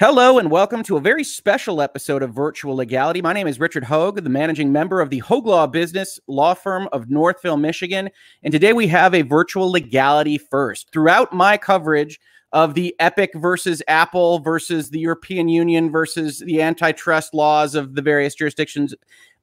Hello 0.00 0.38
and 0.38 0.50
welcome 0.50 0.82
to 0.84 0.96
a 0.96 1.00
very 1.00 1.22
special 1.22 1.82
episode 1.82 2.22
of 2.22 2.32
Virtual 2.32 2.74
Legality. 2.74 3.20
My 3.20 3.34
name 3.34 3.46
is 3.46 3.60
Richard 3.60 3.84
Hoeg, 3.84 4.24
the 4.24 4.30
managing 4.30 4.72
member 4.72 5.02
of 5.02 5.10
the 5.10 5.20
Hoeg 5.20 5.44
Law 5.44 5.66
Business 5.66 6.18
Law 6.26 6.54
Firm 6.54 6.88
of 6.90 7.10
Northville, 7.10 7.58
Michigan. 7.58 8.08
And 8.42 8.50
today 8.50 8.72
we 8.72 8.86
have 8.86 9.14
a 9.14 9.20
virtual 9.20 9.70
legality 9.70 10.38
first. 10.38 10.90
Throughout 10.90 11.34
my 11.34 11.58
coverage 11.58 12.18
of 12.52 12.72
the 12.72 12.96
Epic 12.98 13.32
versus 13.34 13.82
Apple 13.88 14.38
versus 14.38 14.88
the 14.88 15.00
European 15.00 15.50
Union 15.50 15.92
versus 15.92 16.38
the 16.38 16.62
antitrust 16.62 17.34
laws 17.34 17.74
of 17.74 17.94
the 17.94 18.00
various 18.00 18.34
jurisdictions 18.34 18.94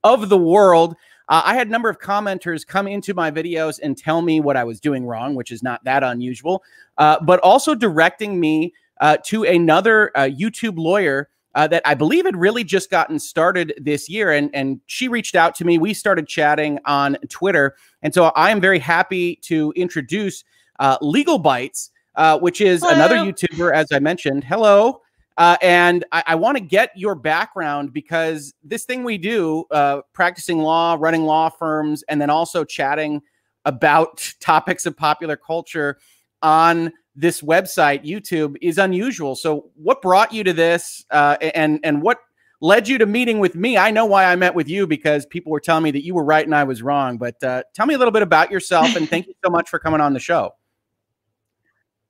of 0.03 0.27
the 0.27 0.39
world, 0.39 0.95
uh, 1.29 1.43
I 1.45 1.53
had 1.53 1.67
a 1.67 1.71
number 1.71 1.89
of 1.89 1.99
commenters 1.99 2.65
come 2.65 2.87
into 2.87 3.13
my 3.13 3.29
videos 3.29 3.79
and 3.79 3.95
tell 3.95 4.23
me 4.23 4.39
what 4.39 4.57
I 4.57 4.63
was 4.63 4.79
doing 4.79 5.05
wrong, 5.05 5.35
which 5.35 5.51
is 5.51 5.61
not 5.61 5.83
that 5.83 6.01
unusual, 6.01 6.63
uh, 6.97 7.19
but 7.23 7.39
also 7.41 7.75
directing 7.75 8.39
me 8.39 8.73
uh, 9.00 9.18
to 9.25 9.43
another 9.43 10.11
uh, 10.16 10.21
YouTube 10.23 10.77
lawyer 10.77 11.29
uh, 11.55 11.68
that 11.68 11.82
I 11.86 11.96
believe 11.96 12.25
had 12.25 12.38
really 12.38 12.64
just 12.64 12.92
gotten 12.92 13.18
started 13.18 13.74
this 13.82 14.07
year. 14.07 14.32
And, 14.32 14.51
and 14.54 14.79
she 14.86 15.07
reached 15.07 15.36
out 15.36 15.55
to 15.55 15.65
me. 15.65 15.79
We 15.79 15.93
started 15.93 16.28
chatting 16.28 16.79
on 16.86 17.18
Twitter. 17.29 17.75
And 18.04 18.14
so 18.14 18.25
I 18.25 18.52
am 18.52 18.61
very 18.61 18.78
happy 18.78 19.38
to 19.43 19.74
introduce 19.75 20.43
uh, 20.79 20.97
Legal 21.02 21.41
Bytes, 21.41 21.89
uh, 22.15 22.38
which 22.38 22.61
is 22.61 22.82
Hello. 22.82 22.93
another 22.93 23.15
YouTuber, 23.15 23.74
as 23.74 23.88
I 23.91 23.97
mentioned. 23.97 24.43
Hello. 24.43 25.02
Uh, 25.38 25.57
and 25.61 26.05
I, 26.11 26.24
I 26.27 26.36
want 26.36 26.57
to 26.57 26.64
get 26.64 26.91
your 26.96 27.16
background 27.16 27.93
because 27.93 28.54
this 28.64 28.86
thing 28.86 29.04
we 29.04 29.18
do, 29.18 29.66
uh, 29.71 30.02
practicing 30.14 30.60
law, 30.60 30.96
running 31.00 31.24
law 31.24 31.50
firms, 31.50 32.03
and 32.09 32.22
then 32.22 32.30
also 32.30 32.64
chatting 32.64 33.22
about 33.66 34.33
topics 34.39 34.86
of 34.86 34.95
popular 34.95 35.36
culture 35.36 35.97
on 36.41 36.91
this 37.17 37.41
website, 37.41 38.05
YouTube, 38.05 38.55
is 38.61 38.77
unusual. 38.77 39.35
So, 39.35 39.71
what 39.75 40.02
brought 40.02 40.31
you 40.31 40.44
to 40.44 40.53
this, 40.53 41.03
uh, 41.11 41.35
and 41.41 41.80
and 41.83 42.02
what 42.02 42.19
led 42.61 42.87
you 42.87 42.97
to 42.99 43.05
meeting 43.05 43.39
with 43.39 43.55
me? 43.55 43.77
I 43.77 43.91
know 43.91 44.05
why 44.05 44.25
I 44.25 44.35
met 44.35 44.55
with 44.55 44.69
you 44.69 44.87
because 44.87 45.25
people 45.25 45.51
were 45.51 45.59
telling 45.59 45.83
me 45.83 45.91
that 45.91 46.05
you 46.05 46.13
were 46.13 46.23
right 46.23 46.45
and 46.45 46.55
I 46.55 46.63
was 46.63 46.81
wrong. 46.81 47.17
But 47.17 47.43
uh, 47.43 47.63
tell 47.73 47.87
me 47.87 47.95
a 47.95 47.97
little 47.97 48.11
bit 48.11 48.21
about 48.21 48.51
yourself, 48.51 48.95
and 48.95 49.09
thank 49.09 49.27
you 49.27 49.33
so 49.43 49.49
much 49.49 49.69
for 49.69 49.79
coming 49.79 49.99
on 49.99 50.13
the 50.13 50.19
show. 50.19 50.51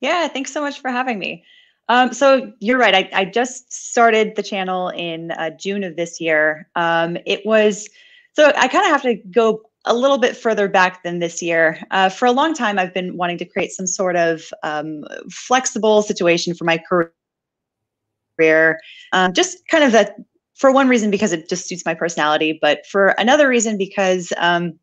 Yeah, 0.01 0.27
thanks 0.27 0.51
so 0.51 0.61
much 0.61 0.79
for 0.79 0.91
having 0.91 1.17
me. 1.17 1.43
Um, 1.89 2.13
so 2.13 2.51
you're 2.59 2.77
right. 2.77 2.93
I, 2.93 3.09
I, 3.13 3.25
just 3.25 3.71
started 3.71 4.35
the 4.35 4.43
channel 4.43 4.89
in 4.89 5.31
uh, 5.31 5.51
June 5.51 5.85
of 5.85 5.95
this 5.95 6.19
year. 6.19 6.67
Um, 6.75 7.17
it 7.25 7.45
was 7.45 7.87
so 8.33 8.51
I 8.57 8.67
kind 8.67 8.85
of 8.85 8.91
have 8.91 9.01
to 9.03 9.15
go 9.31 9.61
a 9.87 9.93
little 9.93 10.17
bit 10.17 10.35
further 10.35 10.67
back 10.67 11.03
than 11.03 11.19
this 11.19 11.41
year. 11.41 11.81
Uh, 11.91 12.09
for 12.09 12.25
a 12.25 12.31
long 12.31 12.53
time, 12.53 12.77
I've 12.77 12.93
been 12.93 13.17
wanting 13.17 13.37
to 13.39 13.45
create 13.45 13.71
some 13.71 13.87
sort 13.87 14.15
of 14.15 14.53
um, 14.63 15.03
flexible 15.31 16.01
situation 16.01 16.53
for 16.53 16.65
my 16.65 16.77
career. 18.37 18.79
Um, 19.13 19.33
just 19.33 19.67
kind 19.69 19.83
of 19.83 19.91
that, 19.93 20.15
for 20.55 20.71
one 20.71 20.87
reason, 20.89 21.09
because 21.09 21.33
it 21.33 21.49
just 21.49 21.67
suits 21.67 21.85
my 21.85 21.93
personality, 21.93 22.59
but 22.61 22.85
for 22.85 23.09
another 23.17 23.47
reason, 23.47 23.77
because 23.77 24.33
um, 24.37 24.77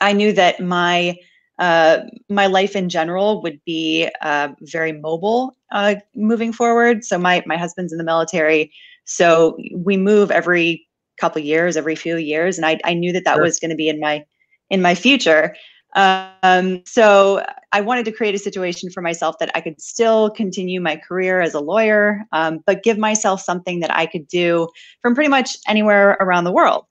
I 0.00 0.12
knew 0.12 0.32
that 0.32 0.60
my 0.60 1.16
uh, 1.58 2.02
my 2.28 2.46
life 2.46 2.76
in 2.76 2.88
general 2.88 3.42
would 3.42 3.60
be 3.64 4.08
uh, 4.22 4.48
very 4.60 4.92
mobile 4.92 5.56
uh, 5.72 5.96
moving 6.14 6.52
forward. 6.52 7.04
So 7.04 7.18
my 7.18 7.42
my 7.46 7.56
husband's 7.56 7.92
in 7.92 7.98
the 7.98 8.04
military, 8.04 8.72
so 9.04 9.58
we 9.74 9.96
move 9.96 10.30
every 10.30 10.86
couple 11.20 11.42
years, 11.42 11.76
every 11.76 11.96
few 11.96 12.16
years, 12.16 12.58
and 12.58 12.64
I 12.64 12.78
I 12.84 12.94
knew 12.94 13.12
that 13.12 13.24
that 13.24 13.34
sure. 13.34 13.42
was 13.42 13.58
going 13.58 13.70
to 13.70 13.76
be 13.76 13.88
in 13.88 13.98
my 13.98 14.24
in 14.70 14.82
my 14.82 14.94
future. 14.94 15.54
Um, 15.94 16.82
so 16.86 17.44
I 17.72 17.80
wanted 17.80 18.04
to 18.06 18.12
create 18.12 18.34
a 18.34 18.38
situation 18.38 18.90
for 18.90 19.00
myself 19.00 19.38
that 19.40 19.50
I 19.54 19.60
could 19.60 19.80
still 19.80 20.30
continue 20.30 20.80
my 20.80 20.96
career 20.96 21.40
as 21.40 21.54
a 21.54 21.60
lawyer, 21.60 22.24
um, 22.32 22.60
but 22.66 22.82
give 22.82 22.98
myself 22.98 23.40
something 23.40 23.80
that 23.80 23.94
I 23.94 24.06
could 24.06 24.28
do 24.28 24.68
from 25.02 25.14
pretty 25.14 25.30
much 25.30 25.56
anywhere 25.66 26.16
around 26.20 26.44
the 26.44 26.52
world. 26.52 26.84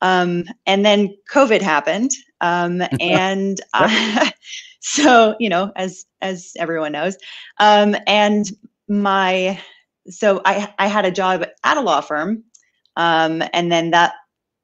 Um, 0.00 0.44
and 0.66 0.84
then 0.84 1.14
COVID 1.32 1.60
happened, 1.60 2.12
um, 2.40 2.82
and 3.00 3.60
uh, 3.74 4.30
so 4.80 5.36
you 5.38 5.48
know, 5.48 5.72
as 5.76 6.04
as 6.20 6.52
everyone 6.56 6.92
knows, 6.92 7.16
um, 7.58 7.96
and 8.06 8.50
my 8.88 9.60
so 10.08 10.40
I 10.44 10.72
I 10.78 10.86
had 10.86 11.04
a 11.04 11.10
job 11.10 11.44
at 11.64 11.76
a 11.76 11.80
law 11.80 12.00
firm, 12.00 12.44
um, 12.96 13.42
and 13.52 13.72
then 13.72 13.90
that 13.90 14.14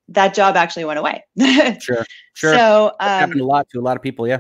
that 0.09 0.35
job 0.35 0.57
actually 0.57 0.85
went 0.85 0.99
away. 0.99 1.25
sure, 1.81 2.05
sure. 2.35 2.55
So 2.55 2.93
um, 3.01 3.09
happened 3.09 3.41
a 3.41 3.45
lot 3.45 3.69
to 3.71 3.81
a 3.81 3.83
lot 3.83 3.97
of 3.97 4.03
people. 4.03 4.29
Yeah. 4.29 4.39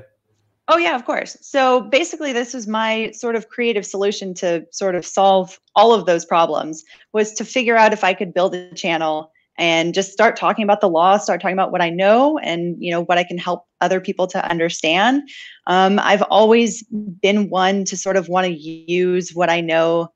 Oh 0.68 0.78
yeah, 0.78 0.94
of 0.94 1.04
course. 1.04 1.36
So 1.42 1.82
basically, 1.82 2.32
this 2.32 2.54
was 2.54 2.66
my 2.66 3.10
sort 3.10 3.36
of 3.36 3.48
creative 3.48 3.84
solution 3.84 4.32
to 4.34 4.64
sort 4.72 4.94
of 4.94 5.04
solve 5.04 5.60
all 5.76 5.92
of 5.92 6.06
those 6.06 6.24
problems. 6.24 6.84
Was 7.12 7.32
to 7.34 7.44
figure 7.44 7.76
out 7.76 7.92
if 7.92 8.02
I 8.02 8.14
could 8.14 8.32
build 8.32 8.54
a 8.54 8.74
channel 8.74 9.30
and 9.58 9.94
just 9.94 10.10
start 10.10 10.36
talking 10.36 10.64
about 10.64 10.80
the 10.80 10.88
law, 10.88 11.16
start 11.16 11.40
talking 11.40 11.54
about 11.54 11.70
what 11.70 11.82
I 11.82 11.90
know, 11.90 12.38
and 12.38 12.76
you 12.78 12.90
know 12.90 13.02
what 13.04 13.18
I 13.18 13.24
can 13.24 13.36
help 13.36 13.66
other 13.82 14.00
people 14.00 14.26
to 14.28 14.50
understand. 14.50 15.28
Um, 15.66 15.98
I've 15.98 16.22
always 16.22 16.82
been 17.20 17.50
one 17.50 17.84
to 17.84 17.96
sort 17.96 18.16
of 18.16 18.28
want 18.28 18.46
to 18.46 18.52
use 18.52 19.34
what 19.34 19.50
I 19.50 19.60
know 19.60 20.08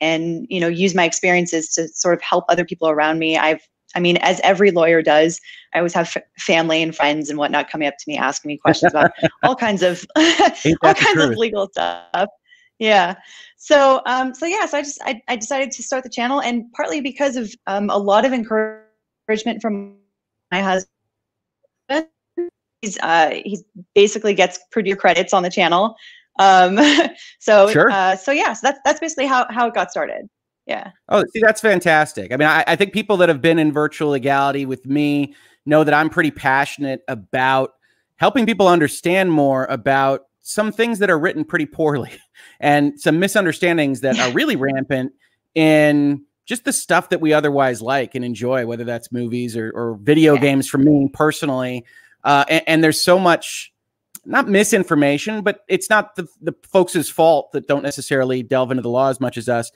and 0.00 0.46
you 0.48 0.60
know 0.60 0.68
use 0.68 0.94
my 0.94 1.04
experiences 1.04 1.68
to 1.74 1.88
sort 1.88 2.14
of 2.14 2.22
help 2.22 2.44
other 2.48 2.64
people 2.64 2.88
around 2.88 3.18
me. 3.18 3.36
I've 3.36 3.66
I 3.94 4.00
mean, 4.00 4.16
as 4.18 4.40
every 4.44 4.70
lawyer 4.70 5.02
does, 5.02 5.40
I 5.74 5.78
always 5.78 5.94
have 5.94 6.16
f- 6.16 6.22
family 6.38 6.82
and 6.82 6.94
friends 6.94 7.28
and 7.28 7.38
whatnot 7.38 7.70
coming 7.70 7.88
up 7.88 7.94
to 7.98 8.04
me 8.06 8.16
asking 8.16 8.48
me 8.48 8.58
questions 8.58 8.92
about 8.92 9.12
all 9.42 9.56
kinds 9.56 9.82
of 9.82 10.04
all 10.16 10.94
kinds 10.94 11.12
truth? 11.12 11.32
of 11.32 11.36
legal 11.36 11.68
stuff. 11.68 12.28
Yeah. 12.78 13.16
So 13.56 14.00
um, 14.06 14.34
so 14.34 14.46
yeah, 14.46 14.66
so 14.66 14.78
I 14.78 14.82
just 14.82 15.00
I, 15.04 15.20
I 15.28 15.36
decided 15.36 15.70
to 15.72 15.82
start 15.82 16.04
the 16.04 16.10
channel 16.10 16.40
and 16.40 16.64
partly 16.72 17.00
because 17.00 17.36
of 17.36 17.52
um, 17.66 17.90
a 17.90 17.98
lot 17.98 18.24
of 18.24 18.32
encouragement 18.32 19.60
from 19.60 19.96
my 20.50 20.60
husband. 20.60 22.08
He's 22.82 22.98
uh, 23.02 23.40
he's 23.44 23.62
basically 23.94 24.34
gets 24.34 24.58
Purdue 24.72 24.96
credits 24.96 25.34
on 25.34 25.42
the 25.42 25.50
channel. 25.50 25.94
Um, 26.38 26.78
so 27.40 27.68
sure. 27.68 27.90
uh, 27.90 28.16
so 28.16 28.32
yeah, 28.32 28.54
so 28.54 28.60
that's 28.68 28.80
that's 28.84 29.00
basically 29.00 29.26
how 29.26 29.46
how 29.50 29.68
it 29.68 29.74
got 29.74 29.90
started. 29.90 30.28
Yeah. 30.66 30.92
Oh, 31.08 31.24
see, 31.32 31.40
that's 31.40 31.60
fantastic. 31.60 32.32
I 32.32 32.36
mean, 32.36 32.48
I, 32.48 32.64
I 32.66 32.76
think 32.76 32.92
people 32.92 33.16
that 33.18 33.28
have 33.28 33.40
been 33.40 33.58
in 33.58 33.72
virtual 33.72 34.10
legality 34.10 34.66
with 34.66 34.86
me 34.86 35.34
know 35.66 35.84
that 35.84 35.94
I'm 35.94 36.10
pretty 36.10 36.30
passionate 36.30 37.02
about 37.08 37.72
helping 38.16 38.46
people 38.46 38.68
understand 38.68 39.32
more 39.32 39.64
about 39.66 40.26
some 40.42 40.72
things 40.72 40.98
that 40.98 41.10
are 41.10 41.18
written 41.18 41.44
pretty 41.44 41.66
poorly 41.66 42.12
and 42.60 42.98
some 43.00 43.18
misunderstandings 43.18 44.00
that 44.00 44.18
are 44.18 44.32
really 44.32 44.56
rampant 44.56 45.12
in 45.54 46.24
just 46.46 46.64
the 46.64 46.72
stuff 46.72 47.10
that 47.10 47.20
we 47.20 47.32
otherwise 47.32 47.80
like 47.80 48.14
and 48.14 48.24
enjoy, 48.24 48.66
whether 48.66 48.84
that's 48.84 49.12
movies 49.12 49.56
or, 49.56 49.70
or 49.70 49.96
video 50.02 50.34
yeah. 50.34 50.40
games 50.40 50.68
for 50.68 50.78
me 50.78 51.08
personally. 51.12 51.84
Uh, 52.24 52.44
and, 52.48 52.62
and, 52.66 52.84
there's 52.84 53.00
so 53.00 53.18
much, 53.18 53.72
not 54.24 54.48
misinformation, 54.48 55.42
but 55.42 55.60
it's 55.68 55.88
not 55.88 56.16
the, 56.16 56.26
the 56.42 56.54
folks' 56.64 57.08
fault 57.08 57.52
that 57.52 57.66
don't 57.66 57.82
necessarily 57.82 58.42
delve 58.42 58.72
into 58.72 58.82
the 58.82 58.90
law 58.90 59.08
as 59.08 59.20
much 59.20 59.38
as 59.38 59.48
us. 59.48 59.70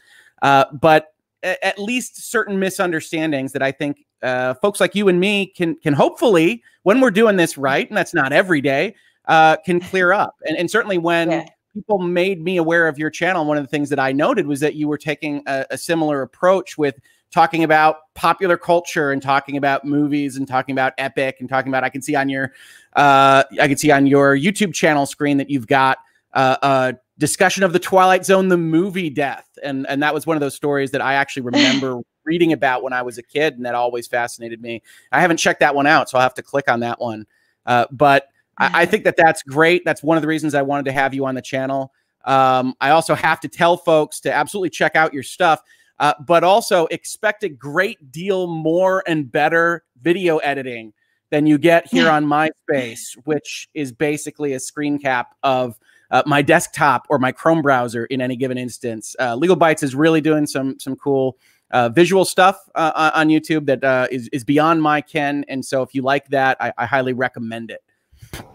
Uh, 0.44 0.66
but 0.72 1.14
at 1.42 1.78
least 1.78 2.30
certain 2.30 2.58
misunderstandings 2.58 3.52
that 3.52 3.62
I 3.62 3.72
think 3.72 4.04
uh, 4.22 4.52
folks 4.54 4.78
like 4.78 4.94
you 4.94 5.08
and 5.08 5.18
me 5.18 5.46
can 5.46 5.74
can 5.76 5.94
hopefully, 5.94 6.62
when 6.82 7.00
we're 7.00 7.10
doing 7.10 7.36
this 7.36 7.56
right, 7.56 7.88
and 7.88 7.96
that's 7.96 8.12
not 8.12 8.30
every 8.30 8.60
day, 8.60 8.94
uh, 9.26 9.56
can 9.56 9.80
clear 9.90 10.12
up. 10.12 10.36
And, 10.46 10.56
and 10.56 10.70
certainly 10.70 10.98
when 10.98 11.30
yeah. 11.30 11.46
people 11.72 11.98
made 11.98 12.42
me 12.42 12.58
aware 12.58 12.88
of 12.88 12.98
your 12.98 13.08
channel, 13.08 13.46
one 13.46 13.56
of 13.56 13.64
the 13.64 13.68
things 13.68 13.88
that 13.88 13.98
I 13.98 14.12
noted 14.12 14.46
was 14.46 14.60
that 14.60 14.74
you 14.74 14.86
were 14.86 14.98
taking 14.98 15.42
a, 15.46 15.64
a 15.70 15.78
similar 15.78 16.20
approach 16.20 16.76
with 16.76 16.98
talking 17.32 17.64
about 17.64 18.12
popular 18.14 18.58
culture 18.58 19.10
and 19.10 19.22
talking 19.22 19.56
about 19.56 19.86
movies 19.86 20.36
and 20.36 20.46
talking 20.46 20.74
about 20.74 20.92
epic 20.98 21.38
and 21.40 21.48
talking 21.48 21.70
about 21.70 21.84
I 21.84 21.88
can 21.88 22.02
see 22.02 22.14
on 22.14 22.28
your 22.28 22.52
uh, 22.96 23.44
I 23.58 23.66
can 23.66 23.78
see 23.78 23.90
on 23.90 24.06
your 24.06 24.36
YouTube 24.36 24.74
channel 24.74 25.06
screen 25.06 25.38
that 25.38 25.48
you've 25.48 25.66
got 25.66 25.98
uh, 26.34 26.56
a 26.62 26.94
discussion 27.18 27.62
of 27.62 27.72
the 27.72 27.78
Twilight 27.78 28.24
Zone, 28.24 28.48
the 28.48 28.56
movie 28.56 29.10
death. 29.10 29.46
And, 29.62 29.86
and 29.88 30.02
that 30.02 30.14
was 30.14 30.26
one 30.26 30.36
of 30.36 30.40
those 30.40 30.54
stories 30.54 30.90
that 30.92 31.00
I 31.00 31.14
actually 31.14 31.42
remember 31.44 32.00
reading 32.24 32.52
about 32.52 32.82
when 32.82 32.92
I 32.92 33.02
was 33.02 33.18
a 33.18 33.22
kid, 33.22 33.54
and 33.54 33.66
that 33.66 33.74
always 33.74 34.06
fascinated 34.06 34.60
me. 34.60 34.82
I 35.12 35.20
haven't 35.20 35.36
checked 35.36 35.60
that 35.60 35.74
one 35.74 35.86
out, 35.86 36.08
so 36.08 36.18
I'll 36.18 36.22
have 36.22 36.34
to 36.34 36.42
click 36.42 36.68
on 36.68 36.80
that 36.80 37.00
one. 37.00 37.26
Uh, 37.66 37.86
but 37.90 38.28
I, 38.58 38.82
I, 38.82 38.86
think 38.86 39.04
that 39.04 39.16
that's 39.16 39.42
great. 39.42 39.84
That's 39.84 40.02
one 40.02 40.16
of 40.16 40.22
the 40.22 40.28
reasons 40.28 40.54
I 40.54 40.62
wanted 40.62 40.84
to 40.86 40.92
have 40.92 41.14
you 41.14 41.24
on 41.26 41.34
the 41.34 41.42
channel. 41.42 41.92
Um, 42.24 42.74
I 42.80 42.90
also 42.90 43.14
have 43.14 43.40
to 43.40 43.48
tell 43.48 43.76
folks 43.76 44.20
to 44.20 44.32
absolutely 44.32 44.70
check 44.70 44.96
out 44.96 45.14
your 45.14 45.22
stuff, 45.22 45.60
uh, 45.98 46.14
but 46.26 46.44
also 46.44 46.86
expect 46.86 47.42
a 47.42 47.48
great 47.48 48.10
deal 48.10 48.46
more 48.46 49.02
and 49.06 49.30
better 49.30 49.84
video 50.00 50.38
editing 50.38 50.92
than 51.30 51.46
you 51.46 51.58
get 51.58 51.86
here 51.86 52.08
on 52.10 52.26
MySpace, 52.26 53.14
which 53.24 53.68
is 53.74 53.92
basically 53.92 54.54
a 54.54 54.60
screen 54.60 54.98
cap 54.98 55.34
of– 55.42 55.78
uh, 56.14 56.22
my 56.26 56.40
desktop 56.40 57.06
or 57.10 57.18
my 57.18 57.32
Chrome 57.32 57.60
browser 57.60 58.06
in 58.06 58.20
any 58.20 58.36
given 58.36 58.56
instance. 58.56 59.16
Uh, 59.18 59.34
Legal 59.34 59.56
Bytes 59.56 59.82
is 59.82 59.94
really 59.94 60.20
doing 60.20 60.46
some 60.46 60.78
some 60.78 60.94
cool 60.94 61.36
uh, 61.72 61.88
visual 61.88 62.24
stuff 62.24 62.56
uh, 62.76 63.10
on 63.14 63.28
YouTube 63.28 63.66
that 63.66 63.82
uh, 63.82 64.06
is 64.12 64.28
is 64.32 64.44
beyond 64.44 64.80
my 64.80 65.00
ken, 65.00 65.44
and 65.48 65.64
so 65.64 65.82
if 65.82 65.92
you 65.92 66.02
like 66.02 66.28
that, 66.28 66.56
I, 66.60 66.72
I 66.78 66.86
highly 66.86 67.12
recommend 67.12 67.72
it. 67.72 67.82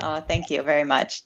Oh, 0.02 0.22
thank 0.22 0.50
you 0.50 0.64
very 0.64 0.86
much. 0.86 1.24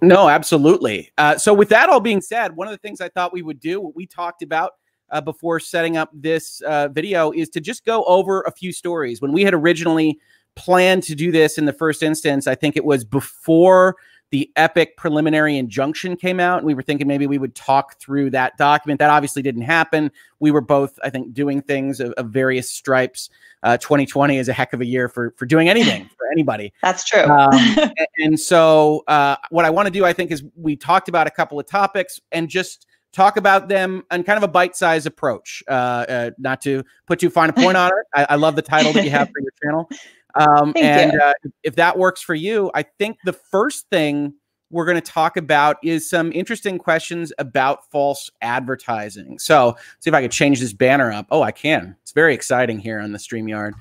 No, 0.00 0.28
absolutely. 0.28 1.10
Uh, 1.18 1.36
so 1.36 1.52
with 1.52 1.68
that 1.70 1.88
all 1.88 2.00
being 2.00 2.20
said, 2.20 2.56
one 2.56 2.68
of 2.68 2.72
the 2.72 2.78
things 2.78 3.00
I 3.00 3.08
thought 3.08 3.32
we 3.32 3.42
would 3.42 3.60
do, 3.60 3.80
what 3.80 3.94
we 3.94 4.06
talked 4.06 4.42
about 4.42 4.72
uh, 5.10 5.20
before 5.20 5.60
setting 5.60 5.96
up 5.96 6.10
this 6.12 6.60
uh, 6.62 6.88
video 6.88 7.32
is 7.32 7.48
to 7.50 7.60
just 7.60 7.84
go 7.84 8.04
over 8.04 8.42
a 8.42 8.52
few 8.52 8.72
stories. 8.72 9.20
When 9.20 9.32
we 9.32 9.42
had 9.42 9.54
originally 9.54 10.18
planned 10.56 11.04
to 11.04 11.14
do 11.14 11.30
this 11.30 11.56
in 11.56 11.66
the 11.66 11.72
first 11.72 12.02
instance, 12.02 12.46
I 12.46 12.54
think 12.54 12.76
it 12.76 12.84
was 12.84 13.04
before 13.04 13.96
the 14.32 14.50
epic 14.56 14.96
preliminary 14.96 15.58
injunction 15.58 16.16
came 16.16 16.40
out 16.40 16.56
and 16.56 16.66
we 16.66 16.72
were 16.72 16.82
thinking 16.82 17.06
maybe 17.06 17.26
we 17.26 17.36
would 17.36 17.54
talk 17.54 18.00
through 18.00 18.30
that 18.30 18.56
document. 18.56 18.98
That 18.98 19.10
obviously 19.10 19.42
didn't 19.42 19.62
happen. 19.62 20.10
We 20.40 20.50
were 20.50 20.62
both 20.62 20.98
i 21.04 21.10
think 21.10 21.34
doing 21.34 21.60
things 21.60 22.00
of, 22.00 22.12
of 22.12 22.30
various 22.30 22.68
stripes. 22.70 23.28
Uh, 23.62 23.76
2020 23.76 24.38
is 24.38 24.48
a 24.48 24.52
heck 24.52 24.72
of 24.72 24.80
a 24.80 24.86
year 24.86 25.08
for 25.08 25.34
for 25.36 25.44
doing 25.44 25.68
anything 25.68 26.08
for 26.16 26.26
anybody. 26.32 26.72
That's 26.82 27.04
true. 27.04 27.22
Um, 27.24 27.50
and, 27.78 28.06
and, 28.18 28.40
so 28.40 29.04
uh, 29.06 29.36
what 29.50 29.66
i 29.66 29.70
want 29.70 29.86
to 29.86 29.92
do 29.92 30.04
i 30.04 30.12
think 30.14 30.30
is 30.30 30.42
we 30.56 30.76
talked 30.76 31.08
about 31.08 31.26
a 31.26 31.30
couple 31.30 31.60
of 31.60 31.66
topics 31.66 32.18
and 32.32 32.48
just 32.48 32.86
talk 33.12 33.36
about 33.36 33.68
them 33.68 34.02
on 34.10 34.22
kind 34.22 34.38
of 34.38 34.42
a 34.42 34.48
bite-sized 34.48 35.06
approach. 35.06 35.62
Uh, 35.68 35.70
uh 36.08 36.30
not 36.38 36.62
to 36.62 36.82
put 37.06 37.20
too 37.20 37.28
fine 37.28 37.50
a 37.50 37.52
point 37.52 37.76
on 37.84 37.88
it. 37.88 38.06
I, 38.14 38.26
I 38.30 38.34
love 38.36 38.56
the 38.56 38.62
title 38.62 38.94
that 38.94 39.04
you 39.04 39.10
have 39.10 39.28
for 39.28 39.40
your 39.40 39.52
channel 39.62 39.88
um, 40.34 40.72
and 40.76 41.20
uh, 41.20 41.32
if 41.62 41.76
that 41.76 41.98
works 41.98 42.22
for 42.22 42.34
you, 42.34 42.70
I 42.74 42.82
think 42.82 43.18
the 43.24 43.32
first 43.32 43.88
thing 43.90 44.34
we're 44.70 44.86
going 44.86 45.00
to 45.00 45.12
talk 45.12 45.36
about 45.36 45.76
is 45.82 46.08
some 46.08 46.32
interesting 46.32 46.78
questions 46.78 47.32
about 47.38 47.90
false 47.90 48.30
advertising. 48.40 49.38
So, 49.38 49.76
see 50.00 50.08
if 50.08 50.14
I 50.14 50.22
could 50.22 50.32
change 50.32 50.60
this 50.60 50.72
banner 50.72 51.12
up. 51.12 51.26
Oh, 51.30 51.42
I 51.42 51.52
can. 51.52 51.96
It's 52.02 52.12
very 52.12 52.34
exciting 52.34 52.78
here 52.78 52.98
on 52.98 53.12
the 53.12 53.18
StreamYard. 53.18 53.72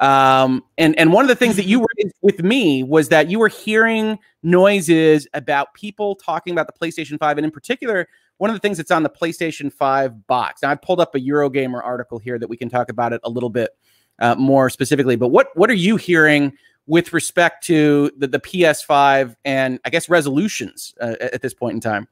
Um, 0.00 0.64
and 0.78 0.98
and 0.98 1.12
one 1.12 1.24
of 1.24 1.28
the 1.28 1.36
things 1.36 1.54
that 1.56 1.66
you 1.66 1.78
raised 1.96 2.16
with 2.22 2.42
me 2.42 2.82
was 2.82 3.08
that 3.10 3.30
you 3.30 3.38
were 3.38 3.48
hearing 3.48 4.18
noises 4.42 5.28
about 5.32 5.72
people 5.74 6.16
talking 6.16 6.52
about 6.52 6.66
the 6.66 6.72
PlayStation 6.72 7.18
5, 7.18 7.38
and 7.38 7.44
in 7.44 7.52
particular, 7.52 8.08
one 8.38 8.50
of 8.50 8.56
the 8.56 8.60
things 8.60 8.76
that's 8.76 8.90
on 8.90 9.04
the 9.04 9.10
PlayStation 9.10 9.72
5 9.72 10.26
box. 10.26 10.62
Now, 10.62 10.70
I've 10.70 10.82
pulled 10.82 10.98
up 10.98 11.14
a 11.14 11.20
Eurogamer 11.20 11.80
article 11.82 12.18
here 12.18 12.40
that 12.40 12.48
we 12.48 12.56
can 12.56 12.68
talk 12.68 12.90
about 12.90 13.12
it 13.12 13.20
a 13.22 13.30
little 13.30 13.50
bit 13.50 13.70
uh, 14.22 14.34
more 14.36 14.70
specifically. 14.70 15.16
But 15.16 15.28
what 15.28 15.48
what 15.54 15.68
are 15.68 15.74
you 15.74 15.96
hearing 15.96 16.54
with 16.86 17.12
respect 17.12 17.64
to 17.66 18.10
the, 18.16 18.26
the 18.26 18.40
PS5 18.40 19.36
and 19.44 19.78
I 19.84 19.90
guess 19.90 20.08
resolutions 20.08 20.94
uh, 21.00 21.16
at 21.20 21.42
this 21.42 21.52
point 21.52 21.74
in 21.74 21.80
time? 21.80 22.08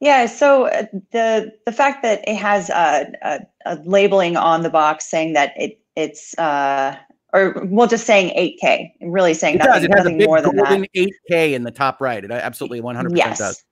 Yeah, 0.00 0.26
so 0.26 0.66
uh, 0.66 0.84
the 1.10 1.52
the 1.66 1.72
fact 1.72 2.02
that 2.02 2.26
it 2.26 2.36
has 2.36 2.70
a, 2.70 3.12
a, 3.22 3.40
a 3.66 3.76
labeling 3.84 4.36
on 4.36 4.62
the 4.62 4.70
box 4.70 5.04
saying 5.04 5.32
that 5.32 5.52
it 5.56 5.80
it's 5.96 6.38
uh, 6.38 6.96
or 7.34 7.66
well, 7.66 7.88
just 7.88 8.06
saying 8.06 8.30
8K, 8.62 8.92
really 9.02 9.34
saying 9.34 9.56
it 9.56 9.58
nothing, 9.58 9.72
does. 9.74 9.84
It 9.84 9.90
has 9.90 9.98
nothing 9.98 10.14
a 10.14 10.18
big 10.18 10.28
more 10.28 10.40
than 10.40 10.56
golden 10.56 10.82
that. 10.82 11.10
8K 11.30 11.52
in 11.52 11.64
the 11.64 11.72
top 11.72 12.00
right. 12.00 12.24
It 12.24 12.30
absolutely 12.30 12.80
100% 12.80 13.16
yes. 13.16 13.38
does. 13.38 13.64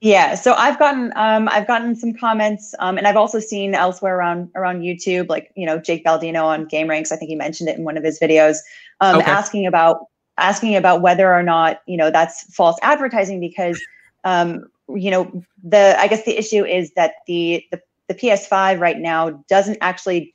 Yeah, 0.00 0.36
so 0.36 0.54
I've 0.54 0.78
gotten 0.78 1.12
um, 1.16 1.48
I've 1.48 1.66
gotten 1.66 1.96
some 1.96 2.12
comments, 2.12 2.72
um, 2.78 2.98
and 2.98 3.06
I've 3.06 3.16
also 3.16 3.40
seen 3.40 3.74
elsewhere 3.74 4.16
around 4.16 4.48
around 4.54 4.82
YouTube, 4.82 5.28
like 5.28 5.50
you 5.56 5.66
know 5.66 5.78
Jake 5.78 6.04
Baldino 6.04 6.44
on 6.44 6.66
Gameranx. 6.66 7.10
I 7.10 7.16
think 7.16 7.30
he 7.30 7.34
mentioned 7.34 7.68
it 7.68 7.78
in 7.78 7.84
one 7.84 7.96
of 7.96 8.04
his 8.04 8.20
videos, 8.20 8.58
um, 9.00 9.18
okay. 9.18 9.28
asking 9.28 9.66
about 9.66 10.06
asking 10.36 10.76
about 10.76 11.02
whether 11.02 11.34
or 11.34 11.42
not 11.42 11.82
you 11.86 11.96
know 11.96 12.12
that's 12.12 12.44
false 12.54 12.76
advertising 12.82 13.40
because 13.40 13.80
um, 14.22 14.68
you 14.88 15.10
know 15.10 15.42
the 15.64 15.98
I 15.98 16.06
guess 16.06 16.24
the 16.24 16.38
issue 16.38 16.64
is 16.64 16.92
that 16.92 17.14
the 17.26 17.64
the, 17.72 17.80
the 18.06 18.14
PS5 18.14 18.78
right 18.78 18.98
now 18.98 19.30
doesn't 19.48 19.78
actually 19.80 20.32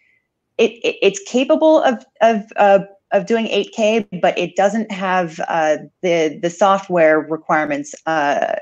it, 0.57 0.71
it 0.83 0.98
it's 1.01 1.21
capable 1.25 1.81
of 1.83 2.04
of 2.19 2.44
uh, 2.57 2.80
of 3.13 3.27
doing 3.27 3.45
8K, 3.45 4.19
but 4.21 4.38
it 4.38 4.57
doesn't 4.57 4.92
have 4.92 5.39
uh, 5.48 5.77
the 6.01 6.38
the 6.42 6.50
software 6.50 7.21
requirements. 7.21 7.95
Uh, 8.06 8.56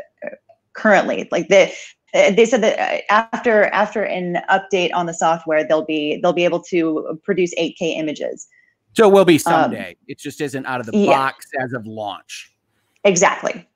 currently. 0.73 1.27
Like 1.31 1.47
they 1.47 1.73
they 2.13 2.45
said 2.45 2.62
that 2.62 2.79
uh, 2.79 3.01
after 3.09 3.65
after 3.68 4.03
an 4.03 4.41
update 4.50 4.91
on 4.94 5.06
the 5.06 5.13
software, 5.13 5.63
they'll 5.63 5.85
be 5.85 6.19
they'll 6.21 6.33
be 6.33 6.45
able 6.45 6.62
to 6.63 7.19
produce 7.23 7.53
8K 7.56 7.97
images. 7.97 8.47
So 8.94 9.07
it 9.07 9.13
will 9.13 9.25
be 9.25 9.35
um, 9.35 9.39
someday. 9.39 9.89
Um, 9.89 9.95
it 10.07 10.19
just 10.19 10.41
isn't 10.41 10.65
out 10.65 10.81
of 10.81 10.85
the 10.85 10.97
yeah. 10.97 11.12
box 11.12 11.47
as 11.62 11.73
of 11.73 11.85
launch. 11.85 12.53
Exactly. 13.03 13.68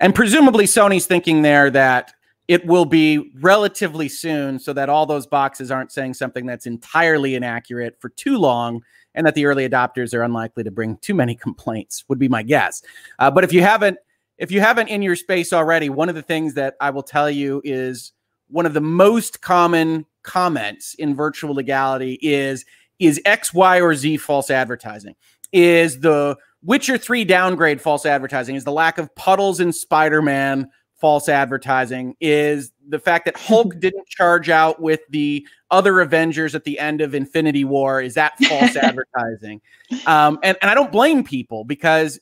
And 0.00 0.14
presumably 0.14 0.64
Sony's 0.64 1.06
thinking 1.06 1.42
there 1.42 1.70
that 1.70 2.12
it 2.48 2.66
will 2.66 2.84
be 2.84 3.32
relatively 3.40 4.08
soon 4.08 4.58
so 4.58 4.72
that 4.72 4.88
all 4.88 5.06
those 5.06 5.26
boxes 5.26 5.70
aren't 5.70 5.92
saying 5.92 6.14
something 6.14 6.44
that's 6.44 6.66
entirely 6.66 7.34
inaccurate 7.34 7.96
for 8.00 8.10
too 8.10 8.36
long 8.36 8.82
and 9.14 9.26
that 9.26 9.34
the 9.34 9.46
early 9.46 9.66
adopters 9.68 10.12
are 10.12 10.22
unlikely 10.22 10.64
to 10.64 10.70
bring 10.70 10.96
too 10.98 11.14
many 11.14 11.34
complaints 11.34 12.04
would 12.08 12.18
be 12.18 12.28
my 12.28 12.42
guess. 12.42 12.82
Uh, 13.18 13.30
but 13.30 13.44
if 13.44 13.52
you 13.52 13.62
haven't 13.62 13.96
if 14.38 14.50
you 14.50 14.60
haven't 14.60 14.88
in 14.88 15.02
your 15.02 15.16
space 15.16 15.52
already, 15.52 15.88
one 15.88 16.08
of 16.08 16.14
the 16.14 16.22
things 16.22 16.54
that 16.54 16.74
I 16.80 16.90
will 16.90 17.02
tell 17.02 17.30
you 17.30 17.60
is 17.64 18.12
one 18.48 18.66
of 18.66 18.74
the 18.74 18.80
most 18.80 19.40
common 19.40 20.06
comments 20.22 20.94
in 20.94 21.14
virtual 21.14 21.54
legality 21.54 22.18
is 22.20 22.64
is 22.98 23.20
X, 23.24 23.52
Y, 23.52 23.80
or 23.80 23.94
Z 23.94 24.16
false 24.18 24.50
advertising? 24.50 25.16
Is 25.52 26.00
the 26.00 26.36
Witcher 26.62 26.96
3 26.96 27.24
downgrade 27.24 27.80
false 27.80 28.06
advertising? 28.06 28.56
Is 28.56 28.64
the 28.64 28.72
lack 28.72 28.98
of 28.98 29.14
puddles 29.14 29.60
in 29.60 29.72
Spider 29.72 30.22
Man 30.22 30.70
false 31.00 31.28
advertising? 31.28 32.16
Is 32.20 32.72
the 32.88 32.98
fact 32.98 33.26
that 33.26 33.36
Hulk 33.36 33.78
didn't 33.80 34.06
charge 34.08 34.48
out 34.48 34.80
with 34.80 35.00
the 35.10 35.46
other 35.70 36.00
Avengers 36.00 36.54
at 36.54 36.64
the 36.64 36.78
end 36.78 37.00
of 37.00 37.14
Infinity 37.14 37.64
War? 37.64 38.00
Is 38.00 38.14
that 38.14 38.38
false 38.44 38.76
advertising? 38.82 39.60
Um, 40.06 40.38
and, 40.42 40.56
and 40.62 40.70
I 40.70 40.74
don't 40.74 40.92
blame 40.92 41.24
people 41.24 41.64
because 41.64 42.18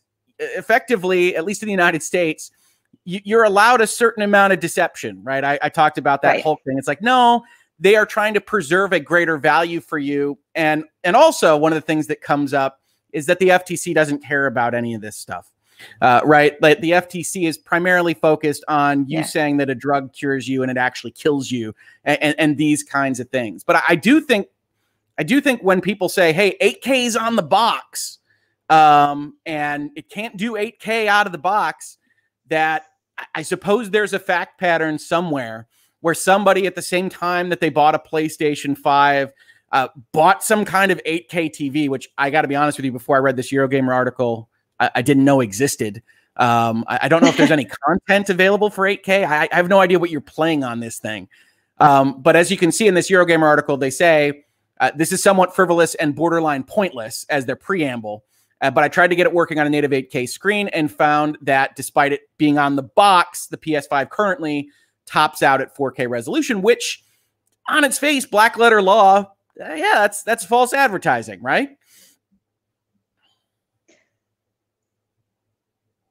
effectively, 0.56 1.36
at 1.36 1.44
least 1.44 1.62
in 1.62 1.66
the 1.66 1.72
United 1.72 2.02
States, 2.02 2.50
you're 3.04 3.44
allowed 3.44 3.80
a 3.80 3.86
certain 3.86 4.22
amount 4.22 4.52
of 4.52 4.60
deception, 4.60 5.22
right? 5.24 5.42
I, 5.42 5.58
I 5.62 5.68
talked 5.68 5.98
about 5.98 6.22
that 6.22 6.28
right. 6.28 6.42
whole 6.42 6.58
thing. 6.64 6.78
It's 6.78 6.86
like, 6.86 7.02
no, 7.02 7.42
they 7.80 7.96
are 7.96 8.06
trying 8.06 8.34
to 8.34 8.40
preserve 8.40 8.92
a 8.92 9.00
greater 9.00 9.36
value 9.38 9.80
for 9.80 9.98
you. 9.98 10.38
And 10.54 10.84
and 11.02 11.16
also 11.16 11.56
one 11.56 11.72
of 11.72 11.76
the 11.76 11.86
things 11.86 12.06
that 12.06 12.20
comes 12.20 12.54
up 12.54 12.80
is 13.12 13.26
that 13.26 13.38
the 13.40 13.48
FTC 13.48 13.94
doesn't 13.94 14.22
care 14.24 14.46
about 14.46 14.74
any 14.74 14.94
of 14.94 15.00
this 15.00 15.16
stuff. 15.16 15.50
Uh, 16.00 16.20
right? 16.24 16.60
Like 16.62 16.80
the 16.80 16.92
FTC 16.92 17.48
is 17.48 17.58
primarily 17.58 18.14
focused 18.14 18.64
on 18.68 19.08
you 19.08 19.18
yeah. 19.18 19.24
saying 19.24 19.56
that 19.56 19.68
a 19.68 19.74
drug 19.74 20.12
cures 20.12 20.46
you 20.46 20.62
and 20.62 20.70
it 20.70 20.76
actually 20.76 21.10
kills 21.10 21.50
you 21.50 21.74
and, 22.04 22.22
and, 22.22 22.34
and 22.38 22.56
these 22.56 22.84
kinds 22.84 23.18
of 23.18 23.28
things. 23.30 23.64
But 23.64 23.76
I, 23.76 23.82
I 23.88 23.94
do 23.96 24.20
think 24.20 24.46
I 25.18 25.24
do 25.24 25.40
think 25.40 25.60
when 25.62 25.80
people 25.80 26.08
say, 26.08 26.32
hey, 26.32 26.56
8K 26.62 27.06
is 27.06 27.16
on 27.16 27.36
the 27.36 27.42
box, 27.42 28.18
um, 28.72 29.36
and 29.44 29.90
it 29.96 30.08
can't 30.08 30.36
do 30.36 30.52
8K 30.52 31.06
out 31.06 31.26
of 31.26 31.32
the 31.32 31.38
box. 31.38 31.98
That 32.48 32.84
I 33.34 33.42
suppose 33.42 33.90
there's 33.90 34.12
a 34.12 34.18
fact 34.18 34.58
pattern 34.58 34.98
somewhere 34.98 35.68
where 36.00 36.14
somebody 36.14 36.66
at 36.66 36.74
the 36.74 36.82
same 36.82 37.08
time 37.08 37.48
that 37.50 37.60
they 37.60 37.70
bought 37.70 37.94
a 37.94 37.98
PlayStation 37.98 38.76
5 38.76 39.32
uh, 39.72 39.88
bought 40.12 40.42
some 40.42 40.64
kind 40.64 40.92
of 40.92 41.00
8K 41.06 41.50
TV, 41.50 41.88
which 41.88 42.08
I 42.18 42.30
got 42.30 42.42
to 42.42 42.48
be 42.48 42.56
honest 42.56 42.76
with 42.78 42.84
you, 42.84 42.92
before 42.92 43.16
I 43.16 43.20
read 43.20 43.36
this 43.36 43.50
Eurogamer 43.52 43.94
article, 43.94 44.48
I, 44.78 44.90
I 44.96 45.02
didn't 45.02 45.24
know 45.24 45.40
existed. 45.40 46.02
Um, 46.36 46.84
I, 46.88 47.00
I, 47.02 47.08
don't 47.08 47.22
know 47.22 47.28
if 47.28 47.36
there's 47.36 47.50
any 47.50 47.64
content 47.86 48.30
available 48.30 48.70
for 48.70 48.84
8K. 48.84 49.24
I, 49.24 49.48
I, 49.50 49.56
have 49.56 49.68
no 49.68 49.80
idea 49.80 49.98
what 49.98 50.10
you're 50.10 50.20
playing 50.20 50.64
on 50.64 50.80
this 50.80 50.98
thing. 50.98 51.28
Um, 51.78 52.20
but 52.20 52.36
as 52.36 52.50
you 52.50 52.56
can 52.56 52.72
see 52.72 52.86
in 52.86 52.94
this 52.94 53.10
Eurogamer 53.10 53.44
article, 53.44 53.76
they 53.76 53.90
say 53.90 54.44
uh, 54.80 54.90
this 54.94 55.12
is 55.12 55.22
somewhat 55.22 55.54
frivolous 55.54 55.94
and 55.94 56.14
borderline 56.14 56.64
pointless 56.64 57.26
as 57.28 57.46
their 57.46 57.56
preamble. 57.56 58.24
Uh, 58.62 58.70
but 58.70 58.84
I 58.84 58.88
tried 58.88 59.08
to 59.08 59.16
get 59.16 59.26
it 59.26 59.32
working 59.32 59.58
on 59.58 59.66
a 59.66 59.70
native 59.70 59.90
8K 59.90 60.28
screen 60.28 60.68
and 60.68 60.90
found 60.90 61.36
that 61.42 61.74
despite 61.74 62.12
it 62.12 62.22
being 62.38 62.58
on 62.58 62.76
the 62.76 62.84
box, 62.84 63.48
the 63.48 63.58
PS5 63.58 64.08
currently 64.08 64.68
tops 65.04 65.42
out 65.42 65.60
at 65.60 65.76
4K 65.76 66.08
resolution, 66.08 66.62
which 66.62 67.02
on 67.68 67.82
its 67.82 67.98
face, 67.98 68.24
black 68.24 68.56
letter 68.56 68.80
law, 68.80 69.32
uh, 69.60 69.74
yeah, 69.74 69.94
that's 69.94 70.22
that's 70.22 70.44
false 70.44 70.72
advertising, 70.72 71.42
right? 71.42 71.70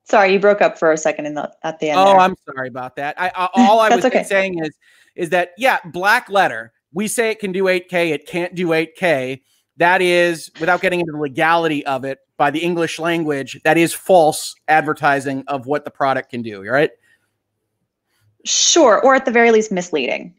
Sorry, 0.03 0.34
you 0.34 0.39
broke 0.39 0.62
up 0.62 0.77
for 0.77 0.91
a 0.91 0.98
second 0.98 1.25
in 1.25 1.36
the 1.36 1.50
at 1.63 1.79
the 1.79 1.89
end. 1.89 2.00
Oh, 2.00 2.05
there. 2.05 2.20
I'm 2.20 2.36
sorry 2.46 2.67
about 2.67 2.98
that. 2.98 3.20
I, 3.20 3.31
I 3.34 3.50
all 3.55 3.79
I 3.79 3.89
was 3.96 4.03
okay. 4.03 4.24
saying 4.24 4.60
is 4.63 4.72
is 5.15 5.29
that 5.29 5.51
yeah, 5.58 5.79
black 5.86 6.29
letter. 6.29 6.74
We 6.93 7.08
say 7.08 7.31
it 7.31 7.39
can 7.39 7.53
do 7.53 7.63
8K, 7.63 8.12
it 8.12 8.27
can't 8.27 8.53
do 8.53 8.67
8K. 8.67 9.41
That 9.78 10.01
is, 10.01 10.51
without 10.60 10.82
getting 10.82 11.00
into 11.00 11.12
the 11.12 11.18
legality 11.18 11.86
of 11.86 12.06
it, 12.06 12.20
by 12.38 12.50
the 12.50 12.60
English 12.60 12.98
language 12.98 13.60
that 13.63 13.78
is 13.78 13.94
false 13.94 14.56
advertising 14.68 15.44
of 15.48 15.68
what 15.68 15.86
the 15.86 15.92
product 15.92 16.32
can 16.32 16.42
do, 16.42 16.63
right? 16.68 16.90
Sure, 18.46 19.00
or 19.04 19.13
at 19.13 19.25
the 19.25 19.32
very 19.32 19.51
least 19.51 19.72
misleading. 19.72 20.34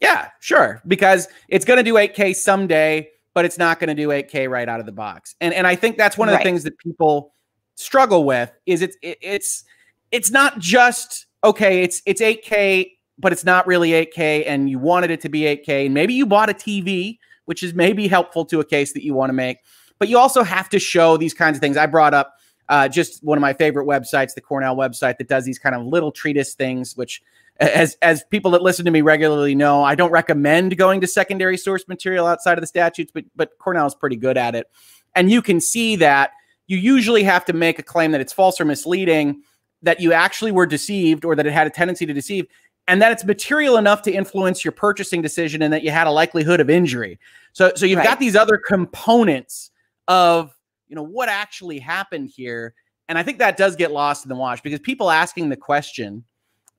Yeah, 0.00 0.28
sure, 0.40 0.82
because 0.88 1.28
it's 1.48 1.64
going 1.64 1.76
to 1.76 1.84
do 1.84 1.94
8K 1.94 2.34
someday, 2.34 3.08
but 3.32 3.44
it's 3.44 3.58
not 3.58 3.78
going 3.78 3.88
to 3.88 3.94
do 3.94 4.08
8K 4.08 4.50
right 4.50 4.68
out 4.68 4.80
of 4.80 4.86
the 4.86 4.92
box. 4.92 5.36
And 5.40 5.54
and 5.54 5.66
I 5.66 5.76
think 5.76 5.96
that's 5.96 6.18
one 6.18 6.28
of 6.28 6.32
right. 6.34 6.40
the 6.40 6.44
things 6.44 6.64
that 6.64 6.76
people 6.78 7.32
struggle 7.76 8.24
with 8.24 8.50
is 8.66 8.82
it's 8.82 8.96
it, 9.02 9.18
it's 9.22 9.64
it's 10.10 10.30
not 10.30 10.58
just 10.58 11.26
okay, 11.44 11.82
it's 11.82 12.02
it's 12.06 12.20
8K, 12.20 12.90
but 13.18 13.32
it's 13.32 13.44
not 13.44 13.66
really 13.66 13.90
8K 13.90 14.44
and 14.46 14.68
you 14.68 14.78
wanted 14.78 15.10
it 15.10 15.20
to 15.20 15.28
be 15.28 15.42
8K 15.42 15.86
and 15.86 15.94
maybe 15.94 16.14
you 16.14 16.26
bought 16.26 16.50
a 16.50 16.54
TV, 16.54 17.18
which 17.50 17.62
is 17.62 17.74
maybe 17.74 18.08
helpful 18.08 18.46
to 18.46 18.60
a 18.60 18.64
case 18.64 18.94
that 18.94 19.04
you 19.04 19.12
want 19.12 19.28
to 19.28 19.34
make 19.34 19.58
but 20.00 20.08
you 20.08 20.18
also 20.18 20.42
have 20.42 20.68
to 20.70 20.80
show 20.80 21.16
these 21.16 21.34
kinds 21.34 21.56
of 21.56 21.60
things. 21.60 21.76
I 21.76 21.86
brought 21.86 22.14
up 22.14 22.38
uh, 22.68 22.88
just 22.88 23.22
one 23.22 23.38
of 23.38 23.42
my 23.42 23.52
favorite 23.52 23.86
websites, 23.86 24.34
the 24.34 24.40
Cornell 24.40 24.74
website, 24.74 25.18
that 25.18 25.28
does 25.28 25.44
these 25.44 25.58
kind 25.58 25.74
of 25.74 25.86
little 25.86 26.10
treatise 26.10 26.54
things, 26.54 26.96
which 26.96 27.22
as 27.58 27.96
as 28.00 28.24
people 28.30 28.50
that 28.52 28.62
listen 28.62 28.86
to 28.86 28.90
me 28.90 29.02
regularly 29.02 29.54
know, 29.54 29.84
I 29.84 29.94
don't 29.94 30.10
recommend 30.10 30.76
going 30.78 31.02
to 31.02 31.06
secondary 31.06 31.58
source 31.58 31.86
material 31.86 32.26
outside 32.26 32.56
of 32.56 32.62
the 32.62 32.66
statutes, 32.66 33.12
but 33.12 33.24
but 33.36 33.58
Cornell 33.58 33.86
is 33.86 33.94
pretty 33.94 34.16
good 34.16 34.38
at 34.38 34.54
it. 34.54 34.66
And 35.14 35.30
you 35.30 35.42
can 35.42 35.60
see 35.60 35.96
that 35.96 36.30
you 36.66 36.78
usually 36.78 37.24
have 37.24 37.44
to 37.44 37.52
make 37.52 37.78
a 37.78 37.82
claim 37.82 38.12
that 38.12 38.22
it's 38.22 38.32
false 38.32 38.58
or 38.60 38.64
misleading, 38.64 39.42
that 39.82 40.00
you 40.00 40.14
actually 40.14 40.52
were 40.52 40.66
deceived 40.66 41.26
or 41.26 41.36
that 41.36 41.46
it 41.46 41.52
had 41.52 41.66
a 41.66 41.70
tendency 41.70 42.06
to 42.06 42.14
deceive, 42.14 42.46
and 42.88 43.00
that 43.00 43.12
it's 43.12 43.24
material 43.24 43.76
enough 43.76 44.02
to 44.02 44.12
influence 44.12 44.64
your 44.64 44.72
purchasing 44.72 45.22
decision 45.22 45.62
and 45.62 45.72
that 45.72 45.82
you 45.82 45.90
had 45.90 46.06
a 46.06 46.10
likelihood 46.10 46.60
of 46.60 46.68
injury. 46.68 47.18
So 47.52 47.72
so 47.76 47.86
you've 47.86 47.98
right. 47.98 48.06
got 48.06 48.18
these 48.18 48.36
other 48.36 48.58
components 48.58 49.70
of, 50.08 50.52
you 50.88 50.96
know, 50.96 51.04
what 51.04 51.28
actually 51.28 51.78
happened 51.78 52.30
here. 52.34 52.74
And 53.08 53.18
I 53.18 53.22
think 53.22 53.38
that 53.38 53.56
does 53.56 53.76
get 53.76 53.92
lost 53.92 54.24
in 54.24 54.28
the 54.28 54.36
wash 54.36 54.60
because 54.60 54.80
people 54.80 55.10
asking 55.10 55.48
the 55.48 55.56
question, 55.56 56.24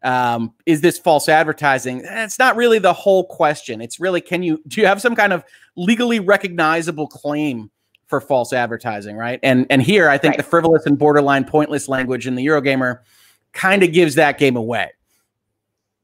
um, 0.04 0.54
is 0.66 0.82
this 0.82 0.98
false 0.98 1.30
advertising? 1.30 2.02
It's 2.04 2.40
not 2.40 2.56
really 2.56 2.80
the 2.80 2.94
whole 2.94 3.26
question. 3.26 3.82
It's 3.82 4.00
really 4.00 4.22
can 4.22 4.44
you 4.44 4.62
do 4.68 4.82
you 4.82 4.88
have 4.88 5.02
some 5.02 5.16
kind 5.16 5.34
of 5.34 5.44
legally 5.76 6.20
recognizable 6.20 7.08
claim 7.08 7.70
for 8.08 8.20
false 8.20 8.52
advertising, 8.52 9.16
right? 9.16 9.40
And 9.44 9.66
and 9.70 9.82
here 9.82 10.10
I 10.10 10.18
think 10.18 10.34
right. 10.34 10.38
the 10.38 10.44
frivolous 10.44 10.86
and 10.86 10.98
borderline 10.98 11.46
pointless 11.46 11.88
language 11.88 12.28
in 12.28 12.36
the 12.36 12.46
Eurogamer 12.46 13.00
kind 13.54 13.84
of 13.84 13.94
gives 13.94 14.16
that 14.16 14.38
game 14.38 14.56
away. 14.56 14.92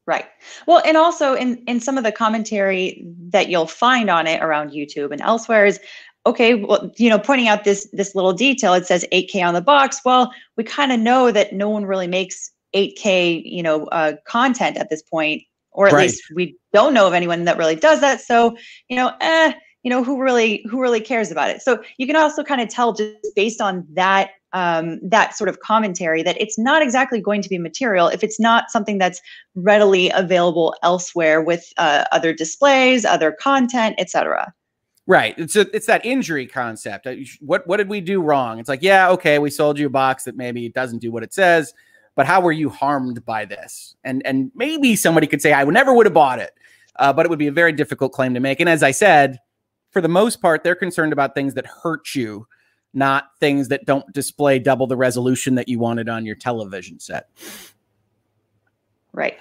Right. 0.08 0.24
Well, 0.66 0.80
and 0.86 0.96
also 0.96 1.34
in 1.34 1.62
in 1.66 1.80
some 1.80 1.98
of 1.98 2.02
the 2.02 2.10
commentary 2.10 3.04
that 3.28 3.50
you'll 3.50 3.66
find 3.66 4.08
on 4.08 4.26
it 4.26 4.42
around 4.42 4.70
YouTube 4.70 5.12
and 5.12 5.20
elsewhere 5.20 5.66
is 5.66 5.78
okay, 6.24 6.54
well, 6.54 6.90
you 6.96 7.10
know, 7.10 7.18
pointing 7.18 7.46
out 7.46 7.64
this 7.64 7.86
this 7.92 8.14
little 8.14 8.32
detail, 8.32 8.72
it 8.72 8.86
says 8.86 9.04
8K 9.12 9.46
on 9.46 9.52
the 9.52 9.60
box. 9.60 10.00
Well, 10.06 10.32
we 10.56 10.64
kind 10.64 10.92
of 10.92 10.98
know 10.98 11.30
that 11.30 11.52
no 11.52 11.68
one 11.68 11.84
really 11.84 12.06
makes 12.06 12.50
8K, 12.74 13.42
you 13.44 13.62
know, 13.62 13.84
uh, 13.88 14.14
content 14.26 14.78
at 14.78 14.88
this 14.88 15.02
point, 15.02 15.42
or 15.72 15.88
at 15.88 15.92
right. 15.92 16.04
least 16.04 16.22
we 16.34 16.56
don't 16.72 16.94
know 16.94 17.06
of 17.06 17.12
anyone 17.12 17.44
that 17.44 17.58
really 17.58 17.76
does 17.76 18.00
that. 18.00 18.22
So, 18.22 18.56
you 18.88 18.96
know, 18.96 19.12
eh, 19.20 19.52
you 19.82 19.90
know, 19.90 20.02
who 20.02 20.22
really 20.22 20.64
who 20.70 20.80
really 20.80 21.02
cares 21.02 21.30
about 21.30 21.50
it? 21.50 21.60
So 21.60 21.82
you 21.98 22.06
can 22.06 22.16
also 22.16 22.42
kind 22.42 22.62
of 22.62 22.70
tell 22.70 22.94
just 22.94 23.36
based 23.36 23.60
on 23.60 23.86
that 23.92 24.30
um, 24.52 24.98
that 25.02 25.36
sort 25.36 25.48
of 25.48 25.60
commentary 25.60 26.22
that 26.22 26.40
it's 26.40 26.58
not 26.58 26.82
exactly 26.82 27.20
going 27.20 27.42
to 27.42 27.48
be 27.48 27.58
material 27.58 28.08
if 28.08 28.22
it's 28.22 28.40
not 28.40 28.70
something 28.70 28.98
that's 28.98 29.20
readily 29.54 30.10
available 30.10 30.74
elsewhere 30.82 31.42
with 31.42 31.72
uh, 31.76 32.04
other 32.12 32.32
displays, 32.32 33.04
other 33.04 33.32
content, 33.32 33.94
etc. 33.98 34.52
Right. 35.06 35.34
It's 35.38 35.56
a, 35.56 35.74
it's 35.74 35.86
that 35.86 36.04
injury 36.04 36.46
concept. 36.46 37.06
Uh, 37.06 37.14
what 37.40 37.66
what 37.66 37.78
did 37.78 37.88
we 37.88 38.00
do 38.00 38.20
wrong? 38.20 38.58
It's 38.58 38.68
like, 38.68 38.82
yeah, 38.82 39.10
okay, 39.10 39.38
we 39.38 39.50
sold 39.50 39.78
you 39.78 39.86
a 39.86 39.90
box 39.90 40.24
that 40.24 40.36
maybe 40.36 40.68
doesn't 40.68 40.98
do 40.98 41.10
what 41.10 41.22
it 41.22 41.32
says 41.32 41.72
but 42.18 42.26
how 42.26 42.40
were 42.40 42.50
you 42.50 42.68
harmed 42.68 43.24
by 43.24 43.44
this? 43.44 43.94
And 44.02 44.26
and 44.26 44.50
maybe 44.56 44.96
somebody 44.96 45.28
could 45.28 45.40
say 45.40 45.52
I 45.52 45.62
never 45.62 45.94
would 45.94 46.04
have 46.04 46.12
bought 46.12 46.40
it, 46.40 46.50
uh, 46.96 47.12
but 47.12 47.24
it 47.24 47.28
would 47.28 47.38
be 47.38 47.46
a 47.46 47.52
very 47.52 47.70
difficult 47.70 48.10
claim 48.10 48.34
to 48.34 48.40
make. 48.40 48.58
And 48.58 48.68
as 48.68 48.82
I 48.82 48.90
said, 48.90 49.38
for 49.92 50.00
the 50.00 50.08
most 50.08 50.42
part, 50.42 50.64
they're 50.64 50.74
concerned 50.74 51.12
about 51.12 51.36
things 51.36 51.54
that 51.54 51.64
hurt 51.64 52.16
you, 52.16 52.48
not 52.94 53.30
things 53.38 53.68
that 53.68 53.84
don't 53.84 54.10
display 54.12 54.58
double 54.58 54.86
the 54.86 54.96
resolution 54.96 55.54
that 55.56 55.68
you 55.68 55.78
wanted 55.78 56.08
on 56.08 56.24
your 56.24 56.36
television 56.36 56.98
set. 56.98 57.28
Right. 59.12 59.38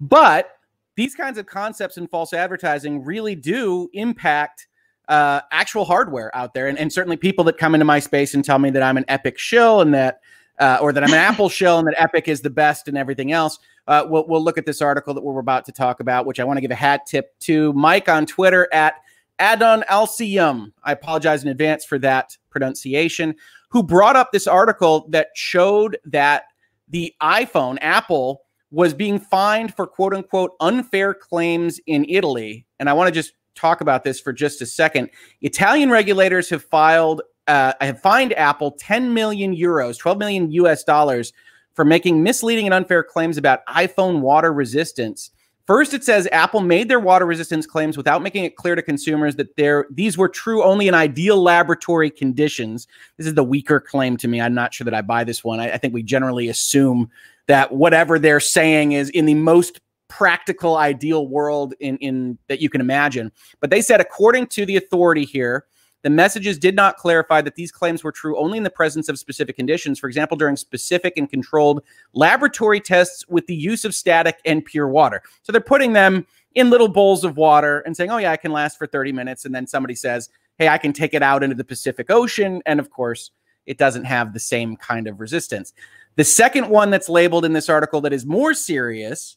But 0.00 0.50
these 0.96 1.14
kinds 1.14 1.38
of 1.38 1.46
concepts 1.46 1.96
in 1.96 2.08
false 2.08 2.32
advertising 2.32 3.04
really 3.04 3.34
do 3.34 3.88
impact 3.92 4.66
uh, 5.08 5.40
actual 5.50 5.84
hardware 5.84 6.34
out 6.36 6.54
there. 6.54 6.66
And, 6.68 6.78
and 6.78 6.92
certainly 6.92 7.16
people 7.16 7.44
that 7.44 7.56
come 7.56 7.74
into 7.74 7.84
my 7.84 7.98
space 7.98 8.34
and 8.34 8.44
tell 8.44 8.58
me 8.58 8.70
that 8.70 8.82
I'm 8.82 8.96
an 8.96 9.04
epic 9.08 9.38
shill 9.38 9.80
and 9.80 9.94
that 9.94 10.20
uh, 10.58 10.78
or 10.80 10.92
that 10.92 11.02
I'm 11.02 11.12
an 11.12 11.18
Apple 11.18 11.48
shell 11.48 11.78
and 11.78 11.86
that 11.88 11.94
Epic 12.00 12.28
is 12.28 12.40
the 12.40 12.50
best 12.50 12.88
and 12.88 12.98
everything 12.98 13.32
else. 13.32 13.58
Uh, 13.86 14.04
we'll, 14.08 14.26
we'll 14.26 14.42
look 14.42 14.58
at 14.58 14.66
this 14.66 14.82
article 14.82 15.14
that 15.14 15.22
we're 15.22 15.38
about 15.38 15.64
to 15.66 15.72
talk 15.72 16.00
about, 16.00 16.26
which 16.26 16.40
I 16.40 16.44
want 16.44 16.56
to 16.56 16.60
give 16.60 16.70
a 16.70 16.76
hat 16.76 17.06
tip 17.06 17.38
to 17.40 17.72
Mike 17.72 18.08
on 18.08 18.26
Twitter 18.26 18.68
at 18.72 18.94
Adon 19.38 19.84
Alcium. 19.88 20.72
I 20.84 20.92
apologize 20.92 21.42
in 21.42 21.48
advance 21.48 21.84
for 21.84 21.98
that 22.00 22.36
pronunciation. 22.50 23.34
Who 23.70 23.82
brought 23.82 24.16
up 24.16 24.32
this 24.32 24.46
article 24.46 25.06
that 25.10 25.28
showed 25.34 25.98
that 26.06 26.44
the 26.88 27.14
iPhone, 27.22 27.78
Apple, 27.80 28.42
was 28.70 28.94
being 28.94 29.18
fined 29.18 29.74
for 29.74 29.86
quote 29.86 30.14
unquote 30.14 30.52
unfair 30.60 31.14
claims 31.14 31.80
in 31.86 32.04
Italy. 32.08 32.66
And 32.78 32.88
I 32.88 32.92
want 32.92 33.08
to 33.08 33.12
just 33.12 33.32
talk 33.54 33.80
about 33.80 34.04
this 34.04 34.20
for 34.20 34.32
just 34.32 34.62
a 34.62 34.66
second. 34.66 35.10
Italian 35.40 35.90
regulators 35.90 36.48
have 36.50 36.62
filed 36.62 37.22
uh, 37.46 37.72
have 37.80 38.00
fined 38.00 38.34
Apple 38.34 38.72
10 38.72 39.14
million 39.14 39.56
euros, 39.56 39.98
12 39.98 40.18
million 40.18 40.50
US 40.52 40.84
dollars 40.84 41.32
for 41.72 41.84
making 41.84 42.22
misleading 42.22 42.66
and 42.66 42.74
unfair 42.74 43.02
claims 43.02 43.38
about 43.38 43.64
iPhone 43.66 44.20
water 44.20 44.52
resistance. 44.52 45.30
First, 45.68 45.92
it 45.92 46.02
says 46.02 46.26
Apple 46.32 46.62
made 46.62 46.88
their 46.88 46.98
water 46.98 47.26
resistance 47.26 47.66
claims 47.66 47.98
without 47.98 48.22
making 48.22 48.44
it 48.44 48.56
clear 48.56 48.74
to 48.74 48.80
consumers 48.80 49.36
that 49.36 49.54
these 49.90 50.16
were 50.16 50.30
true 50.30 50.62
only 50.64 50.88
in 50.88 50.94
ideal 50.94 51.42
laboratory 51.42 52.08
conditions. 52.08 52.88
This 53.18 53.26
is 53.26 53.34
the 53.34 53.44
weaker 53.44 53.78
claim 53.78 54.16
to 54.16 54.28
me. 54.28 54.40
I'm 54.40 54.54
not 54.54 54.72
sure 54.72 54.86
that 54.86 54.94
I 54.94 55.02
buy 55.02 55.24
this 55.24 55.44
one. 55.44 55.60
I, 55.60 55.72
I 55.72 55.76
think 55.76 55.92
we 55.92 56.02
generally 56.02 56.48
assume 56.48 57.10
that 57.48 57.70
whatever 57.70 58.18
they're 58.18 58.40
saying 58.40 58.92
is 58.92 59.10
in 59.10 59.26
the 59.26 59.34
most 59.34 59.82
practical, 60.08 60.78
ideal 60.78 61.28
world 61.28 61.74
in, 61.80 61.98
in 61.98 62.38
that 62.48 62.62
you 62.62 62.70
can 62.70 62.80
imagine. 62.80 63.30
But 63.60 63.68
they 63.68 63.82
said, 63.82 64.00
according 64.00 64.46
to 64.46 64.64
the 64.64 64.76
authority 64.76 65.26
here, 65.26 65.66
the 66.02 66.10
messages 66.10 66.58
did 66.58 66.76
not 66.76 66.96
clarify 66.96 67.40
that 67.42 67.56
these 67.56 67.72
claims 67.72 68.04
were 68.04 68.12
true 68.12 68.38
only 68.38 68.58
in 68.58 68.64
the 68.64 68.70
presence 68.70 69.08
of 69.08 69.18
specific 69.18 69.56
conditions, 69.56 69.98
for 69.98 70.06
example, 70.06 70.36
during 70.36 70.56
specific 70.56 71.14
and 71.16 71.28
controlled 71.28 71.82
laboratory 72.12 72.80
tests 72.80 73.26
with 73.28 73.46
the 73.46 73.54
use 73.54 73.84
of 73.84 73.94
static 73.94 74.38
and 74.44 74.64
pure 74.64 74.88
water. 74.88 75.22
So 75.42 75.50
they're 75.50 75.60
putting 75.60 75.92
them 75.92 76.26
in 76.54 76.70
little 76.70 76.88
bowls 76.88 77.24
of 77.24 77.36
water 77.36 77.80
and 77.80 77.96
saying, 77.96 78.10
oh, 78.10 78.18
yeah, 78.18 78.32
I 78.32 78.36
can 78.36 78.52
last 78.52 78.78
for 78.78 78.86
30 78.86 79.12
minutes. 79.12 79.44
And 79.44 79.54
then 79.54 79.66
somebody 79.66 79.94
says, 79.94 80.28
hey, 80.58 80.68
I 80.68 80.78
can 80.78 80.92
take 80.92 81.14
it 81.14 81.22
out 81.22 81.42
into 81.42 81.56
the 81.56 81.64
Pacific 81.64 82.10
Ocean. 82.10 82.62
And 82.66 82.80
of 82.80 82.90
course, 82.90 83.30
it 83.66 83.78
doesn't 83.78 84.04
have 84.04 84.32
the 84.32 84.40
same 84.40 84.76
kind 84.76 85.08
of 85.08 85.20
resistance. 85.20 85.72
The 86.16 86.24
second 86.24 86.68
one 86.68 86.90
that's 86.90 87.08
labeled 87.08 87.44
in 87.44 87.52
this 87.52 87.68
article 87.68 88.00
that 88.02 88.12
is 88.12 88.26
more 88.26 88.54
serious 88.54 89.36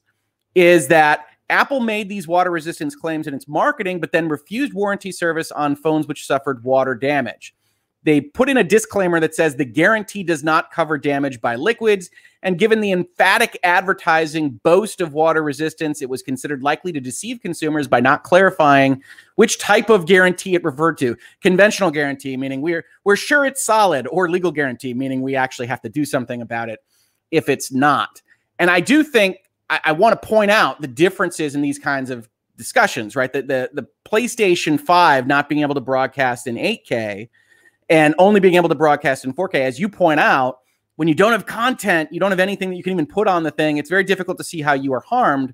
is 0.55 0.87
that 0.87 1.27
Apple 1.51 1.81
made 1.81 2.09
these 2.09 2.27
water 2.27 2.49
resistance 2.49 2.95
claims 2.95 3.27
in 3.27 3.33
its 3.33 3.47
marketing, 3.47 3.99
but 3.99 4.11
then 4.11 4.29
refused 4.29 4.73
warranty 4.73 5.11
service 5.11 5.51
on 5.51 5.75
phones 5.75 6.07
which 6.07 6.25
suffered 6.25 6.63
water 6.63 6.95
damage. 6.95 7.53
They 8.03 8.21
put 8.21 8.49
in 8.49 8.57
a 8.57 8.63
disclaimer 8.63 9.19
that 9.19 9.35
says 9.35 9.55
the 9.55 9.65
guarantee 9.65 10.23
does 10.23 10.43
not 10.43 10.71
cover 10.71 10.97
damage 10.97 11.39
by 11.39 11.55
liquids. 11.55 12.09
And 12.41 12.57
given 12.57 12.81
the 12.81 12.91
emphatic 12.91 13.59
advertising 13.63 14.59
boast 14.63 15.01
of 15.01 15.13
water 15.13 15.43
resistance, 15.43 16.01
it 16.01 16.09
was 16.09 16.23
considered 16.23 16.63
likely 16.63 16.91
to 16.93 16.99
deceive 16.99 17.41
consumers 17.41 17.87
by 17.87 17.99
not 17.99 18.23
clarifying 18.23 19.03
which 19.35 19.59
type 19.59 19.91
of 19.91 20.07
guarantee 20.07 20.55
it 20.55 20.63
referred 20.63 20.97
to. 20.97 21.15
Conventional 21.41 21.91
guarantee, 21.91 22.35
meaning 22.37 22.61
we're 22.61 22.85
we're 23.03 23.15
sure 23.15 23.45
it's 23.45 23.63
solid, 23.63 24.07
or 24.07 24.29
legal 24.29 24.51
guarantee, 24.51 24.95
meaning 24.95 25.21
we 25.21 25.35
actually 25.35 25.67
have 25.67 25.81
to 25.81 25.89
do 25.89 26.03
something 26.03 26.41
about 26.41 26.69
it 26.69 26.79
if 27.29 27.49
it's 27.49 27.71
not. 27.71 28.21
And 28.57 28.71
I 28.71 28.79
do 28.79 29.03
think 29.03 29.37
I, 29.71 29.79
I 29.85 29.91
want 29.93 30.21
to 30.21 30.27
point 30.27 30.51
out 30.51 30.81
the 30.81 30.87
differences 30.87 31.55
in 31.55 31.61
these 31.61 31.79
kinds 31.79 32.11
of 32.11 32.29
discussions, 32.57 33.15
right? 33.15 33.31
The, 33.31 33.41
the 33.41 33.69
the 33.73 33.87
PlayStation 34.05 34.79
5 34.79 35.25
not 35.25 35.49
being 35.49 35.61
able 35.61 35.73
to 35.73 35.81
broadcast 35.81 36.45
in 36.45 36.55
8K 36.55 37.29
and 37.89 38.13
only 38.19 38.39
being 38.39 38.55
able 38.55 38.69
to 38.69 38.75
broadcast 38.75 39.25
in 39.25 39.33
4K, 39.33 39.55
as 39.55 39.79
you 39.79 39.89
point 39.89 40.19
out, 40.19 40.59
when 40.97 41.07
you 41.07 41.15
don't 41.15 41.31
have 41.31 41.45
content, 41.45 42.11
you 42.11 42.19
don't 42.19 42.31
have 42.31 42.39
anything 42.39 42.69
that 42.69 42.75
you 42.75 42.83
can 42.83 42.93
even 42.93 43.07
put 43.07 43.27
on 43.27 43.43
the 43.43 43.51
thing, 43.51 43.77
it's 43.77 43.89
very 43.89 44.03
difficult 44.03 44.37
to 44.37 44.43
see 44.43 44.61
how 44.61 44.73
you 44.73 44.93
are 44.93 45.01
harmed 45.01 45.53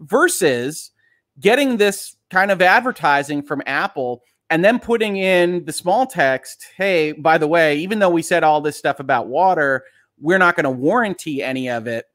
versus 0.00 0.92
getting 1.40 1.76
this 1.76 2.16
kind 2.30 2.50
of 2.50 2.62
advertising 2.62 3.42
from 3.42 3.62
Apple 3.66 4.22
and 4.50 4.64
then 4.64 4.78
putting 4.78 5.16
in 5.16 5.64
the 5.64 5.72
small 5.72 6.06
text, 6.06 6.66
hey, 6.76 7.12
by 7.12 7.38
the 7.38 7.48
way, 7.48 7.76
even 7.78 7.98
though 7.98 8.10
we 8.10 8.22
said 8.22 8.44
all 8.44 8.60
this 8.60 8.76
stuff 8.76 9.00
about 9.00 9.26
water, 9.26 9.84
we're 10.20 10.38
not 10.38 10.54
going 10.54 10.64
to 10.64 10.70
warranty 10.70 11.42
any 11.42 11.68
of 11.68 11.86
it 11.86 12.06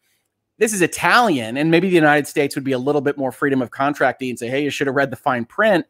this 0.60 0.74
is 0.74 0.82
Italian, 0.82 1.58
and 1.58 1.72
maybe 1.72 1.88
the 1.88 1.96
United 1.96 2.28
States 2.28 2.54
would 2.54 2.66
be 2.66 2.74
a 2.74 2.78
little 2.78 3.02
bit 3.02 3.18
more 3.18 3.32
freedom 3.32 3.62
of 3.62 3.72
contracting 3.72 4.30
and 4.30 4.38
say, 4.38 4.50
hey, 4.50 4.62
you 4.62 4.70
should 4.70 4.88
have 4.88 4.96
read 4.96 5.10
the 5.10 5.16
fine 5.16 5.46
print. 5.46 5.86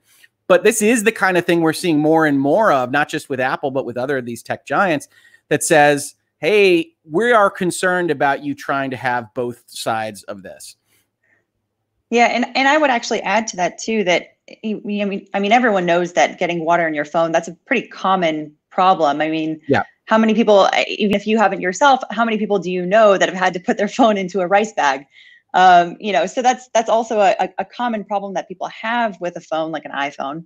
But 0.47 0.63
this 0.63 0.81
is 0.81 1.03
the 1.03 1.11
kind 1.11 1.37
of 1.37 1.45
thing 1.45 1.61
we're 1.61 1.73
seeing 1.73 1.99
more 1.99 2.25
and 2.25 2.39
more 2.39 2.71
of, 2.71 2.91
not 2.91 3.09
just 3.09 3.29
with 3.29 3.39
Apple, 3.39 3.71
but 3.71 3.85
with 3.85 3.97
other 3.97 4.17
of 4.17 4.25
these 4.25 4.43
tech 4.43 4.65
giants 4.65 5.07
that 5.49 5.63
says, 5.63 6.15
hey, 6.37 6.91
we 7.03 7.31
are 7.31 7.49
concerned 7.49 8.11
about 8.11 8.43
you 8.43 8.53
trying 8.55 8.91
to 8.91 8.97
have 8.97 9.33
both 9.33 9.63
sides 9.67 10.23
of 10.23 10.43
this. 10.43 10.75
Yeah, 12.11 12.25
and, 12.27 12.45
and 12.55 12.67
I 12.67 12.77
would 12.77 12.89
actually 12.89 13.21
add 13.21 13.47
to 13.47 13.57
that 13.57 13.77
too 13.79 14.03
that 14.05 14.37
I 14.49 14.81
mean 14.83 15.27
I 15.35 15.39
mean 15.39 15.51
everyone 15.51 15.85
knows 15.85 16.13
that 16.13 16.39
getting 16.39 16.65
water 16.65 16.87
in 16.87 16.95
your 16.95 17.05
phone 17.05 17.31
that's 17.31 17.47
a 17.47 17.53
pretty 17.67 17.87
common 17.87 18.51
problem. 18.71 19.21
I 19.21 19.29
mean, 19.29 19.61
yeah 19.67 19.83
how 20.09 20.17
many 20.17 20.33
people 20.33 20.67
even 20.87 21.15
if 21.15 21.27
you 21.27 21.37
haven't 21.37 21.61
yourself 21.61 22.01
how 22.09 22.25
many 22.25 22.37
people 22.37 22.57
do 22.57 22.71
you 22.71 22.83
know 22.83 23.15
that 23.17 23.29
have 23.29 23.37
had 23.37 23.53
to 23.53 23.59
put 23.59 23.77
their 23.77 23.87
phone 23.97 24.17
into 24.17 24.41
a 24.41 24.47
rice 24.47 24.73
bag 24.73 25.05
um, 25.53 25.95
you 25.99 26.11
know 26.11 26.25
so 26.25 26.41
that's 26.41 26.67
that's 26.73 26.89
also 26.89 27.19
a, 27.19 27.49
a 27.57 27.65
common 27.65 28.03
problem 28.03 28.33
that 28.33 28.47
people 28.47 28.67
have 28.67 29.19
with 29.21 29.35
a 29.35 29.41
phone 29.41 29.71
like 29.71 29.85
an 29.85 29.91
iphone 29.91 30.43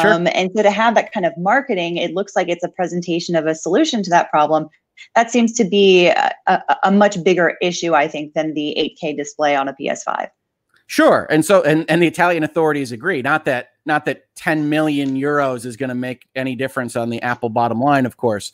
sure. 0.00 0.12
um, 0.12 0.26
and 0.34 0.50
so 0.54 0.62
to 0.62 0.70
have 0.70 0.94
that 0.94 1.12
kind 1.12 1.24
of 1.24 1.32
marketing 1.38 1.96
it 1.96 2.12
looks 2.12 2.34
like 2.34 2.48
it's 2.48 2.64
a 2.64 2.68
presentation 2.68 3.36
of 3.36 3.46
a 3.46 3.54
solution 3.54 4.02
to 4.02 4.10
that 4.10 4.30
problem 4.30 4.68
that 5.14 5.30
seems 5.30 5.52
to 5.54 5.64
be 5.64 6.06
a, 6.08 6.32
a, 6.46 6.76
a 6.84 6.90
much 6.92 7.22
bigger 7.24 7.56
issue, 7.60 7.94
I 7.94 8.08
think, 8.08 8.34
than 8.34 8.54
the 8.54 8.94
8K 9.02 9.16
display 9.16 9.56
on 9.56 9.68
a 9.68 9.74
PS5. 9.74 10.28
Sure, 10.86 11.26
and 11.30 11.44
so 11.44 11.62
and 11.62 11.88
and 11.88 12.02
the 12.02 12.06
Italian 12.06 12.44
authorities 12.44 12.92
agree. 12.92 13.22
Not 13.22 13.46
that 13.46 13.70
not 13.86 14.04
that 14.04 14.24
10 14.36 14.68
million 14.68 15.16
euros 15.16 15.64
is 15.64 15.76
going 15.76 15.88
to 15.88 15.94
make 15.94 16.26
any 16.34 16.54
difference 16.54 16.94
on 16.94 17.08
the 17.08 17.22
Apple 17.22 17.48
bottom 17.48 17.80
line, 17.80 18.04
of 18.04 18.18
course. 18.18 18.52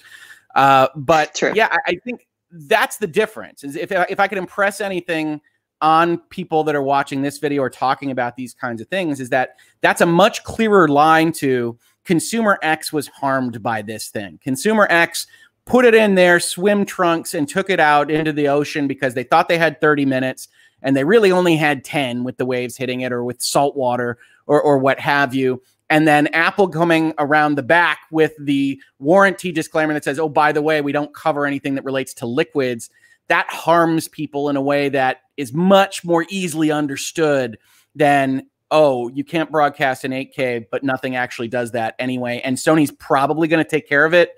Uh, 0.55 0.89
but 0.97 1.35
True. 1.35 1.53
yeah, 1.55 1.69
I, 1.71 1.79
I 1.87 1.95
think 2.05 2.27
that's 2.51 2.97
the 2.99 3.07
difference. 3.07 3.65
Is 3.65 3.77
if 3.77 3.93
if 3.93 4.21
I 4.21 4.29
could 4.29 4.39
impress 4.39 4.81
anything 4.81 5.41
on 5.81 6.19
people 6.29 6.63
that 6.65 6.75
are 6.75 6.83
watching 6.83 7.23
this 7.23 7.39
video 7.39 7.63
or 7.63 7.71
talking 7.71 8.11
about 8.11 8.37
these 8.37 8.53
kinds 8.53 8.81
of 8.81 8.89
things, 8.89 9.21
is 9.21 9.31
that 9.31 9.57
that's 9.81 10.01
a 10.01 10.07
much 10.07 10.45
clearer 10.45 10.89
line 10.89 11.33
to 11.33 11.79
consumer 12.05 12.59
X 12.63 12.93
was 12.93 13.09
harmed 13.09 13.63
by 13.63 13.83
this 13.83 14.09
thing. 14.09 14.39
Consumer 14.43 14.87
X 14.91 15.27
put 15.65 15.85
it 15.85 15.95
in 15.95 16.17
their 16.17 16.41
swim 16.41 16.85
trunks 16.85 17.35
and 17.35 17.49
took 17.49 17.71
it 17.71 17.81
out 17.81 18.11
into 18.11 18.33
the 18.33 18.49
ocean 18.49 18.89
because 18.89 19.15
they 19.15 19.23
thought 19.23 19.49
they 19.49 19.59
had 19.59 19.81
30 19.81 20.05
minutes 20.05 20.49
and 20.83 20.97
they 20.97 21.05
really 21.05 21.31
only 21.31 21.57
had 21.57 21.85
10 21.85 22.25
with 22.25 22.37
the 22.39 22.47
waves 22.47 22.77
hitting 22.77 23.03
it 23.03 23.13
or 23.13 23.23
with 23.23 23.41
salt 23.41 23.77
water 23.77 24.19
or, 24.47 24.61
or 24.61 24.79
what 24.79 24.99
have 24.99 25.35
you. 25.35 25.63
And 25.91 26.07
then 26.07 26.29
Apple 26.29 26.69
coming 26.69 27.13
around 27.19 27.57
the 27.57 27.65
back 27.65 28.03
with 28.13 28.33
the 28.39 28.81
warranty 29.01 29.51
disclaimer 29.51 29.93
that 29.93 30.05
says, 30.05 30.21
oh, 30.21 30.29
by 30.29 30.53
the 30.53 30.63
way, 30.63 30.81
we 30.81 30.93
don't 30.93 31.13
cover 31.13 31.45
anything 31.45 31.75
that 31.75 31.85
relates 31.85 32.15
to 32.15 32.27
liquids. 32.27 32.91
That 33.27 33.51
harms 33.51 34.07
people 34.07 34.49
in 34.49 34.57
a 34.57 34.63
way 34.63 34.89
that 34.91 35.23
is 35.37 35.53
much 35.53 36.05
more 36.05 36.25
easily 36.29 36.71
understood 36.71 37.59
than, 37.97 38.47
oh, 38.71 39.09
you 39.09 39.25
can't 39.25 39.51
broadcast 39.51 40.05
in 40.05 40.13
8K, 40.13 40.67
but 40.71 40.85
nothing 40.85 41.17
actually 41.17 41.49
does 41.49 41.73
that 41.73 41.97
anyway. 41.99 42.41
And 42.45 42.57
Sony's 42.57 42.93
probably 42.93 43.49
going 43.49 43.63
to 43.63 43.69
take 43.69 43.89
care 43.89 44.05
of 44.05 44.15
it 44.15 44.31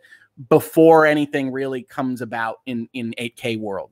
before 0.49 1.05
anything 1.05 1.53
really 1.53 1.83
comes 1.83 2.23
about 2.23 2.61
in, 2.65 2.89
in 2.95 3.15
8K 3.19 3.61
world. 3.61 3.91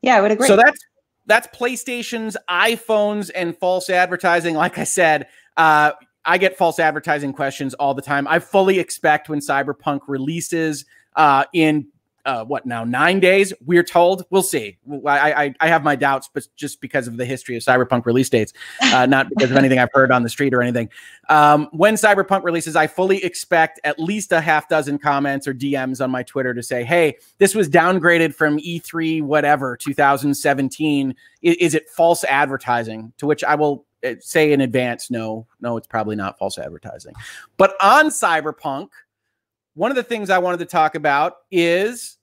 Yeah, 0.00 0.16
I 0.16 0.20
would 0.20 0.32
agree. 0.32 0.48
So 0.48 0.56
that's 0.56 0.84
that's 1.32 1.46
PlayStation's, 1.46 2.36
iPhones, 2.50 3.30
and 3.34 3.56
false 3.56 3.88
advertising. 3.88 4.54
Like 4.54 4.76
I 4.76 4.84
said, 4.84 5.28
uh, 5.56 5.92
I 6.26 6.36
get 6.36 6.58
false 6.58 6.78
advertising 6.78 7.32
questions 7.32 7.72
all 7.72 7.94
the 7.94 8.02
time. 8.02 8.28
I 8.28 8.38
fully 8.38 8.78
expect 8.78 9.30
when 9.30 9.38
Cyberpunk 9.38 10.00
releases 10.08 10.84
uh, 11.16 11.44
in 11.54 11.86
uh, 12.24 12.44
what 12.44 12.66
now 12.66 12.84
nine 12.84 13.20
days? 13.20 13.52
We're 13.64 13.82
told. 13.82 14.24
We'll 14.30 14.42
see. 14.42 14.78
I, 15.06 15.44
I, 15.44 15.54
I 15.60 15.68
have 15.68 15.82
my 15.82 15.96
doubts 15.96 16.28
but 16.32 16.46
just 16.56 16.80
because 16.80 17.08
of 17.08 17.16
the 17.16 17.24
history 17.24 17.56
of 17.56 17.62
cyberpunk 17.62 18.06
release 18.06 18.28
dates 18.28 18.52
uh, 18.92 19.06
not 19.08 19.28
because 19.28 19.50
of 19.50 19.56
anything 19.56 19.78
i've 19.78 19.92
heard 19.92 20.10
on 20.10 20.22
the 20.22 20.28
street 20.28 20.54
or 20.54 20.62
anything. 20.62 20.88
Um, 21.28 21.68
when 21.72 21.94
cyberpunk 21.94 22.44
releases 22.44 22.76
i 22.76 22.86
fully 22.86 23.22
expect 23.24 23.80
at 23.84 23.98
least 23.98 24.32
a 24.32 24.40
half 24.40 24.68
dozen 24.68 24.98
comments 24.98 25.46
or 25.46 25.54
dms 25.54 26.02
on 26.02 26.10
my 26.10 26.22
twitter 26.22 26.54
to 26.54 26.62
say 26.62 26.84
hey 26.84 27.16
this 27.38 27.54
was 27.54 27.68
downgraded 27.68 28.34
from 28.34 28.58
e3 28.58 29.22
whatever 29.22 29.76
2017 29.76 31.14
is, 31.42 31.56
is 31.56 31.74
it 31.74 31.88
false 31.90 32.24
advertising? 32.24 33.12
To 33.18 33.26
which 33.26 33.44
i 33.44 33.54
will 33.54 33.84
uh, 34.04 34.14
say 34.20 34.52
in 34.52 34.60
advance 34.60 35.10
no 35.10 35.46
no 35.60 35.76
it's 35.76 35.86
probably 35.86 36.16
not 36.16 36.38
false 36.38 36.58
advertising. 36.58 37.14
But 37.56 37.74
on 37.80 38.06
cyberpunk 38.06 38.88
one 39.74 39.90
of 39.90 39.96
the 39.96 40.02
things 40.02 40.30
I 40.30 40.38
wanted 40.38 40.58
to 40.58 40.66
talk 40.66 40.94
about 40.94 41.34
is 41.50 42.18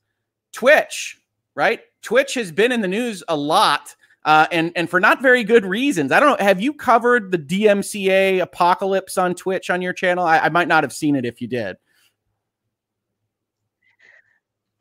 Twitch, 0.51 1.19
right? 1.55 1.81
Twitch 2.01 2.33
has 2.35 2.51
been 2.51 2.71
in 2.71 2.81
the 2.81 2.87
news 2.87 3.23
a 3.27 3.35
lot. 3.35 3.95
Uh, 4.25 4.45
and 4.51 4.73
and 4.75 4.89
for 4.89 4.99
not 4.99 5.21
very 5.21 5.45
good 5.45 5.65
reasons. 5.65 6.11
I 6.11 6.19
don't 6.19 6.37
know. 6.37 6.45
Have 6.45 6.59
you 6.59 6.73
covered 6.73 7.31
the 7.31 7.37
DMCA 7.37 8.41
apocalypse 8.41 9.17
on 9.17 9.33
Twitch 9.33 9.69
on 9.69 9.81
your 9.81 9.93
channel? 9.93 10.25
I, 10.25 10.39
I 10.39 10.49
might 10.49 10.67
not 10.67 10.83
have 10.83 10.91
seen 10.91 11.15
it 11.15 11.25
if 11.25 11.41
you 11.41 11.47
did. 11.47 11.77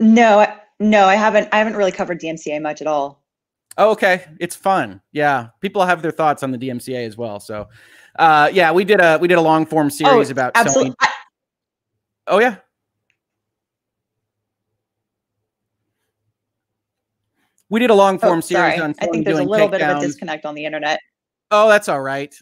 No, 0.01 0.45
no, 0.81 1.07
I 1.07 1.15
haven't. 1.15 1.49
I 1.53 1.59
haven't 1.59 1.77
really 1.77 1.93
covered 1.93 2.21
DMCA 2.21 2.61
much 2.61 2.81
at 2.81 2.89
all. 2.89 3.23
Oh, 3.77 3.93
okay, 3.93 4.25
it's 4.41 4.57
fun. 4.57 5.01
Yeah, 5.13 5.49
people 5.61 5.85
have 5.85 6.03
their 6.03 6.11
thoughts 6.11 6.43
on 6.43 6.51
the 6.51 6.59
DMCA 6.59 7.07
as 7.07 7.17
well. 7.17 7.39
So, 7.39 7.69
uh, 8.19 8.51
yeah, 8.53 8.73
we 8.73 8.85
did 8.85 9.01
a 9.01 9.19
we 9.19 9.29
did 9.29 9.39
a 9.39 9.41
long 9.41 9.67
form 9.67 9.89
series 9.89 10.31
oh, 10.31 10.33
about 10.33 10.53
absolutely. 10.57 10.91
Sony. 10.91 11.08
Oh 12.29 12.39
yeah. 12.39 12.57
We 17.71 17.81
did 17.81 17.91
a 17.91 17.95
long 17.95 18.19
form 18.19 18.39
oh, 18.39 18.41
series 18.41 18.81
on. 18.81 18.95
I 19.01 19.07
think 19.07 19.25
there's 19.25 19.39
a 19.39 19.45
little 19.45 19.69
bit 19.69 19.83
of 19.83 19.99
a 19.99 20.01
disconnect 20.01 20.47
on 20.47 20.55
the 20.55 20.65
internet. 20.65 21.01
Oh, 21.51 21.69
that's 21.69 21.89
all 21.89 22.01
right. 22.01 22.35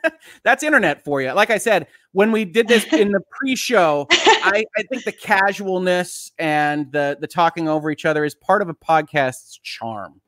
that's 0.42 0.62
internet 0.62 1.04
for 1.04 1.20
you. 1.20 1.32
Like 1.32 1.50
I 1.50 1.58
said, 1.58 1.86
when 2.12 2.32
we 2.32 2.46
did 2.46 2.66
this 2.66 2.90
in 2.92 3.12
the 3.12 3.20
pre-show, 3.30 4.06
I, 4.10 4.64
I, 4.76 4.82
think 4.84 5.04
the 5.04 5.12
casualness 5.12 6.32
and 6.38 6.90
the 6.90 7.18
the 7.20 7.26
talking 7.26 7.68
over 7.68 7.90
each 7.90 8.06
other 8.06 8.24
is 8.24 8.34
part 8.34 8.62
of 8.62 8.68
a 8.70 8.74
podcast's 8.74 9.58
charm. 9.62 10.20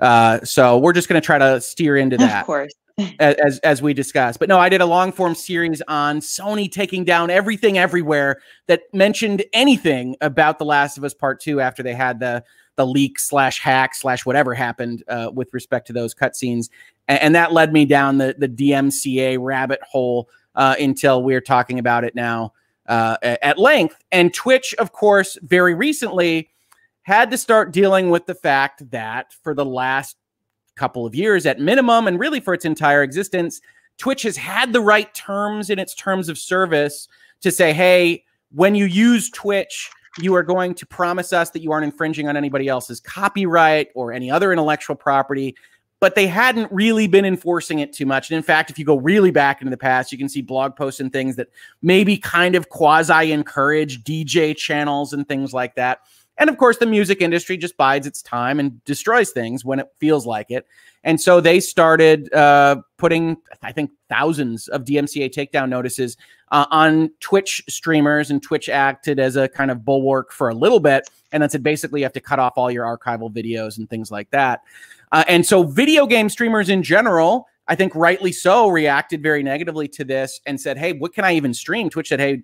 Uh, 0.00 0.40
so 0.44 0.78
we're 0.78 0.92
just 0.92 1.08
going 1.08 1.20
to 1.20 1.24
try 1.24 1.38
to 1.38 1.60
steer 1.60 1.96
into 1.96 2.16
that. 2.16 2.40
Of 2.40 2.46
course 2.46 2.72
as 3.18 3.58
as 3.58 3.82
we 3.82 3.92
discussed. 3.92 4.38
But 4.38 4.48
no, 4.48 4.58
I 4.58 4.68
did 4.68 4.80
a 4.80 4.86
long 4.86 5.12
form 5.12 5.34
series 5.34 5.82
on 5.82 6.20
Sony 6.20 6.70
taking 6.70 7.04
down 7.04 7.30
everything 7.30 7.76
everywhere 7.78 8.40
that 8.68 8.82
mentioned 8.92 9.44
anything 9.52 10.16
about 10.20 10.58
The 10.58 10.64
Last 10.64 10.96
of 10.96 11.04
Us 11.04 11.14
Part 11.14 11.40
Two 11.40 11.60
after 11.60 11.82
they 11.82 11.94
had 11.94 12.20
the 12.20 12.42
the 12.76 12.86
leak 12.86 13.18
slash 13.18 13.60
hack 13.60 13.94
slash 13.94 14.26
whatever 14.26 14.54
happened 14.54 15.02
uh, 15.08 15.30
with 15.32 15.52
respect 15.52 15.86
to 15.88 15.92
those 15.92 16.14
cutscenes, 16.14 16.70
and, 17.08 17.20
and 17.20 17.34
that 17.34 17.52
led 17.52 17.72
me 17.72 17.84
down 17.84 18.18
the 18.18 18.34
the 18.38 18.48
DMCA 18.48 19.38
rabbit 19.40 19.80
hole 19.82 20.28
uh, 20.54 20.74
until 20.78 21.22
we're 21.22 21.40
talking 21.42 21.78
about 21.78 22.04
it 22.04 22.14
now 22.14 22.52
uh, 22.88 23.16
at 23.22 23.58
length. 23.58 24.02
And 24.10 24.32
Twitch, 24.32 24.74
of 24.78 24.92
course, 24.92 25.36
very 25.42 25.74
recently 25.74 26.48
had 27.02 27.30
to 27.30 27.38
start 27.38 27.72
dealing 27.72 28.10
with 28.10 28.26
the 28.26 28.34
fact 28.34 28.90
that 28.90 29.32
for 29.42 29.54
the 29.54 29.64
last 29.64 30.16
couple 30.76 31.06
of 31.06 31.14
years 31.14 31.46
at 31.46 31.58
minimum, 31.58 32.06
and 32.06 32.18
really 32.18 32.40
for 32.40 32.54
its 32.54 32.64
entire 32.64 33.02
existence, 33.02 33.60
Twitch 33.98 34.22
has 34.22 34.36
had 34.36 34.72
the 34.72 34.80
right 34.80 35.12
terms 35.14 35.70
in 35.70 35.78
its 35.78 35.94
terms 35.94 36.28
of 36.28 36.38
service 36.38 37.08
to 37.40 37.50
say, 37.50 37.72
hey, 37.72 38.24
when 38.54 38.74
you 38.74 38.84
use 38.84 39.30
Twitch, 39.30 39.90
you 40.18 40.34
are 40.34 40.42
going 40.42 40.74
to 40.74 40.86
promise 40.86 41.32
us 41.32 41.50
that 41.50 41.60
you 41.60 41.72
aren't 41.72 41.84
infringing 41.84 42.28
on 42.28 42.36
anybody 42.36 42.68
else's 42.68 43.00
copyright 43.00 43.88
or 43.94 44.12
any 44.12 44.30
other 44.30 44.52
intellectual 44.52 44.96
property. 44.96 45.54
But 45.98 46.14
they 46.14 46.26
hadn't 46.26 46.70
really 46.70 47.06
been 47.06 47.24
enforcing 47.24 47.78
it 47.78 47.92
too 47.92 48.04
much. 48.04 48.30
And 48.30 48.36
in 48.36 48.42
fact, 48.42 48.70
if 48.70 48.78
you 48.78 48.84
go 48.84 48.98
really 48.98 49.30
back 49.30 49.62
into 49.62 49.70
the 49.70 49.78
past, 49.78 50.12
you 50.12 50.18
can 50.18 50.28
see 50.28 50.42
blog 50.42 50.76
posts 50.76 51.00
and 51.00 51.10
things 51.10 51.36
that 51.36 51.48
maybe 51.80 52.18
kind 52.18 52.54
of 52.54 52.68
quasi 52.68 53.32
encourage 53.32 54.04
DJ 54.04 54.54
channels 54.54 55.14
and 55.14 55.26
things 55.26 55.54
like 55.54 55.74
that. 55.76 56.00
And 56.38 56.50
of 56.50 56.58
course, 56.58 56.78
the 56.78 56.86
music 56.86 57.22
industry 57.22 57.56
just 57.56 57.76
bides 57.76 58.06
its 58.06 58.22
time 58.22 58.60
and 58.60 58.84
destroys 58.84 59.30
things 59.30 59.64
when 59.64 59.78
it 59.78 59.88
feels 59.98 60.26
like 60.26 60.50
it. 60.50 60.66
And 61.02 61.20
so 61.20 61.40
they 61.40 61.60
started 61.60 62.32
uh, 62.34 62.82
putting, 62.96 63.36
I 63.62 63.72
think, 63.72 63.90
thousands 64.08 64.68
of 64.68 64.84
DMCA 64.84 65.32
takedown 65.32 65.68
notices 65.68 66.16
uh, 66.50 66.66
on 66.70 67.10
Twitch 67.20 67.62
streamers, 67.68 68.30
and 68.30 68.42
Twitch 68.42 68.68
acted 68.68 69.18
as 69.18 69.36
a 69.36 69.48
kind 69.48 69.70
of 69.70 69.84
bulwark 69.84 70.32
for 70.32 70.48
a 70.48 70.54
little 70.54 70.80
bit. 70.80 71.08
And 71.32 71.42
then 71.42 71.50
said 71.50 71.62
basically 71.62 72.00
you 72.00 72.04
have 72.04 72.12
to 72.14 72.20
cut 72.20 72.38
off 72.38 72.54
all 72.56 72.70
your 72.70 72.84
archival 72.84 73.32
videos 73.32 73.78
and 73.78 73.88
things 73.88 74.10
like 74.10 74.30
that. 74.30 74.62
Uh, 75.12 75.24
and 75.28 75.46
so 75.46 75.62
video 75.62 76.06
game 76.06 76.28
streamers 76.28 76.68
in 76.68 76.82
general, 76.82 77.48
I 77.68 77.74
think 77.74 77.94
rightly 77.94 78.32
so, 78.32 78.68
reacted 78.68 79.22
very 79.22 79.42
negatively 79.42 79.88
to 79.88 80.04
this 80.04 80.40
and 80.46 80.60
said, 80.60 80.76
hey, 80.78 80.92
what 80.92 81.14
can 81.14 81.24
I 81.24 81.34
even 81.34 81.54
stream? 81.54 81.90
Twitch 81.90 82.08
said, 82.08 82.20
hey, 82.20 82.42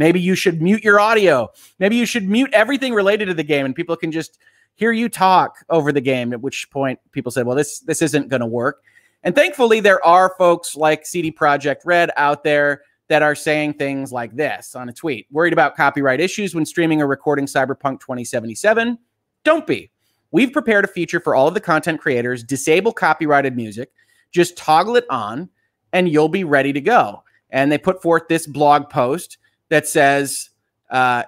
Maybe 0.00 0.18
you 0.18 0.34
should 0.34 0.62
mute 0.62 0.82
your 0.82 0.98
audio. 0.98 1.50
Maybe 1.78 1.94
you 1.94 2.06
should 2.06 2.26
mute 2.26 2.48
everything 2.54 2.94
related 2.94 3.26
to 3.26 3.34
the 3.34 3.42
game 3.42 3.66
and 3.66 3.74
people 3.74 3.96
can 3.96 4.10
just 4.10 4.38
hear 4.76 4.92
you 4.92 5.10
talk 5.10 5.62
over 5.68 5.92
the 5.92 6.00
game. 6.00 6.32
At 6.32 6.40
which 6.40 6.70
point 6.70 6.98
people 7.12 7.30
said, 7.30 7.44
well, 7.44 7.54
this 7.54 7.80
this 7.80 8.00
isn't 8.00 8.28
going 8.28 8.40
to 8.40 8.46
work. 8.46 8.82
And 9.24 9.34
thankfully, 9.34 9.80
there 9.80 10.02
are 10.02 10.34
folks 10.38 10.74
like 10.74 11.04
CD 11.04 11.30
Projekt 11.30 11.82
Red 11.84 12.12
out 12.16 12.44
there 12.44 12.80
that 13.08 13.20
are 13.20 13.34
saying 13.34 13.74
things 13.74 14.10
like 14.10 14.34
this 14.34 14.74
on 14.74 14.88
a 14.88 14.92
tweet. 14.94 15.26
Worried 15.30 15.52
about 15.52 15.76
copyright 15.76 16.18
issues 16.18 16.54
when 16.54 16.64
streaming 16.64 17.02
or 17.02 17.06
recording 17.06 17.44
Cyberpunk 17.44 18.00
2077? 18.00 18.98
Don't 19.44 19.66
be. 19.66 19.90
We've 20.30 20.50
prepared 20.50 20.86
a 20.86 20.88
feature 20.88 21.20
for 21.20 21.34
all 21.34 21.46
of 21.46 21.52
the 21.52 21.60
content 21.60 22.00
creators. 22.00 22.42
Disable 22.42 22.94
copyrighted 22.94 23.54
music. 23.54 23.90
Just 24.32 24.56
toggle 24.56 24.96
it 24.96 25.04
on 25.10 25.50
and 25.92 26.08
you'll 26.08 26.30
be 26.30 26.44
ready 26.44 26.72
to 26.72 26.80
go. 26.80 27.22
And 27.50 27.70
they 27.70 27.76
put 27.76 28.00
forth 28.00 28.28
this 28.28 28.46
blog 28.46 28.88
post 28.88 29.36
that 29.70 29.88
says, 29.88 30.50
uh, 30.90 31.24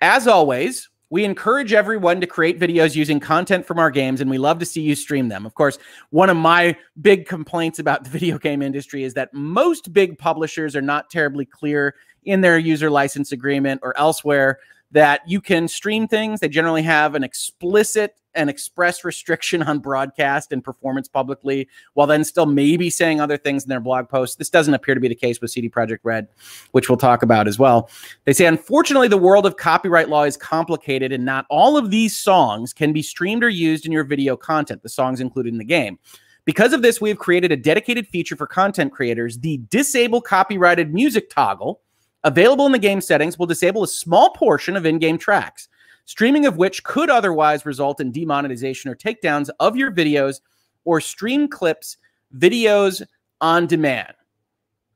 as 0.00 0.26
always, 0.26 0.90
we 1.10 1.24
encourage 1.24 1.72
everyone 1.72 2.20
to 2.20 2.26
create 2.26 2.58
videos 2.58 2.96
using 2.96 3.20
content 3.20 3.64
from 3.64 3.78
our 3.78 3.90
games, 3.90 4.20
and 4.20 4.28
we 4.28 4.38
love 4.38 4.58
to 4.58 4.66
see 4.66 4.80
you 4.80 4.96
stream 4.96 5.28
them. 5.28 5.46
Of 5.46 5.54
course, 5.54 5.78
one 6.10 6.28
of 6.28 6.36
my 6.36 6.76
big 7.00 7.26
complaints 7.26 7.78
about 7.78 8.02
the 8.02 8.10
video 8.18 8.36
game 8.38 8.62
industry 8.62 9.04
is 9.04 9.14
that 9.14 9.32
most 9.32 9.92
big 9.92 10.18
publishers 10.18 10.74
are 10.74 10.82
not 10.82 11.10
terribly 11.10 11.44
clear 11.44 11.94
in 12.24 12.40
their 12.40 12.58
user 12.58 12.90
license 12.90 13.30
agreement 13.32 13.80
or 13.84 13.96
elsewhere 13.96 14.58
that 14.94 15.28
you 15.28 15.40
can 15.40 15.66
stream 15.66 16.06
things. 16.06 16.38
They 16.38 16.48
generally 16.48 16.82
have 16.82 17.16
an 17.16 17.24
explicit 17.24 18.14
and 18.36 18.48
express 18.48 19.04
restriction 19.04 19.62
on 19.62 19.80
broadcast 19.80 20.52
and 20.52 20.62
performance 20.62 21.08
publicly, 21.08 21.68
while 21.94 22.06
then 22.06 22.22
still 22.22 22.46
maybe 22.46 22.90
saying 22.90 23.20
other 23.20 23.36
things 23.36 23.64
in 23.64 23.68
their 23.68 23.80
blog 23.80 24.08
posts. 24.08 24.36
This 24.36 24.50
doesn't 24.50 24.72
appear 24.72 24.94
to 24.94 25.00
be 25.00 25.08
the 25.08 25.14
case 25.14 25.40
with 25.40 25.50
CD 25.50 25.68
Projekt 25.68 25.98
Red, 26.04 26.28
which 26.70 26.88
we'll 26.88 26.96
talk 26.96 27.22
about 27.22 27.48
as 27.48 27.58
well. 27.58 27.90
They 28.24 28.32
say, 28.32 28.46
unfortunately, 28.46 29.08
the 29.08 29.18
world 29.18 29.46
of 29.46 29.56
copyright 29.56 30.08
law 30.08 30.22
is 30.22 30.36
complicated, 30.36 31.12
and 31.12 31.24
not 31.24 31.44
all 31.50 31.76
of 31.76 31.90
these 31.90 32.16
songs 32.16 32.72
can 32.72 32.92
be 32.92 33.02
streamed 33.02 33.42
or 33.42 33.48
used 33.48 33.86
in 33.86 33.92
your 33.92 34.04
video 34.04 34.36
content, 34.36 34.82
the 34.82 34.88
songs 34.88 35.20
included 35.20 35.52
in 35.52 35.58
the 35.58 35.64
game. 35.64 35.98
Because 36.44 36.72
of 36.72 36.82
this, 36.82 37.00
we 37.00 37.08
have 37.08 37.18
created 37.18 37.50
a 37.50 37.56
dedicated 37.56 38.06
feature 38.06 38.36
for 38.36 38.46
content 38.46 38.92
creators, 38.92 39.38
the 39.38 39.58
Disable 39.70 40.20
Copyrighted 40.20 40.94
Music 40.94 41.30
toggle. 41.30 41.80
Available 42.24 42.66
in 42.66 42.72
the 42.72 42.78
game 42.78 43.00
settings, 43.00 43.38
will 43.38 43.46
disable 43.46 43.84
a 43.84 43.88
small 43.88 44.30
portion 44.30 44.76
of 44.76 44.86
in 44.86 44.98
game 44.98 45.18
tracks 45.18 45.68
streaming 46.04 46.46
of 46.46 46.56
which 46.56 46.84
could 46.84 47.10
otherwise 47.10 47.66
result 47.66 48.00
in 48.00 48.12
demonetization 48.12 48.90
or 48.90 48.94
takedowns 48.94 49.48
of 49.60 49.76
your 49.76 49.90
videos 49.90 50.40
or 50.84 51.00
stream 51.00 51.48
clips, 51.48 51.96
videos 52.36 53.02
on 53.40 53.66
demand. 53.66 54.12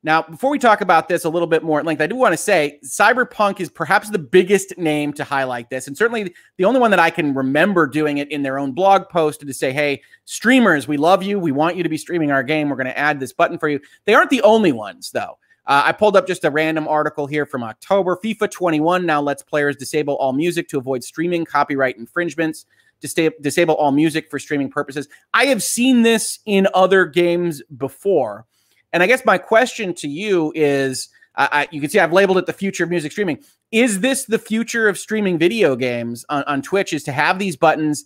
Now, 0.01 0.21
before 0.21 0.49
we 0.49 0.59
talk 0.59 0.79
about 0.79 1.09
this 1.09 1.25
a 1.25 1.29
little 1.29 1.47
bit 1.47 1.61
more 1.61 1.79
at 1.79 1.85
length, 1.85 2.01
I 2.01 2.07
do 2.07 2.15
want 2.15 2.31
to 2.31 2.37
say 2.37 2.79
Cyberpunk 2.85 3.59
is 3.59 3.69
perhaps 3.69 4.09
the 4.09 4.19
biggest 4.19 4.77
name 4.77 5.11
to 5.13 5.25
highlight 5.25 5.69
this, 5.69 5.87
and 5.87 5.97
certainly 5.97 6.33
the 6.55 6.63
only 6.63 6.79
one 6.79 6.89
that 6.91 7.01
I 7.01 7.09
can 7.09 7.33
remember 7.33 7.85
doing 7.85 8.19
it 8.19 8.31
in 8.31 8.41
their 8.41 8.57
own 8.57 8.71
blog 8.71 9.09
post 9.09 9.41
to 9.41 9.53
say, 9.53 9.73
hey, 9.73 10.01
streamers, 10.23 10.87
we 10.87 10.95
love 10.95 11.21
you. 11.21 11.37
We 11.37 11.51
want 11.51 11.75
you 11.75 11.83
to 11.83 11.89
be 11.89 11.97
streaming 11.97 12.31
our 12.31 12.43
game. 12.43 12.69
We're 12.69 12.77
going 12.77 12.87
to 12.87 12.97
add 12.97 13.19
this 13.19 13.33
button 13.33 13.57
for 13.57 13.67
you. 13.67 13.81
They 14.05 14.13
aren't 14.13 14.29
the 14.29 14.41
only 14.43 14.71
ones, 14.71 15.11
though. 15.11 15.37
Uh, 15.69 15.83
I 15.85 15.91
pulled 15.91 16.17
up 16.17 16.25
just 16.25 16.43
a 16.45 16.49
random 16.49 16.87
article 16.87 17.27
here 17.27 17.45
from 17.45 17.63
October. 17.63 18.17
FIFA 18.21 18.49
21 18.49 19.05
now 19.05 19.21
lets 19.21 19.43
players 19.43 19.75
disable 19.75 20.15
all 20.15 20.33
music 20.33 20.67
to 20.69 20.79
avoid 20.79 21.03
streaming 21.03 21.45
copyright 21.45 21.95
infringements. 21.95 22.65
Dis- 23.01 23.31
disable 23.39 23.75
all 23.75 23.91
music 23.91 24.31
for 24.31 24.39
streaming 24.39 24.71
purposes. 24.71 25.07
I 25.35 25.45
have 25.45 25.61
seen 25.61 26.01
this 26.01 26.39
in 26.47 26.67
other 26.73 27.05
games 27.05 27.61
before. 27.77 28.47
And 28.91 29.03
I 29.03 29.07
guess 29.07 29.23
my 29.23 29.37
question 29.37 29.93
to 29.93 30.07
you 30.07 30.51
is 30.55 31.09
I, 31.35 31.67
you 31.71 31.79
can 31.79 31.89
see 31.91 31.99
I've 31.99 32.11
labeled 32.11 32.39
it 32.39 32.47
the 32.47 32.51
future 32.51 32.83
of 32.83 32.89
music 32.89 33.11
streaming. 33.11 33.37
Is 33.71 33.99
this 33.99 34.25
the 34.25 34.39
future 34.39 34.89
of 34.89 34.97
streaming 34.97 35.37
video 35.37 35.75
games 35.75 36.25
on, 36.29 36.43
on 36.45 36.63
Twitch? 36.63 36.93
Is 36.93 37.03
to 37.03 37.11
have 37.11 37.37
these 37.37 37.55
buttons 37.55 38.05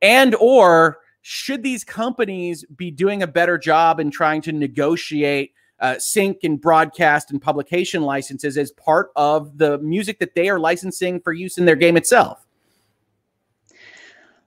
and 0.00 0.34
or 0.36 1.00
should 1.20 1.62
these 1.62 1.84
companies 1.84 2.64
be 2.74 2.90
doing 2.90 3.22
a 3.22 3.26
better 3.26 3.58
job 3.58 4.00
in 4.00 4.10
trying 4.10 4.40
to 4.42 4.52
negotiate 4.52 5.52
uh, 5.84 5.98
sync 5.98 6.38
and 6.44 6.58
broadcast 6.58 7.30
and 7.30 7.42
publication 7.42 8.02
licenses 8.02 8.56
as 8.56 8.70
part 8.72 9.10
of 9.16 9.58
the 9.58 9.76
music 9.78 10.18
that 10.18 10.34
they 10.34 10.48
are 10.48 10.58
licensing 10.58 11.20
for 11.20 11.34
use 11.34 11.58
in 11.58 11.66
their 11.66 11.76
game 11.76 11.94
itself? 11.94 12.46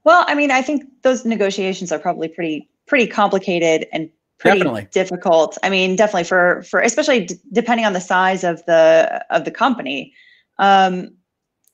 Well, 0.03 0.25
I 0.27 0.33
mean, 0.33 0.49
I 0.49 0.63
think 0.63 0.85
those 1.03 1.25
negotiations 1.25 1.91
are 1.91 1.99
probably 1.99 2.27
pretty 2.27 2.67
pretty 2.87 3.05
complicated 3.05 3.85
and 3.93 4.09
pretty 4.39 4.57
definitely. 4.57 4.87
difficult. 4.91 5.59
I 5.61 5.69
mean, 5.69 5.95
definitely 5.95 6.23
for 6.23 6.63
for 6.63 6.79
especially 6.79 7.25
d- 7.27 7.35
depending 7.53 7.85
on 7.85 7.93
the 7.93 8.01
size 8.01 8.43
of 8.43 8.65
the 8.65 9.23
of 9.29 9.45
the 9.45 9.51
company. 9.51 10.13
Um, 10.57 11.17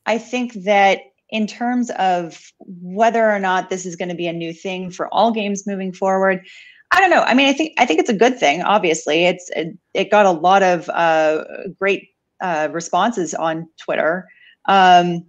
I 0.05 0.17
think 0.17 0.65
that 0.65 0.99
in 1.29 1.47
terms 1.47 1.89
of 1.91 2.51
whether 2.59 3.31
or 3.31 3.39
not 3.39 3.69
this 3.69 3.85
is 3.85 3.95
going 3.95 4.09
to 4.09 4.15
be 4.15 4.27
a 4.27 4.33
new 4.33 4.51
thing 4.51 4.91
for 4.91 5.07
all 5.13 5.31
games 5.31 5.65
moving 5.65 5.93
forward, 5.93 6.45
I 6.93 6.99
don't 6.99 7.09
know. 7.09 7.23
I 7.23 7.33
mean, 7.33 7.49
I 7.49 7.53
think 7.53 7.73
I 7.79 7.87
think 7.87 7.99
it's 7.99 8.09
a 8.09 8.15
good 8.15 8.37
thing. 8.37 8.61
Obviously, 8.61 9.25
it's 9.25 9.49
it, 9.55 9.75
it 9.95 10.11
got 10.11 10.27
a 10.27 10.31
lot 10.31 10.61
of 10.61 10.87
uh, 10.89 11.43
great 11.79 12.09
uh, 12.39 12.69
responses 12.71 13.33
on 13.33 13.67
Twitter, 13.81 14.29
um, 14.65 15.25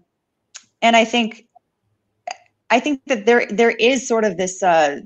and 0.82 0.94
I 0.94 1.06
think 1.06 1.46
I 2.68 2.80
think 2.80 3.00
that 3.06 3.24
there 3.24 3.46
there 3.50 3.70
is 3.70 4.06
sort 4.06 4.24
of 4.24 4.36
this 4.36 4.62
uh, 4.62 5.00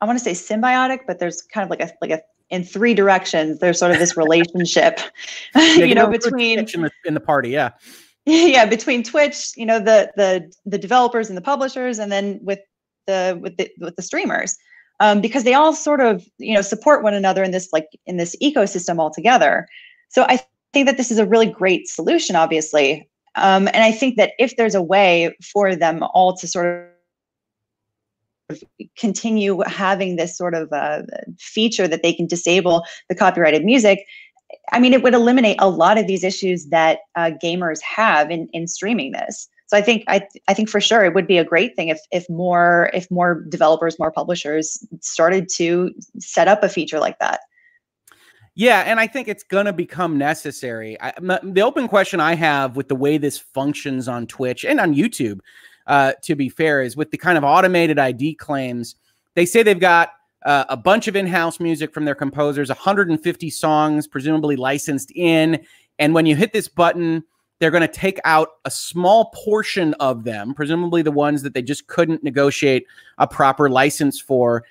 I 0.00 0.06
want 0.06 0.16
to 0.16 0.24
say 0.24 0.30
symbiotic, 0.30 1.00
but 1.08 1.18
there's 1.18 1.42
kind 1.42 1.64
of 1.64 1.70
like 1.70 1.80
a 1.80 1.92
like 2.00 2.12
a 2.12 2.22
in 2.50 2.62
three 2.62 2.94
directions. 2.94 3.58
There's 3.58 3.80
sort 3.80 3.90
of 3.90 3.98
this 3.98 4.16
relationship, 4.16 5.00
you 5.56 5.92
know, 5.92 6.06
between 6.08 6.60
in 6.60 6.82
the, 6.82 6.90
in 7.04 7.14
the 7.14 7.20
party, 7.20 7.50
yeah, 7.50 7.70
yeah, 8.26 8.64
between 8.64 9.02
Twitch, 9.02 9.50
you 9.56 9.66
know, 9.66 9.80
the 9.80 10.12
the 10.14 10.52
the 10.66 10.78
developers 10.78 11.30
and 11.30 11.36
the 11.36 11.42
publishers, 11.42 11.98
and 11.98 12.12
then 12.12 12.38
with 12.42 12.60
the 13.08 13.36
with 13.42 13.56
the 13.56 13.68
with 13.80 13.96
the 13.96 14.02
streamers 14.02 14.56
um, 15.00 15.20
because 15.20 15.44
they 15.44 15.54
all 15.54 15.72
sort 15.72 16.00
of 16.00 16.26
you 16.38 16.54
know 16.54 16.62
support 16.62 17.02
one 17.02 17.14
another 17.14 17.42
in 17.42 17.50
this 17.50 17.68
like 17.72 17.88
in 18.06 18.16
this 18.16 18.36
ecosystem 18.42 18.98
altogether. 18.98 19.66
So 20.08 20.24
I 20.24 20.40
think 20.72 20.86
that 20.86 20.96
this 20.96 21.10
is 21.10 21.18
a 21.18 21.26
really 21.26 21.46
great 21.46 21.88
solution, 21.88 22.36
obviously, 22.36 23.08
um, 23.34 23.68
and 23.68 23.78
I 23.78 23.92
think 23.92 24.16
that 24.16 24.32
if 24.38 24.56
there's 24.56 24.74
a 24.74 24.82
way 24.82 25.34
for 25.52 25.76
them 25.76 26.02
all 26.14 26.36
to 26.36 26.46
sort 26.46 26.66
of 26.66 28.62
continue 28.96 29.60
having 29.66 30.16
this 30.16 30.36
sort 30.36 30.54
of 30.54 30.72
uh, 30.72 31.02
feature 31.38 31.88
that 31.88 32.02
they 32.02 32.12
can 32.12 32.26
disable 32.26 32.84
the 33.08 33.14
copyrighted 33.14 33.64
music 33.64 34.06
i 34.70 34.78
mean 34.78 34.92
it 34.92 35.02
would 35.02 35.14
eliminate 35.14 35.56
a 35.58 35.68
lot 35.68 35.98
of 35.98 36.06
these 36.06 36.22
issues 36.22 36.66
that 36.66 37.00
uh, 37.16 37.32
gamers 37.42 37.80
have 37.82 38.30
in, 38.30 38.48
in 38.52 38.68
streaming 38.68 39.10
this 39.10 39.48
so 39.66 39.76
I 39.76 39.82
think 39.82 40.04
I 40.06 40.26
I 40.48 40.54
think 40.54 40.68
for 40.68 40.80
sure 40.80 41.04
it 41.04 41.14
would 41.14 41.26
be 41.26 41.38
a 41.38 41.44
great 41.44 41.74
thing 41.74 41.88
if 41.88 41.98
if 42.12 42.28
more 42.30 42.90
if 42.94 43.10
more 43.10 43.42
developers, 43.48 43.98
more 43.98 44.12
publishers 44.12 44.86
started 45.00 45.48
to 45.56 45.92
set 46.18 46.48
up 46.48 46.62
a 46.62 46.68
feature 46.68 47.00
like 47.00 47.18
that. 47.18 47.40
Yeah, 48.54 48.84
and 48.86 48.98
I 48.98 49.06
think 49.06 49.28
it's 49.28 49.42
going 49.42 49.66
to 49.66 49.72
become 49.72 50.16
necessary. 50.16 50.98
I, 50.98 51.12
the 51.42 51.60
open 51.60 51.88
question 51.88 52.20
I 52.20 52.34
have 52.36 52.74
with 52.74 52.88
the 52.88 52.96
way 52.96 53.18
this 53.18 53.36
functions 53.36 54.08
on 54.08 54.26
Twitch 54.26 54.64
and 54.64 54.80
on 54.80 54.94
YouTube, 54.94 55.40
uh, 55.86 56.14
to 56.22 56.34
be 56.34 56.48
fair, 56.48 56.80
is 56.80 56.96
with 56.96 57.10
the 57.10 57.18
kind 57.18 57.36
of 57.36 57.44
automated 57.44 57.98
ID 57.98 58.36
claims. 58.36 58.94
They 59.34 59.44
say 59.44 59.62
they've 59.62 59.78
got 59.78 60.12
uh, 60.46 60.64
a 60.70 60.76
bunch 60.76 61.06
of 61.06 61.16
in-house 61.16 61.60
music 61.60 61.92
from 61.92 62.06
their 62.06 62.14
composers, 62.14 62.70
150 62.70 63.50
songs 63.50 64.06
presumably 64.06 64.56
licensed 64.56 65.12
in, 65.14 65.62
and 65.98 66.14
when 66.14 66.24
you 66.24 66.34
hit 66.34 66.54
this 66.54 66.68
button, 66.68 67.24
they're 67.58 67.70
going 67.70 67.80
to 67.82 67.88
take 67.88 68.18
out 68.24 68.48
a 68.64 68.70
small 68.70 69.30
portion 69.34 69.94
of 69.94 70.24
them, 70.24 70.54
presumably 70.54 71.02
the 71.02 71.10
ones 71.10 71.42
that 71.42 71.54
they 71.54 71.62
just 71.62 71.86
couldn't 71.86 72.22
negotiate 72.22 72.86
a 73.18 73.26
proper 73.26 73.70
license 73.70 74.20
for. 74.20 74.64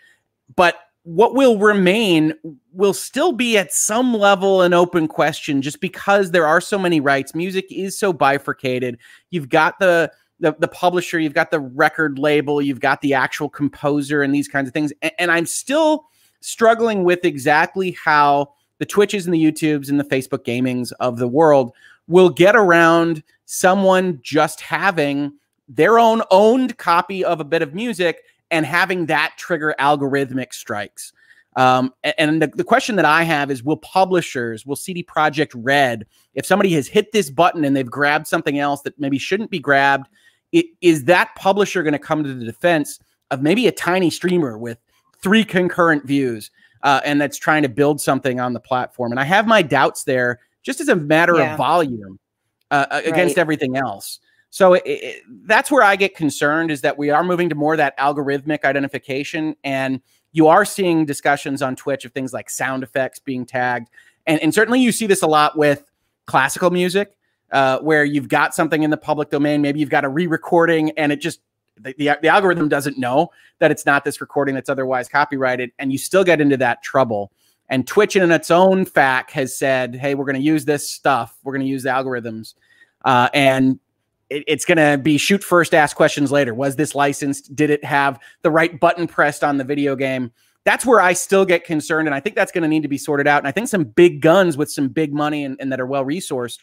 But 0.55 0.75
what 1.03 1.35
will 1.35 1.59
remain 1.59 2.33
will 2.73 2.93
still 2.93 3.31
be 3.31 3.57
at 3.57 3.71
some 3.71 4.13
level 4.13 4.61
an 4.61 4.73
open 4.73 5.07
question 5.07 5.61
just 5.61 5.79
because 5.79 6.31
there 6.31 6.47
are 6.47 6.61
so 6.61 6.79
many 6.79 6.99
rights. 6.99 7.35
Music 7.35 7.65
is 7.69 7.97
so 7.97 8.11
bifurcated. 8.11 8.97
You've 9.29 9.49
got 9.49 9.79
the 9.79 10.11
the, 10.39 10.53
the 10.59 10.67
publisher, 10.67 11.17
you've 11.17 11.33
got 11.33 11.49
the 11.49 11.61
record 11.61 12.19
label, 12.19 12.61
you've 12.61 12.81
got 12.81 12.99
the 12.99 13.13
actual 13.13 13.47
composer 13.47 14.21
and 14.21 14.35
these 14.35 14.49
kinds 14.49 14.67
of 14.67 14.73
things. 14.73 14.91
And, 15.01 15.13
and 15.17 15.31
I'm 15.31 15.45
still 15.45 16.09
struggling 16.41 17.05
with 17.05 17.23
exactly 17.23 17.91
how 17.91 18.53
the 18.79 18.85
Twitches 18.85 19.25
and 19.25 19.33
the 19.33 19.43
YouTubes 19.43 19.89
and 19.89 19.97
the 19.97 20.03
Facebook 20.03 20.43
gamings 20.43 20.91
of 20.99 21.17
the 21.17 21.27
world 21.27 21.71
will 22.07 22.29
get 22.29 22.55
around 22.55 23.23
someone 23.45 24.19
just 24.21 24.61
having 24.61 25.33
their 25.67 25.97
own 25.97 26.21
owned 26.31 26.77
copy 26.77 27.23
of 27.23 27.39
a 27.39 27.43
bit 27.43 27.61
of 27.61 27.73
music 27.73 28.21
and 28.51 28.65
having 28.65 29.07
that 29.07 29.33
trigger 29.37 29.75
algorithmic 29.79 30.53
strikes. 30.53 31.11
Um, 31.55 31.93
and 32.17 32.41
the, 32.41 32.47
the 32.47 32.63
question 32.63 32.97
that 32.97 33.05
I 33.05 33.23
have 33.23 33.49
is 33.49 33.63
will 33.63 33.77
publishers, 33.77 34.65
will 34.65 34.75
CD 34.75 35.03
Projekt 35.03 35.53
Red, 35.55 36.05
if 36.33 36.45
somebody 36.45 36.73
has 36.73 36.87
hit 36.87 37.11
this 37.13 37.29
button 37.29 37.63
and 37.63 37.75
they've 37.75 37.89
grabbed 37.89 38.27
something 38.27 38.59
else 38.59 38.81
that 38.81 38.99
maybe 38.99 39.17
shouldn't 39.17 39.49
be 39.49 39.59
grabbed, 39.59 40.07
it, 40.51 40.65
is 40.81 41.05
that 41.05 41.33
publisher 41.35 41.81
going 41.81 41.93
to 41.93 41.99
come 41.99 42.23
to 42.23 42.33
the 42.33 42.45
defense 42.45 42.99
of 43.31 43.41
maybe 43.41 43.67
a 43.67 43.71
tiny 43.71 44.09
streamer 44.09 44.57
with 44.57 44.77
three 45.21 45.45
concurrent 45.45 46.05
views 46.05 46.51
uh, 46.83 46.99
and 47.05 47.21
that's 47.21 47.37
trying 47.37 47.63
to 47.63 47.69
build 47.69 48.01
something 48.01 48.39
on 48.39 48.51
the 48.51 48.59
platform? 48.59 49.11
And 49.11 49.19
I 49.19 49.23
have 49.23 49.47
my 49.47 49.61
doubts 49.61 50.03
there 50.03 50.41
just 50.65 50.81
as 50.81 50.89
a 50.89 50.95
matter 50.95 51.37
yeah. 51.37 51.53
of 51.53 51.57
volume 51.57 52.19
uh, 52.71 52.85
uh 52.91 53.01
against 53.05 53.37
right. 53.37 53.41
everything 53.41 53.77
else. 53.77 54.19
So 54.49 54.73
it, 54.73 54.83
it, 54.85 55.23
that's 55.43 55.69
where 55.69 55.83
I 55.83 55.95
get 55.95 56.15
concerned 56.15 56.71
is 56.71 56.81
that 56.81 56.97
we 56.97 57.09
are 57.09 57.23
moving 57.23 57.49
to 57.49 57.55
more 57.55 57.73
of 57.73 57.77
that 57.77 57.97
algorithmic 57.97 58.63
identification, 58.63 59.55
and 59.63 60.01
you 60.31 60.47
are 60.47 60.65
seeing 60.65 61.05
discussions 61.05 61.61
on 61.61 61.75
Twitch 61.75 62.05
of 62.05 62.11
things 62.11 62.33
like 62.33 62.49
sound 62.49 62.83
effects 62.83 63.19
being 63.19 63.45
tagged, 63.45 63.89
and, 64.25 64.41
and 64.41 64.53
certainly 64.53 64.81
you 64.81 64.91
see 64.91 65.07
this 65.07 65.21
a 65.21 65.27
lot 65.27 65.57
with 65.57 65.89
classical 66.25 66.71
music, 66.71 67.15
uh, 67.51 67.79
where 67.79 68.03
you've 68.03 68.29
got 68.29 68.55
something 68.55 68.83
in 68.83 68.89
the 68.89 68.97
public 68.97 69.29
domain, 69.29 69.61
maybe 69.61 69.79
you've 69.79 69.89
got 69.89 70.03
a 70.03 70.09
re-recording, 70.09 70.91
and 70.91 71.11
it 71.11 71.21
just 71.21 71.41
the, 71.77 71.93
the, 71.97 72.17
the 72.21 72.27
algorithm 72.27 72.69
doesn't 72.69 72.97
know 72.97 73.29
that 73.59 73.71
it's 73.71 73.85
not 73.85 74.03
this 74.03 74.21
recording 74.21 74.55
that's 74.55 74.69
otherwise 74.69 75.07
copyrighted, 75.07 75.71
and 75.79 75.91
you 75.91 75.97
still 75.97 76.23
get 76.23 76.41
into 76.41 76.57
that 76.57 76.81
trouble. 76.81 77.31
And 77.69 77.87
Twitch, 77.87 78.15
in 78.15 78.31
its 78.31 78.51
own 78.51 78.85
fact, 78.85 79.31
has 79.31 79.57
said, 79.57 79.95
"Hey, 79.95 80.15
we're 80.15 80.25
going 80.25 80.35
to 80.35 80.41
use 80.41 80.65
this 80.65 80.89
stuff. 80.89 81.37
We're 81.43 81.53
going 81.53 81.65
to 81.65 81.67
use 81.67 81.83
the 81.83 81.89
algorithms, 81.89 82.53
uh, 83.03 83.29
and 83.33 83.79
it, 84.29 84.43
it's 84.47 84.65
going 84.65 84.77
to 84.77 85.01
be 85.01 85.17
shoot 85.17 85.43
first, 85.43 85.73
ask 85.73 85.95
questions 85.95 86.31
later. 86.31 86.53
Was 86.53 86.75
this 86.75 86.93
licensed? 86.93 87.55
Did 87.55 87.69
it 87.69 87.83
have 87.83 88.19
the 88.43 88.51
right 88.51 88.79
button 88.79 89.07
pressed 89.07 89.43
on 89.43 89.57
the 89.57 89.63
video 89.63 89.95
game?" 89.95 90.31
That's 90.63 90.83
where 90.83 90.99
I 90.99 91.13
still 91.13 91.45
get 91.45 91.63
concerned, 91.63 92.07
and 92.07 92.15
I 92.15 92.19
think 92.19 92.35
that's 92.35 92.51
going 92.51 92.63
to 92.63 92.67
need 92.67 92.81
to 92.81 92.87
be 92.87 92.97
sorted 92.97 93.27
out. 93.27 93.37
And 93.37 93.47
I 93.47 93.51
think 93.51 93.67
some 93.67 93.83
big 93.83 94.19
guns 94.19 94.57
with 94.57 94.71
some 94.71 94.87
big 94.87 95.13
money 95.13 95.45
and, 95.45 95.55
and 95.59 95.71
that 95.71 95.79
are 95.79 95.85
well 95.85 96.03
resourced 96.03 96.57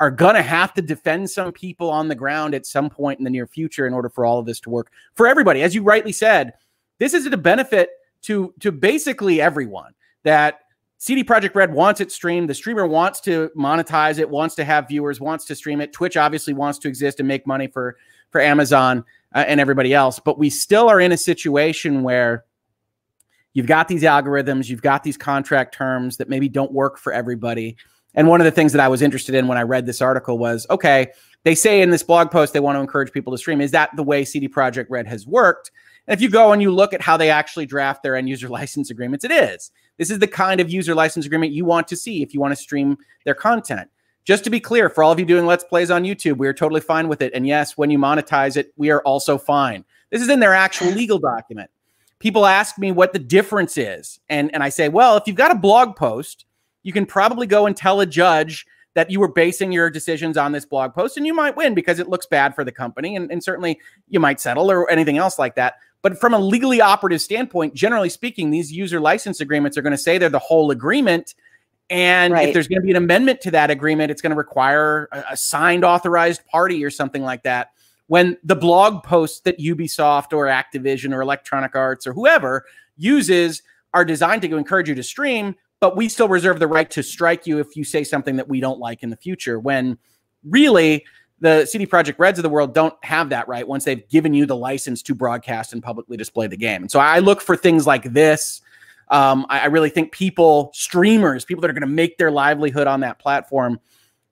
are 0.00 0.10
going 0.10 0.34
to 0.34 0.42
have 0.42 0.74
to 0.74 0.82
defend 0.82 1.30
some 1.30 1.52
people 1.52 1.88
on 1.90 2.08
the 2.08 2.14
ground 2.14 2.54
at 2.54 2.66
some 2.66 2.90
point 2.90 3.18
in 3.18 3.24
the 3.24 3.30
near 3.30 3.46
future 3.46 3.86
in 3.86 3.94
order 3.94 4.08
for 4.08 4.24
all 4.26 4.38
of 4.38 4.46
this 4.46 4.60
to 4.60 4.70
work 4.70 4.90
for 5.14 5.26
everybody. 5.26 5.62
As 5.62 5.74
you 5.74 5.82
rightly 5.82 6.12
said, 6.12 6.54
this 6.98 7.14
is 7.14 7.26
a 7.26 7.36
benefit 7.36 7.90
to 8.22 8.52
to 8.60 8.72
basically 8.72 9.40
everyone 9.40 9.94
that 10.26 10.60
CD 10.98 11.22
Projekt 11.22 11.54
Red 11.54 11.72
wants 11.72 12.00
it 12.00 12.10
streamed. 12.10 12.50
The 12.50 12.54
streamer 12.54 12.86
wants 12.86 13.20
to 13.22 13.50
monetize 13.56 14.18
it, 14.18 14.28
wants 14.28 14.54
to 14.56 14.64
have 14.64 14.88
viewers, 14.88 15.20
wants 15.20 15.44
to 15.46 15.54
stream 15.54 15.80
it. 15.80 15.92
Twitch 15.92 16.16
obviously 16.16 16.52
wants 16.52 16.78
to 16.80 16.88
exist 16.88 17.20
and 17.20 17.28
make 17.28 17.46
money 17.46 17.68
for 17.68 17.96
for 18.30 18.40
Amazon 18.40 19.04
uh, 19.34 19.44
and 19.46 19.60
everybody 19.60 19.94
else. 19.94 20.18
But 20.18 20.38
we 20.38 20.50
still 20.50 20.88
are 20.88 21.00
in 21.00 21.12
a 21.12 21.16
situation 21.16 22.02
where 22.02 22.44
you've 23.52 23.66
got 23.66 23.88
these 23.88 24.02
algorithms, 24.02 24.68
you've 24.68 24.82
got 24.82 25.04
these 25.04 25.16
contract 25.16 25.74
terms 25.74 26.16
that 26.16 26.28
maybe 26.28 26.48
don't 26.48 26.72
work 26.72 26.98
for 26.98 27.12
everybody. 27.12 27.76
And 28.14 28.28
one 28.28 28.40
of 28.40 28.46
the 28.46 28.50
things 28.50 28.72
that 28.72 28.80
I 28.80 28.88
was 28.88 29.02
interested 29.02 29.34
in 29.34 29.46
when 29.46 29.58
I 29.58 29.62
read 29.62 29.86
this 29.86 30.02
article 30.02 30.38
was, 30.38 30.66
okay, 30.70 31.08
they 31.44 31.54
say 31.54 31.82
in 31.82 31.90
this 31.90 32.02
blog 32.02 32.30
post 32.30 32.52
they 32.52 32.60
want 32.60 32.76
to 32.76 32.80
encourage 32.80 33.12
people 33.12 33.32
to 33.32 33.38
stream. 33.38 33.60
Is 33.60 33.70
that 33.70 33.90
the 33.94 34.02
way 34.02 34.24
CD 34.24 34.48
Projekt 34.48 34.86
Red 34.88 35.06
has 35.06 35.26
worked? 35.26 35.70
And 36.06 36.14
if 36.14 36.22
you 36.22 36.30
go 36.30 36.52
and 36.52 36.62
you 36.62 36.72
look 36.72 36.92
at 36.92 37.00
how 37.00 37.16
they 37.16 37.30
actually 37.30 37.66
draft 37.66 38.02
their 38.02 38.16
end 38.16 38.28
user 38.28 38.48
license 38.50 38.90
agreements, 38.90 39.24
it 39.24 39.30
is. 39.30 39.70
This 39.98 40.10
is 40.10 40.18
the 40.18 40.26
kind 40.26 40.60
of 40.60 40.70
user 40.70 40.94
license 40.94 41.26
agreement 41.26 41.52
you 41.52 41.64
want 41.64 41.88
to 41.88 41.96
see 41.96 42.22
if 42.22 42.34
you 42.34 42.40
want 42.40 42.52
to 42.52 42.56
stream 42.56 42.98
their 43.24 43.34
content. 43.34 43.90
Just 44.24 44.42
to 44.44 44.50
be 44.50 44.58
clear, 44.58 44.90
for 44.90 45.04
all 45.04 45.12
of 45.12 45.20
you 45.20 45.24
doing 45.24 45.46
Let's 45.46 45.64
Plays 45.64 45.90
on 45.90 46.02
YouTube, 46.02 46.38
we 46.38 46.48
are 46.48 46.52
totally 46.52 46.80
fine 46.80 47.06
with 47.06 47.22
it. 47.22 47.32
And 47.32 47.46
yes, 47.46 47.76
when 47.76 47.90
you 47.90 47.98
monetize 47.98 48.56
it, 48.56 48.72
we 48.76 48.90
are 48.90 49.00
also 49.02 49.38
fine. 49.38 49.84
This 50.10 50.20
is 50.20 50.28
in 50.28 50.40
their 50.40 50.52
actual 50.52 50.88
legal 50.88 51.18
document. 51.18 51.70
People 52.18 52.44
ask 52.44 52.76
me 52.78 52.90
what 52.90 53.12
the 53.12 53.18
difference 53.18 53.78
is. 53.78 54.18
And, 54.28 54.52
and 54.52 54.62
I 54.62 54.68
say, 54.68 54.88
well, 54.88 55.16
if 55.16 55.24
you've 55.26 55.36
got 55.36 55.52
a 55.52 55.58
blog 55.58 55.94
post, 55.94 56.44
you 56.82 56.92
can 56.92 57.06
probably 57.06 57.46
go 57.46 57.66
and 57.66 57.76
tell 57.76 58.00
a 58.00 58.06
judge 58.06 58.66
that 58.94 59.10
you 59.10 59.20
were 59.20 59.28
basing 59.28 59.70
your 59.72 59.90
decisions 59.90 60.38
on 60.38 60.52
this 60.52 60.64
blog 60.64 60.94
post 60.94 61.18
and 61.18 61.26
you 61.26 61.34
might 61.34 61.54
win 61.54 61.74
because 61.74 61.98
it 61.98 62.08
looks 62.08 62.24
bad 62.24 62.54
for 62.54 62.64
the 62.64 62.72
company 62.72 63.14
and, 63.14 63.30
and 63.30 63.44
certainly 63.44 63.78
you 64.08 64.18
might 64.18 64.40
settle 64.40 64.70
or 64.70 64.90
anything 64.90 65.18
else 65.18 65.38
like 65.38 65.54
that 65.54 65.74
but 66.06 66.20
from 66.20 66.32
a 66.32 66.38
legally 66.38 66.80
operative 66.80 67.20
standpoint, 67.20 67.74
generally 67.74 68.08
speaking, 68.08 68.52
these 68.52 68.70
user 68.70 69.00
license 69.00 69.40
agreements 69.40 69.76
are 69.76 69.82
going 69.82 69.90
to 69.90 69.98
say 69.98 70.18
they're 70.18 70.28
the 70.28 70.38
whole 70.38 70.70
agreement. 70.70 71.34
And 71.90 72.32
right. 72.32 72.46
if 72.46 72.54
there's 72.54 72.68
going 72.68 72.80
to 72.80 72.84
be 72.84 72.92
an 72.92 72.96
amendment 72.96 73.40
to 73.40 73.50
that 73.50 73.72
agreement, 73.72 74.12
it's 74.12 74.22
going 74.22 74.30
to 74.30 74.36
require 74.36 75.08
a, 75.10 75.24
a, 75.32 75.36
signed 75.36 75.84
authorized 75.84 76.46
party 76.46 76.84
or 76.84 76.90
something 76.90 77.24
like 77.24 77.42
that. 77.42 77.72
When 78.06 78.36
the 78.44 78.54
blog 78.54 79.02
posts 79.02 79.40
that 79.40 79.58
Ubisoft 79.58 80.32
or 80.32 80.46
Activision 80.46 81.12
or 81.12 81.22
Electronic 81.22 81.74
Arts 81.74 82.06
or 82.06 82.12
whoever 82.12 82.66
uses 82.96 83.64
are 83.92 84.04
designed 84.04 84.42
to 84.42 84.56
encourage 84.56 84.88
you 84.88 84.94
to 84.94 85.02
stream, 85.02 85.56
but 85.80 85.96
we 85.96 86.08
still 86.08 86.28
reserve 86.28 86.60
the 86.60 86.68
right 86.68 86.88
to 86.92 87.02
strike 87.02 87.48
you 87.48 87.58
if 87.58 87.74
you 87.74 87.82
say 87.82 88.04
something 88.04 88.36
that 88.36 88.48
we 88.48 88.60
don't 88.60 88.78
like 88.78 89.02
in 89.02 89.10
the 89.10 89.16
future. 89.16 89.58
When 89.58 89.98
really, 90.44 91.04
the 91.40 91.66
CD 91.66 91.86
Projekt 91.86 92.18
Reds 92.18 92.38
of 92.38 92.42
the 92.42 92.48
world 92.48 92.74
don't 92.74 92.94
have 93.02 93.28
that 93.30 93.46
right 93.48 93.66
once 93.66 93.84
they've 93.84 94.08
given 94.08 94.32
you 94.32 94.46
the 94.46 94.56
license 94.56 95.02
to 95.02 95.14
broadcast 95.14 95.72
and 95.72 95.82
publicly 95.82 96.16
display 96.16 96.46
the 96.46 96.56
game. 96.56 96.82
And 96.82 96.90
so 96.90 96.98
I 96.98 97.18
look 97.18 97.40
for 97.40 97.56
things 97.56 97.86
like 97.86 98.04
this. 98.12 98.62
Um, 99.08 99.46
I, 99.48 99.60
I 99.60 99.64
really 99.66 99.90
think 99.90 100.12
people, 100.12 100.70
streamers, 100.74 101.44
people 101.44 101.60
that 101.62 101.70
are 101.70 101.74
going 101.74 101.82
to 101.82 101.86
make 101.86 102.18
their 102.18 102.30
livelihood 102.30 102.86
on 102.86 103.00
that 103.00 103.18
platform, 103.18 103.78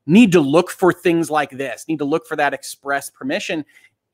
need 0.06 0.32
to 0.32 0.40
look 0.40 0.70
for 0.70 0.92
things 0.92 1.30
like 1.30 1.50
this, 1.50 1.86
need 1.88 1.98
to 1.98 2.04
look 2.04 2.26
for 2.26 2.36
that 2.36 2.52
express 2.52 3.08
permission, 3.10 3.64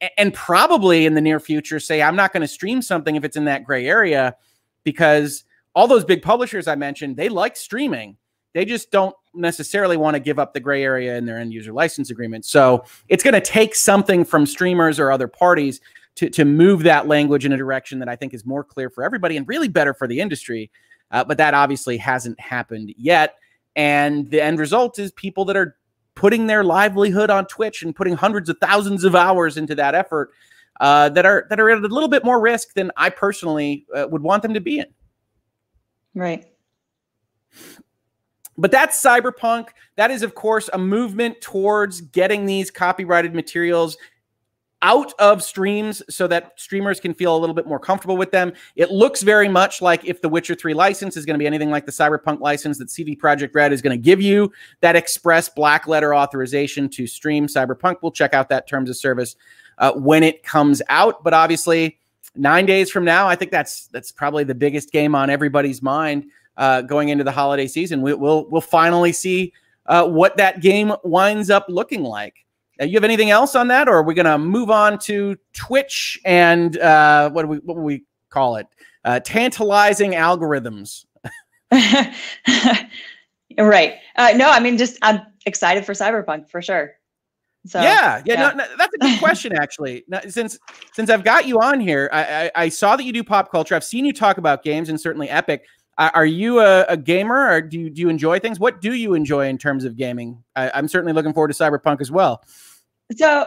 and, 0.01 0.11
and 0.19 0.35
probably 0.35 1.07
in 1.07 1.15
the 1.15 1.21
near 1.21 1.41
future 1.41 1.81
say, 1.81 2.03
I'm 2.03 2.17
not 2.17 2.33
going 2.33 2.43
to 2.43 2.49
stream 2.49 2.83
something 2.83 3.17
if 3.17 3.25
it's 3.25 3.37
in 3.37 3.45
that 3.47 3.65
gray 3.65 3.87
area 3.87 4.37
because 4.85 5.45
all 5.75 5.87
those 5.87 6.05
big 6.05 6.23
publishers 6.23 6.69
I 6.69 6.75
mentioned, 6.75 7.17
they 7.17 7.29
like 7.29 7.57
streaming 7.57 8.17
they 8.53 8.65
just 8.65 8.91
don't 8.91 9.15
necessarily 9.35 9.97
want 9.97 10.15
to 10.15 10.21
give 10.21 10.39
up 10.39 10.55
the 10.55 10.61
gray 10.61 10.83
area 10.83 11.17
in 11.17 11.25
their 11.25 11.39
end 11.39 11.53
user 11.53 11.73
license 11.73 12.11
agreement. 12.11 12.45
So 12.45 12.85
it's 13.09 13.23
going 13.23 13.35
to 13.35 13.41
take 13.41 13.75
something 13.75 14.25
from 14.25 14.47
streamers 14.47 14.99
or 14.99 15.11
other 15.13 15.29
parties 15.29 15.81
to, 16.17 16.29
to 16.31 16.45
move 16.45 16.83
that 16.83 17.07
language 17.07 17.45
in 17.45 17.53
a 17.53 17.57
direction 17.57 17.99
that 18.01 18.09
I 18.09 18.17
think 18.17 18.35
is 18.35 18.45
more 18.45 18.65
clear 18.65 18.91
for 18.91 19.05
everybody 19.05 19.37
and 19.37 19.47
really 19.47 19.69
better 19.69 19.95
for 19.95 20.07
the 20.07 20.21
industry. 20.21 20.71
Uh, 21.11 21.25
but 21.25 21.39
that 21.39 21.55
obviously 21.55 21.97
hasn't 21.97 22.39
happened 22.39 22.93
yet. 22.97 23.37
And 23.77 24.31
the 24.31 24.43
end 24.43 24.59
result 24.59 24.99
is 24.99 25.13
people 25.13 25.45
that 25.47 25.57
are 25.57 25.77
putting 26.15 26.47
their 26.47 26.65
livelihood 26.65 27.31
on 27.31 27.47
Twitch 27.47 27.83
and 27.83 27.95
putting 27.95 28.15
hundreds 28.15 28.49
of 28.49 28.59
thousands 28.61 29.05
of 29.05 29.15
hours 29.15 29.57
into 29.57 29.75
that 29.77 29.95
effort 29.95 30.31
uh, 30.81 31.09
that 31.11 31.25
are 31.27 31.47
that 31.51 31.61
are 31.61 31.71
at 31.71 31.79
a 31.79 31.87
little 31.87 32.09
bit 32.09 32.25
more 32.25 32.41
risk 32.41 32.75
than 32.75 32.91
I 32.97 33.11
personally 33.11 33.87
uh, 33.95 34.07
would 34.11 34.23
want 34.23 34.43
them 34.43 34.55
to 34.55 34.61
be 34.61 34.79
in. 34.79 34.87
Right. 36.15 36.47
But 38.61 38.71
that's 38.71 39.03
cyberpunk. 39.03 39.69
That 39.97 40.11
is, 40.11 40.23
of 40.23 40.35
course, 40.35 40.69
a 40.75 40.79
movement 40.79 41.41
towards 41.41 42.03
getting 42.03 42.45
these 42.45 42.71
copyrighted 42.71 43.35
materials 43.35 43.97
out 44.83 45.13
of 45.19 45.43
streams 45.43 46.03
so 46.09 46.27
that 46.27 46.53
streamers 46.57 47.01
can 47.01 47.15
feel 47.15 47.35
a 47.35 47.39
little 47.39 47.55
bit 47.55 47.67
more 47.67 47.79
comfortable 47.79 48.19
with 48.19 48.31
them. 48.31 48.53
It 48.77 48.91
looks 48.91 49.23
very 49.23 49.49
much 49.49 49.81
like 49.81 50.05
if 50.05 50.21
the 50.21 50.29
Witcher 50.29 50.55
3 50.55 50.75
license 50.75 51.17
is 51.17 51.25
going 51.25 51.35
to 51.35 51.39
be 51.39 51.47
anything 51.47 51.71
like 51.71 51.87
the 51.87 51.93
Cyberpunk 51.93 52.41
license 52.41 52.77
that 52.79 52.91
CD 52.91 53.17
Projekt 53.17 53.55
Red 53.55 53.73
is 53.73 53.81
going 53.81 53.97
to 53.97 54.03
give 54.03 54.21
you 54.21 54.53
that 54.81 54.95
express 54.95 55.49
black 55.49 55.87
letter 55.87 56.15
authorization 56.15 56.89
to 56.91 57.07
stream 57.07 57.47
Cyberpunk. 57.47 57.97
We'll 58.03 58.13
check 58.13 58.35
out 58.35 58.51
that 58.51 58.67
terms 58.67 58.91
of 58.91 58.97
service 58.97 59.37
uh, 59.79 59.93
when 59.93 60.23
it 60.23 60.43
comes 60.43 60.83
out, 60.91 61.25
but 61.25 61.33
obviously 61.33 61.99
9 62.37 62.67
days 62.67 62.91
from 62.91 63.05
now, 63.05 63.27
I 63.27 63.37
think 63.37 63.51
that's 63.51 63.87
that's 63.89 64.13
probably 64.13 64.45
the 64.45 64.55
biggest 64.55 64.93
game 64.93 65.15
on 65.15 65.31
everybody's 65.31 65.83
mind 65.83 66.27
uh, 66.61 66.83
going 66.83 67.09
into 67.09 67.25
the 67.25 67.33
holiday 67.33 67.67
season. 67.67 68.03
We, 68.03 68.15
will 68.15 68.49
we'll 68.51 68.61
finally 68.61 69.13
see 69.13 69.53
uh, 69.87 70.07
what 70.07 70.37
that 70.37 70.61
game 70.61 70.93
winds 71.03 71.51
up 71.51 71.65
looking 71.69 72.05
like. 72.05 72.35
Uh, 72.81 72.85
you 72.85 72.95
have 72.95 73.03
anything 73.03 73.31
else 73.31 73.57
on 73.57 73.67
that, 73.69 73.89
or 73.89 73.97
are 73.97 74.03
we 74.03 74.15
going 74.15 74.27
to 74.27 74.39
move 74.39 74.71
on 74.71 74.99
to 75.01 75.37
Twitch 75.55 76.21
and 76.25 76.79
uh, 76.79 77.31
what 77.31 77.43
do 77.43 77.49
we 77.49 77.57
what 77.59 77.75
do 77.75 77.81
we 77.81 78.05
call 78.29 78.57
it? 78.57 78.67
Uh, 79.05 79.19
tantalizing 79.21 80.13
algorithms. 80.13 81.07
right. 83.59 83.95
Uh, 84.17 84.33
no, 84.37 84.51
I 84.51 84.61
mean, 84.61 84.77
just 84.77 84.99
I'm 85.01 85.23
excited 85.47 85.87
for 85.87 85.95
Cyberpunk 85.95 86.51
for 86.51 86.61
sure. 86.61 86.93
So, 87.67 87.81
yeah, 87.81 88.23
yeah, 88.25 88.35
yeah. 88.35 88.49
No, 88.51 88.55
no, 88.57 88.77
that's 88.79 88.95
a 88.95 88.99
good 88.99 89.19
question 89.19 89.55
actually. 89.55 90.05
Now, 90.09 90.21
since 90.29 90.59
since 90.93 91.09
I've 91.09 91.25
got 91.25 91.47
you 91.47 91.59
on 91.61 91.81
here, 91.81 92.11
I, 92.13 92.23
I, 92.25 92.51
I 92.55 92.69
saw 92.69 92.97
that 92.97 93.05
you 93.05 93.13
do 93.13 93.25
pop 93.25 93.51
culture. 93.51 93.75
I've 93.75 93.85
seen 93.85 94.05
you 94.05 94.13
talk 94.13 94.39
about 94.39 94.63
games 94.63 94.91
and 94.91 95.01
certainly 95.01 95.29
Epic. 95.29 95.65
Are 96.01 96.25
you 96.25 96.61
a, 96.61 96.85
a, 96.85 96.97
gamer 96.97 97.51
or 97.51 97.61
do 97.61 97.79
you, 97.79 97.91
do 97.91 98.01
you 98.01 98.09
enjoy 98.09 98.39
things? 98.39 98.59
What 98.59 98.81
do 98.81 98.95
you 98.95 99.13
enjoy 99.13 99.49
in 99.49 99.59
terms 99.59 99.85
of 99.85 99.99
gaming? 99.99 100.43
I, 100.57 100.71
I'm 100.71 100.89
certainly 100.89 101.13
looking 101.13 101.35
forward 101.35 101.53
to 101.53 101.55
Cyberpunk 101.55 102.01
as 102.01 102.11
well. 102.11 102.43
So 103.15 103.47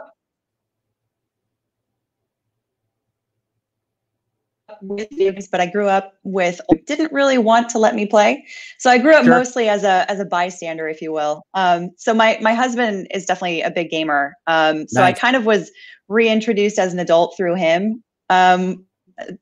with 4.82 5.10
games, 5.10 5.48
but 5.48 5.62
I 5.62 5.66
grew 5.66 5.88
up 5.88 6.14
with 6.24 6.62
didn't 6.86 7.12
really 7.12 7.38
want 7.38 7.70
to 7.70 7.80
let 7.80 7.96
me 7.96 8.06
play. 8.06 8.46
So 8.78 8.90
I 8.90 8.98
grew 8.98 9.14
up 9.14 9.24
sure. 9.24 9.34
mostly 9.34 9.70
as 9.70 9.84
a 9.84 10.10
as 10.10 10.20
a 10.20 10.26
bystander, 10.26 10.88
if 10.88 11.02
you 11.02 11.12
will. 11.12 11.44
Um, 11.54 11.92
so 11.98 12.14
my 12.14 12.38
my 12.42 12.54
husband 12.54 13.08
is 13.12 13.26
definitely 13.26 13.62
a 13.62 13.72
big 13.72 13.90
gamer. 13.90 14.36
Um, 14.48 14.88
so 14.88 15.02
nice. 15.02 15.16
I 15.16 15.20
kind 15.20 15.36
of 15.36 15.46
was 15.46 15.72
reintroduced 16.08 16.80
as 16.80 16.94
an 16.94 17.00
adult 17.00 17.36
through 17.38 17.56
him. 17.56 18.04
Um, 18.30 18.86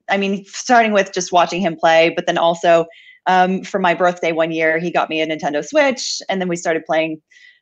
I 0.10 0.18
mean, 0.18 0.46
starting 0.46 0.92
with 0.92 1.14
just 1.14 1.32
watching 1.32 1.62
him 1.62 1.76
play, 1.76 2.12
but 2.16 2.26
then 2.26 2.38
also 2.38 2.86
um, 3.28 3.64
for 3.64 3.80
my 3.80 3.94
birthday 3.94 4.32
one 4.32 4.52
year, 4.52 4.80
he 4.80 4.92
got 4.92 5.10
me 5.10 5.22
a 5.22 5.28
Nintendo 5.28 5.64
Switch, 5.66 6.22
and 6.30 6.42
then 6.42 6.48
we 6.48 6.56
started 6.56 6.86
playing 6.86 7.22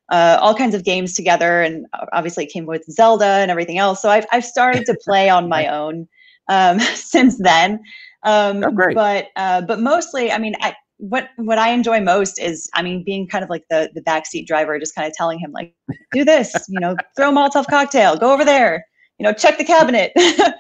uh, 0.09 0.37
all 0.41 0.55
kinds 0.55 0.73
of 0.73 0.83
games 0.83 1.13
together. 1.13 1.61
And 1.61 1.85
obviously, 2.13 2.45
it 2.45 2.51
came 2.51 2.65
with 2.65 2.83
Zelda 2.89 3.25
and 3.25 3.51
everything 3.51 3.77
else. 3.77 4.01
So 4.01 4.09
I've 4.09 4.25
I've 4.31 4.45
started 4.45 4.85
to 4.85 4.97
play 5.03 5.29
on 5.29 5.49
my 5.49 5.67
own 5.73 6.07
um, 6.49 6.79
since 6.95 7.37
then. 7.39 7.79
Um, 8.23 8.63
oh, 8.63 8.71
great. 8.71 8.95
But 8.95 9.27
uh, 9.35 9.61
but 9.61 9.79
mostly, 9.79 10.31
I 10.31 10.37
mean, 10.37 10.55
I, 10.61 10.75
what 10.97 11.29
what 11.37 11.57
I 11.57 11.69
enjoy 11.69 12.01
most 12.01 12.39
is, 12.39 12.69
I 12.73 12.81
mean, 12.81 13.03
being 13.03 13.27
kind 13.27 13.43
of 13.43 13.49
like 13.49 13.63
the 13.69 13.89
the 13.93 14.01
backseat 14.01 14.45
driver, 14.45 14.77
just 14.79 14.95
kind 14.95 15.07
of 15.07 15.13
telling 15.13 15.39
him 15.39 15.51
like, 15.51 15.73
do 16.13 16.25
this, 16.25 16.53
you 16.67 16.79
know, 16.79 16.95
throw 17.15 17.29
a 17.29 17.31
Molotov 17.31 17.67
cocktail, 17.67 18.17
go 18.17 18.33
over 18.33 18.43
there, 18.43 18.85
you 19.17 19.23
know, 19.23 19.33
check 19.33 19.57
the 19.57 19.63
cabinet. 19.63 20.11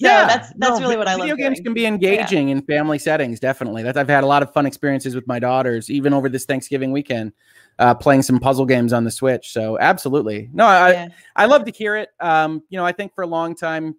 Yeah, 0.00 0.26
that's 0.26 0.52
that's 0.56 0.78
no, 0.78 0.86
really 0.86 0.96
what 0.96 1.08
I 1.08 1.14
love. 1.14 1.22
Video 1.22 1.36
games 1.36 1.58
doing. 1.58 1.64
can 1.64 1.74
be 1.74 1.86
engaging 1.86 2.48
yeah. 2.48 2.56
in 2.56 2.62
family 2.62 2.98
settings, 2.98 3.38
definitely. 3.38 3.82
That's 3.82 3.98
I've 3.98 4.08
had 4.08 4.24
a 4.24 4.26
lot 4.26 4.42
of 4.42 4.52
fun 4.52 4.66
experiences 4.66 5.14
with 5.14 5.26
my 5.26 5.38
daughters, 5.38 5.90
even 5.90 6.14
over 6.14 6.28
this 6.28 6.46
Thanksgiving 6.46 6.90
weekend, 6.90 7.32
uh, 7.78 7.94
playing 7.94 8.22
some 8.22 8.40
puzzle 8.40 8.64
games 8.64 8.92
on 8.92 9.04
the 9.04 9.10
Switch. 9.10 9.52
So 9.52 9.78
absolutely, 9.78 10.48
no, 10.52 10.64
I 10.66 10.92
yeah. 10.92 11.08
I, 11.36 11.42
I 11.42 11.46
love 11.46 11.64
to 11.66 11.70
hear 11.70 11.96
it. 11.96 12.08
Um, 12.18 12.62
you 12.70 12.78
know, 12.78 12.84
I 12.84 12.92
think 12.92 13.14
for 13.14 13.22
a 13.22 13.26
long 13.26 13.54
time, 13.54 13.94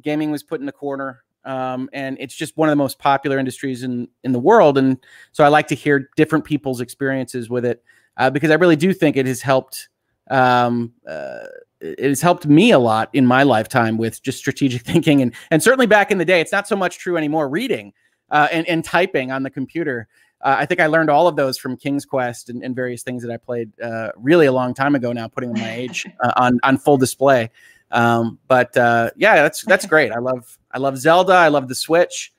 gaming 0.00 0.30
was 0.30 0.42
put 0.42 0.60
in 0.60 0.66
the 0.66 0.72
corner. 0.72 1.22
Um, 1.44 1.90
and 1.92 2.16
it's 2.20 2.34
just 2.34 2.56
one 2.56 2.70
of 2.70 2.72
the 2.72 2.76
most 2.76 2.98
popular 2.98 3.38
industries 3.38 3.82
in 3.82 4.08
in 4.22 4.32
the 4.32 4.38
world, 4.38 4.78
and 4.78 4.96
so 5.32 5.44
I 5.44 5.48
like 5.48 5.68
to 5.68 5.74
hear 5.74 6.08
different 6.16 6.46
people's 6.46 6.80
experiences 6.80 7.50
with 7.50 7.66
it 7.66 7.84
uh, 8.16 8.30
because 8.30 8.50
I 8.50 8.54
really 8.54 8.76
do 8.76 8.94
think 8.94 9.18
it 9.18 9.26
has 9.26 9.42
helped 9.42 9.90
um, 10.30 10.94
uh, 11.06 11.44
it 11.80 11.98
has 12.00 12.20
helped 12.20 12.46
me 12.46 12.70
a 12.70 12.78
lot 12.78 13.10
in 13.12 13.26
my 13.26 13.42
lifetime 13.42 13.98
with 13.98 14.22
just 14.22 14.38
strategic 14.38 14.82
thinking 14.86 15.22
and 15.22 15.34
and 15.50 15.62
certainly 15.62 15.86
back 15.86 16.10
in 16.10 16.18
the 16.18 16.24
day 16.24 16.40
it's 16.40 16.52
not 16.52 16.68
so 16.68 16.76
much 16.76 16.98
true 16.98 17.16
anymore 17.16 17.48
reading 17.48 17.92
uh, 18.30 18.48
and, 18.50 18.66
and 18.68 18.84
typing 18.84 19.30
on 19.30 19.42
the 19.42 19.50
computer 19.50 20.08
Uh, 20.40 20.56
I 20.58 20.66
think 20.66 20.80
I 20.80 20.86
learned 20.88 21.08
all 21.08 21.26
of 21.26 21.36
those 21.36 21.56
from 21.56 21.76
King's 21.76 22.04
Quest 22.04 22.50
and, 22.50 22.62
and 22.62 22.76
various 22.76 23.02
things 23.02 23.22
that 23.22 23.32
I 23.32 23.38
played 23.38 23.72
uh, 23.80 24.10
really 24.16 24.46
a 24.46 24.52
long 24.52 24.74
time 24.74 24.94
ago 24.94 25.12
now, 25.12 25.26
putting 25.26 25.52
my 25.54 25.72
age 25.72 26.06
uh, 26.22 26.32
on 26.36 26.60
on 26.62 26.76
full 26.76 26.98
display. 26.98 27.50
Um, 27.90 28.38
but 28.46 28.76
uh, 28.76 29.10
yeah, 29.16 29.36
that's 29.36 29.64
that's 29.64 29.86
great. 29.86 30.12
I 30.12 30.18
love 30.18 30.58
I 30.70 30.78
love 30.78 30.98
Zelda. 30.98 31.32
I 31.32 31.48
love 31.48 31.68
the 31.68 31.74
Switch, 31.74 32.32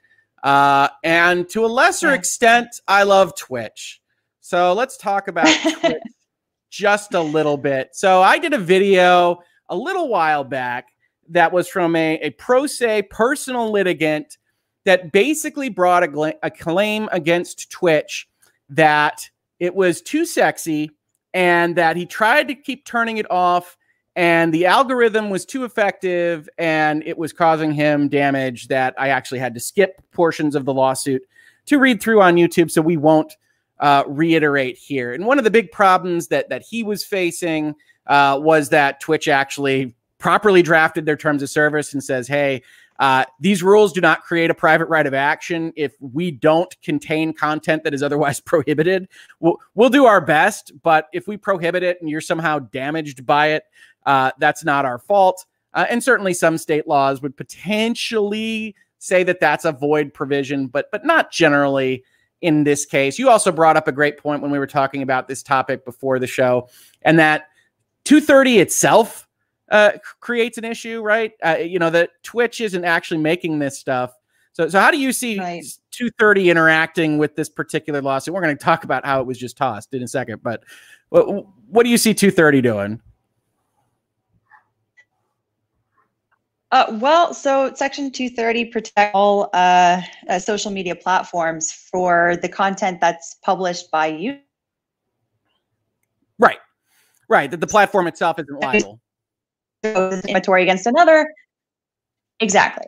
uh, 0.43 0.89
and 1.03 1.49
to 1.49 1.65
a 1.65 1.67
lesser 1.67 2.09
yeah. 2.09 2.15
extent, 2.15 2.79
I 2.87 3.03
love 3.03 3.35
Twitch. 3.35 4.01
So 4.39 4.73
let's 4.73 4.97
talk 4.97 5.27
about 5.27 5.47
Twitch 5.79 6.03
just 6.75 7.13
a 7.13 7.21
little 7.21 7.55
bit. 7.55 7.95
So 7.95 8.21
I 8.21 8.37
did 8.37 8.53
a 8.53 8.57
video 8.57 9.39
a 9.69 9.75
little 9.75 10.09
while 10.09 10.43
back 10.43 10.89
that 11.29 11.53
was 11.53 11.69
from 11.69 11.95
a, 11.95 12.19
a 12.21 12.31
pro 12.31 12.67
se 12.67 13.03
personal 13.03 13.71
litigant 13.71 14.37
that 14.83 15.13
basically 15.13 15.69
brought 15.69 16.03
a, 16.03 16.35
a 16.43 16.51
claim 16.51 17.07
against 17.13 17.71
Twitch 17.71 18.27
that 18.69 19.21
it 19.59 19.73
was 19.73 20.01
too 20.01 20.25
sexy 20.25 20.91
and 21.33 21.77
that 21.77 21.95
he 21.95 22.05
tried 22.05 22.49
to 22.49 22.55
keep 22.55 22.85
turning 22.85 23.17
it 23.17 23.29
off 23.31 23.77
and 24.17 24.53
the 24.53 24.65
algorithm 24.65 25.29
was 25.29 25.45
too 25.45 25.63
effective 25.63 26.47
and 26.57 27.03
it 27.05 27.17
was 27.17 27.31
causing 27.31 27.71
him 27.71 28.09
damage 28.09 28.67
that 28.67 28.93
I 28.97 29.09
actually 29.09 29.39
had 29.39 29.53
to 29.53 29.59
skip 29.59 30.01
portions 30.11 30.55
of 30.55 30.65
the 30.65 30.73
lawsuit 30.73 31.21
to 31.67 31.79
read 31.79 32.01
through 32.01 32.21
on 32.21 32.35
YouTube 32.35 32.69
so 32.69 32.81
we 32.81 32.97
won't 32.97 33.33
uh, 33.79 34.03
reiterate 34.07 34.77
here. 34.77 35.13
And 35.13 35.25
one 35.25 35.37
of 35.37 35.43
the 35.43 35.51
big 35.51 35.71
problems 35.71 36.27
that 36.27 36.49
that 36.49 36.63
he 36.63 36.83
was 36.83 37.03
facing 37.03 37.75
uh, 38.07 38.39
was 38.41 38.69
that 38.69 38.99
Twitch 38.99 39.27
actually 39.27 39.95
properly 40.17 40.61
drafted 40.61 41.05
their 41.05 41.17
terms 41.17 41.43
of 41.43 41.49
service 41.49 41.93
and 41.93 42.03
says, 42.03 42.27
"Hey, 42.27 42.61
uh, 42.99 43.25
these 43.39 43.61
rules 43.61 43.91
do 43.91 43.99
not 43.99 44.23
create 44.23 44.49
a 44.49 44.53
private 44.53 44.85
right 44.85 45.05
of 45.05 45.13
action. 45.13 45.73
If 45.75 45.93
we 45.99 46.31
don't 46.31 46.73
contain 46.81 47.33
content 47.33 47.83
that 47.83 47.93
is 47.93 48.01
otherwise 48.01 48.39
prohibited, 48.45 49.09
we'll, 49.39 49.57
we'll 49.73 49.89
do 49.89 50.05
our 50.05 50.21
best. 50.21 50.71
But 50.81 51.09
if 51.13 51.27
we 51.27 51.37
prohibit 51.37 51.83
it 51.83 51.97
and 51.99 52.09
you're 52.09 52.21
somehow 52.21 52.59
damaged 52.59 53.25
by 53.25 53.47
it, 53.47 53.63
uh, 54.05 54.31
that's 54.39 54.63
not 54.63 54.85
our 54.85 54.99
fault. 54.99 55.45
Uh, 55.73 55.85
and 55.89 56.01
certainly, 56.01 56.33
some 56.33 56.57
state 56.57 56.87
laws 56.87 57.21
would 57.21 57.35
potentially 57.35 58.75
say 58.97 59.23
that 59.23 59.41
that's 59.41 59.65
a 59.65 59.73
void 59.73 60.13
provision, 60.13 60.67
but 60.67 60.89
but 60.91 61.05
not 61.05 61.31
generally." 61.31 62.03
In 62.45 62.63
this 62.63 62.85
case. 62.85 63.17
You 63.17 63.27
also 63.29 63.51
brought 63.51 63.75
up 63.75 63.87
a 63.87 63.91
great 63.91 64.19
point 64.19 64.43
when 64.43 64.51
we 64.51 64.59
were 64.59 64.67
talking 64.67 65.01
about 65.01 65.27
this 65.27 65.41
topic 65.41 65.83
before 65.83 66.19
the 66.19 66.27
show, 66.27 66.69
and 67.01 67.17
that 67.17 67.47
230 68.03 68.59
itself 68.59 69.27
uh, 69.71 69.93
creates 70.19 70.59
an 70.59 70.63
issue, 70.63 71.01
right? 71.01 71.31
Uh, 71.43 71.57
you 71.57 71.79
know 71.79 71.89
that 71.89 72.11
Twitch 72.21 72.61
isn't 72.61 72.85
actually 72.85 73.17
making 73.17 73.57
this 73.57 73.79
stuff. 73.79 74.13
So, 74.53 74.69
so 74.69 74.79
how 74.79 74.91
do 74.91 74.99
you 74.99 75.11
see 75.11 75.39
right. 75.39 75.65
230 75.89 76.51
interacting 76.51 77.17
with 77.17 77.35
this 77.35 77.49
particular 77.49 77.99
lawsuit? 77.99 78.33
We're 78.33 78.41
going 78.41 78.55
to 78.55 78.63
talk 78.63 78.83
about 78.83 79.03
how 79.03 79.19
it 79.19 79.25
was 79.25 79.39
just 79.39 79.57
tossed 79.57 79.93
in 79.95 80.03
a 80.03 80.07
second, 80.07 80.43
but 80.43 80.63
what, 81.09 81.45
what 81.67 81.83
do 81.83 81.89
you 81.89 81.97
see 81.97 82.13
230 82.13 82.61
doing? 82.61 83.01
Uh, 86.71 86.97
well, 86.99 87.33
so 87.33 87.73
Section 87.75 88.11
230 88.11 88.65
protects 88.65 89.11
all 89.13 89.49
uh, 89.53 90.01
uh, 90.27 90.39
social 90.39 90.71
media 90.71 90.95
platforms 90.95 91.71
for 91.71 92.37
the 92.41 92.49
content 92.49 92.99
that's 92.99 93.35
published 93.43 93.91
by 93.91 94.07
you. 94.07 94.39
Right, 96.39 96.57
right. 97.29 97.49
That 97.49 97.61
the 97.61 97.67
platform 97.67 98.07
itself 98.07 98.39
isn't 98.39 98.61
liable. 98.61 98.99
Inventory 99.83 100.63
against 100.63 100.87
another. 100.87 101.31
Exactly. 102.39 102.87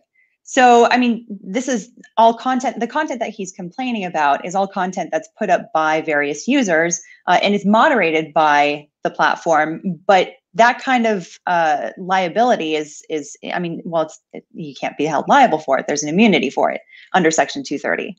So, 0.50 0.88
I 0.90 0.98
mean, 0.98 1.26
this 1.30 1.68
is 1.68 1.92
all 2.16 2.34
content. 2.34 2.80
The 2.80 2.88
content 2.88 3.20
that 3.20 3.30
he's 3.30 3.52
complaining 3.52 4.06
about 4.06 4.46
is 4.46 4.56
all 4.56 4.68
content 4.68 5.10
that's 5.12 5.28
put 5.38 5.50
up 5.50 5.72
by 5.74 6.02
various 6.02 6.48
users 6.48 7.02
uh, 7.28 7.40
and 7.44 7.54
is 7.54 7.66
moderated 7.66 8.34
by 8.34 8.88
the 9.04 9.10
platform, 9.10 9.82
but 10.06 10.32
that 10.58 10.80
kind 10.84 11.06
of 11.06 11.40
uh, 11.46 11.92
liability 11.98 12.76
is 12.76 13.04
is 13.10 13.38
I 13.54 13.60
mean, 13.60 13.82
well, 13.86 14.12
it, 14.34 14.46
you 14.54 14.74
can't 14.74 14.98
be 14.98 15.06
held 15.06 15.30
liable 15.30 15.60
for 15.60 15.78
it. 15.78 15.86
There's 15.88 16.04
an 16.04 16.10
immunity 16.10 16.50
for 16.50 16.72
it 16.72 16.82
under 17.14 17.32
Section 17.32 17.64
230. 17.64 18.18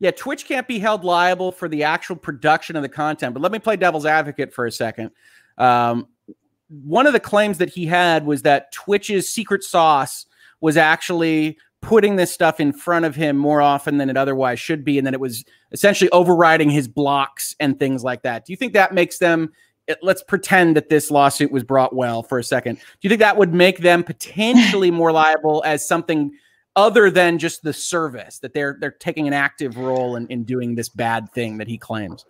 Yeah, 0.00 0.10
Twitch 0.12 0.46
can't 0.46 0.66
be 0.66 0.78
held 0.78 1.04
liable 1.04 1.52
for 1.52 1.68
the 1.68 1.84
actual 1.84 2.16
production 2.16 2.74
of 2.74 2.82
the 2.82 2.88
content. 2.88 3.34
But 3.34 3.42
let 3.42 3.52
me 3.52 3.58
play 3.58 3.76
devil's 3.76 4.06
advocate 4.06 4.52
for 4.52 4.64
a 4.64 4.72
second. 4.72 5.10
Um, 5.58 6.08
one 6.68 7.06
of 7.06 7.12
the 7.12 7.20
claims 7.20 7.58
that 7.58 7.68
he 7.68 7.84
had 7.84 8.24
was 8.24 8.42
that 8.42 8.72
Twitch's 8.72 9.28
secret 9.28 9.62
sauce 9.62 10.24
was 10.62 10.78
actually 10.78 11.58
putting 11.82 12.16
this 12.16 12.32
stuff 12.32 12.60
in 12.60 12.72
front 12.72 13.04
of 13.04 13.14
him 13.14 13.36
more 13.36 13.60
often 13.60 13.98
than 13.98 14.08
it 14.08 14.16
otherwise 14.16 14.58
should 14.58 14.84
be, 14.84 14.96
and 14.96 15.06
that 15.06 15.14
it 15.14 15.20
was 15.20 15.44
essentially 15.72 16.10
overriding 16.10 16.70
his 16.70 16.88
blocks 16.88 17.54
and 17.60 17.78
things 17.78 18.02
like 18.02 18.22
that. 18.22 18.46
Do 18.46 18.52
you 18.52 18.56
think 18.56 18.72
that 18.72 18.94
makes 18.94 19.18
them 19.18 19.52
let's 20.02 20.22
pretend 20.22 20.76
that 20.76 20.88
this 20.88 21.10
lawsuit 21.10 21.50
was 21.50 21.64
brought 21.64 21.94
well 21.94 22.22
for 22.22 22.38
a 22.38 22.44
second. 22.44 22.76
Do 22.76 22.82
you 23.02 23.08
think 23.08 23.20
that 23.20 23.36
would 23.36 23.54
make 23.54 23.78
them 23.78 24.04
potentially 24.04 24.90
more 24.92 25.12
liable 25.12 25.62
as 25.66 25.86
something 25.86 26.32
other 26.76 27.10
than 27.10 27.38
just 27.38 27.62
the 27.62 27.72
service 27.72 28.38
that 28.38 28.54
they're 28.54 28.76
they're 28.80 28.90
taking 28.92 29.26
an 29.26 29.34
active 29.34 29.76
role 29.76 30.16
in, 30.16 30.26
in 30.28 30.44
doing 30.44 30.74
this 30.74 30.88
bad 30.88 31.30
thing 31.32 31.58
that 31.58 31.68
he 31.68 31.76
claims? 31.76 32.24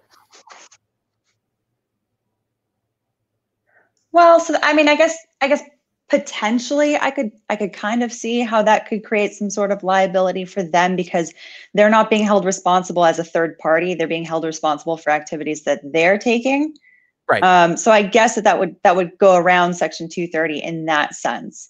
Well, 4.13 4.41
so 4.41 4.57
I 4.63 4.73
mean, 4.73 4.89
I 4.89 4.97
guess 4.97 5.17
I 5.41 5.49
guess 5.49 5.63
potentially 6.09 6.97
I 6.97 7.11
could 7.11 7.31
I 7.49 7.57
could 7.57 7.73
kind 7.73 8.03
of 8.03 8.13
see 8.13 8.41
how 8.41 8.63
that 8.63 8.87
could 8.89 9.05
create 9.05 9.33
some 9.33 9.51
sort 9.51 9.71
of 9.71 9.85
liability 9.85 10.45
for 10.45 10.63
them 10.63 10.97
because 10.97 11.33
they're 11.75 11.91
not 11.91 12.11
being 12.11 12.25
held 12.25 12.45
responsible 12.45 13.05
as 13.05 13.19
a 13.19 13.25
third 13.25 13.59
party. 13.59 13.95
They're 13.95 14.09
being 14.09 14.25
held 14.25 14.45
responsible 14.45 14.97
for 14.97 15.11
activities 15.11 15.63
that 15.63 15.81
they're 15.85 16.19
taking. 16.19 16.75
Right. 17.31 17.45
Um, 17.45 17.77
so 17.77 17.93
I 17.93 18.03
guess 18.03 18.35
that 18.35 18.43
that 18.45 18.59
would 18.59 18.75
that 18.83 18.97
would 18.97 19.17
go 19.19 19.37
around 19.37 19.75
Section 19.75 20.09
230 20.09 20.59
in 20.59 20.87
that 20.87 21.15
sense. 21.15 21.69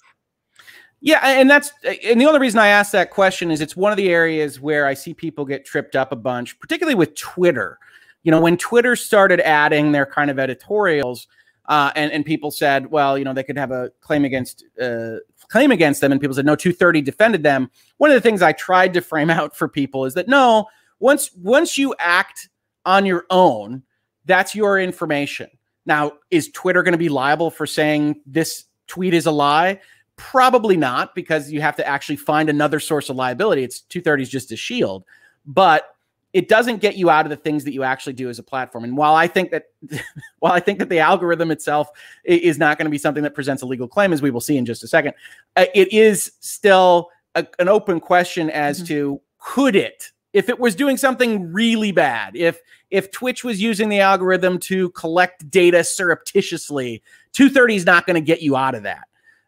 Yeah, 1.02 1.20
and 1.22 1.50
that's 1.50 1.72
and 1.84 2.20
the 2.20 2.26
only 2.26 2.40
reason 2.40 2.58
I 2.58 2.68
ask 2.68 2.92
that 2.92 3.10
question 3.10 3.50
is 3.50 3.60
it's 3.60 3.76
one 3.76 3.90
of 3.90 3.96
the 3.96 4.08
areas 4.08 4.60
where 4.60 4.86
I 4.86 4.94
see 4.94 5.14
people 5.14 5.44
get 5.44 5.64
tripped 5.64 5.96
up 5.96 6.12
a 6.12 6.16
bunch, 6.16 6.58
particularly 6.58 6.94
with 6.94 7.14
Twitter. 7.14 7.78
You 8.22 8.30
know, 8.30 8.40
when 8.40 8.56
Twitter 8.56 8.96
started 8.96 9.40
adding 9.40 9.92
their 9.92 10.04
kind 10.04 10.30
of 10.30 10.38
editorials, 10.38 11.26
uh, 11.66 11.90
and 11.94 12.10
and 12.12 12.24
people 12.24 12.50
said, 12.50 12.90
well, 12.90 13.16
you 13.16 13.24
know, 13.24 13.32
they 13.32 13.42
could 13.42 13.56
have 13.56 13.70
a 13.70 13.90
claim 14.00 14.24
against 14.24 14.64
uh, 14.80 15.16
claim 15.48 15.70
against 15.70 16.00
them, 16.00 16.12
and 16.12 16.20
people 16.20 16.34
said 16.34 16.46
no, 16.46 16.56
230 16.56 17.02
defended 17.02 17.42
them. 17.42 17.70
One 17.98 18.10
of 18.10 18.14
the 18.14 18.20
things 18.20 18.42
I 18.42 18.52
tried 18.52 18.92
to 18.94 19.00
frame 19.00 19.30
out 19.30 19.56
for 19.56 19.68
people 19.68 20.04
is 20.04 20.14
that 20.14 20.28
no, 20.28 20.66
once 20.98 21.30
once 21.34 21.78
you 21.78 21.94
act 21.98 22.48
on 22.84 23.06
your 23.06 23.24
own, 23.30 23.84
that's 24.30 24.54
your 24.54 24.78
information. 24.78 25.50
Now, 25.86 26.12
is 26.30 26.50
Twitter 26.50 26.82
going 26.82 26.92
to 26.92 26.98
be 26.98 27.08
liable 27.08 27.50
for 27.50 27.66
saying 27.66 28.20
this 28.26 28.64
tweet 28.86 29.14
is 29.14 29.26
a 29.26 29.30
lie? 29.30 29.80
Probably 30.16 30.76
not, 30.76 31.14
because 31.14 31.50
you 31.50 31.60
have 31.60 31.76
to 31.76 31.86
actually 31.86 32.16
find 32.16 32.48
another 32.48 32.78
source 32.78 33.08
of 33.08 33.16
liability. 33.16 33.64
It's 33.64 33.80
230 33.80 34.22
is 34.22 34.28
just 34.28 34.52
a 34.52 34.56
shield, 34.56 35.04
but 35.46 35.96
it 36.32 36.48
doesn't 36.48 36.80
get 36.80 36.96
you 36.96 37.10
out 37.10 37.26
of 37.26 37.30
the 37.30 37.36
things 37.36 37.64
that 37.64 37.72
you 37.72 37.82
actually 37.82 38.12
do 38.12 38.28
as 38.28 38.38
a 38.38 38.42
platform. 38.42 38.84
And 38.84 38.96
while 38.96 39.14
I 39.14 39.26
think 39.26 39.50
that, 39.50 39.64
while 40.38 40.52
I 40.52 40.60
think 40.60 40.78
that 40.78 40.88
the 40.88 41.00
algorithm 41.00 41.50
itself 41.50 41.88
is 42.24 42.58
not 42.58 42.78
going 42.78 42.84
to 42.84 42.90
be 42.90 42.98
something 42.98 43.22
that 43.24 43.34
presents 43.34 43.62
a 43.62 43.66
legal 43.66 43.88
claim, 43.88 44.12
as 44.12 44.22
we 44.22 44.30
will 44.30 44.40
see 44.40 44.56
in 44.56 44.66
just 44.66 44.84
a 44.84 44.88
second, 44.88 45.14
uh, 45.56 45.66
it 45.74 45.92
is 45.92 46.32
still 46.40 47.10
a, 47.34 47.46
an 47.58 47.68
open 47.68 47.98
question 47.98 48.50
as 48.50 48.78
mm-hmm. 48.78 48.86
to 48.86 49.20
could 49.38 49.74
it 49.74 50.12
if 50.32 50.48
it 50.48 50.58
was 50.58 50.74
doing 50.74 50.96
something 50.96 51.52
really 51.52 51.92
bad, 51.92 52.36
if 52.36 52.60
if 52.90 53.10
Twitch 53.10 53.44
was 53.44 53.60
using 53.60 53.88
the 53.88 54.00
algorithm 54.00 54.58
to 54.58 54.90
collect 54.90 55.48
data 55.50 55.84
surreptitiously, 55.84 57.02
230 57.32 57.76
is 57.76 57.86
not 57.86 58.06
going 58.06 58.14
to 58.14 58.20
get 58.20 58.42
you 58.42 58.56
out 58.56 58.74
of 58.74 58.82
that. 58.82 59.06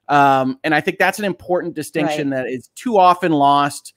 Um, 0.09 0.59
and 0.62 0.75
I 0.75 0.81
think 0.81 0.99
that's 0.99 1.18
an 1.18 1.25
important 1.25 1.75
distinction 1.75 2.31
right. 2.31 2.45
that 2.45 2.49
is 2.49 2.68
too 2.75 2.99
often 2.99 3.33
lost, 3.33 3.95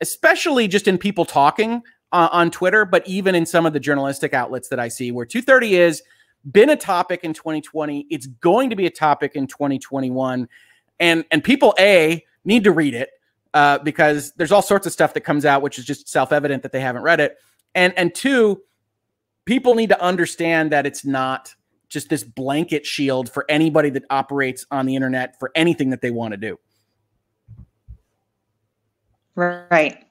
especially 0.00 0.66
just 0.66 0.88
in 0.88 0.98
people 0.98 1.24
talking 1.24 1.82
uh, 2.10 2.28
on 2.32 2.50
Twitter, 2.50 2.84
but 2.84 3.06
even 3.06 3.34
in 3.34 3.46
some 3.46 3.66
of 3.66 3.72
the 3.72 3.80
journalistic 3.80 4.34
outlets 4.34 4.68
that 4.68 4.80
I 4.80 4.88
see, 4.88 5.12
where 5.12 5.26
230 5.26 5.76
is 5.76 6.02
been 6.50 6.70
a 6.70 6.76
topic 6.76 7.20
in 7.22 7.32
2020. 7.32 8.06
It's 8.10 8.26
going 8.26 8.70
to 8.70 8.76
be 8.76 8.86
a 8.86 8.90
topic 8.90 9.32
in 9.34 9.46
2021, 9.46 10.48
and 11.00 11.24
and 11.30 11.44
people 11.44 11.74
a 11.78 12.24
need 12.44 12.64
to 12.64 12.72
read 12.72 12.94
it 12.94 13.10
uh, 13.54 13.78
because 13.78 14.32
there's 14.32 14.52
all 14.52 14.62
sorts 14.62 14.86
of 14.86 14.92
stuff 14.92 15.14
that 15.14 15.22
comes 15.22 15.44
out 15.44 15.62
which 15.62 15.78
is 15.78 15.84
just 15.84 16.08
self-evident 16.08 16.62
that 16.62 16.72
they 16.72 16.80
haven't 16.80 17.02
read 17.02 17.20
it. 17.20 17.36
And 17.74 17.92
and 17.96 18.14
two 18.14 18.62
people 19.44 19.74
need 19.74 19.88
to 19.88 20.00
understand 20.02 20.72
that 20.72 20.86
it's 20.86 21.04
not 21.04 21.54
just 21.88 22.08
this 22.08 22.24
blanket 22.24 22.86
shield 22.86 23.30
for 23.30 23.44
anybody 23.48 23.90
that 23.90 24.04
operates 24.08 24.64
on 24.70 24.86
the 24.86 24.96
internet 24.96 25.38
for 25.38 25.50
anything 25.54 25.90
that 25.90 26.00
they 26.00 26.10
want 26.10 26.32
to 26.32 26.38
do. 26.38 26.58
Right. 29.34 30.04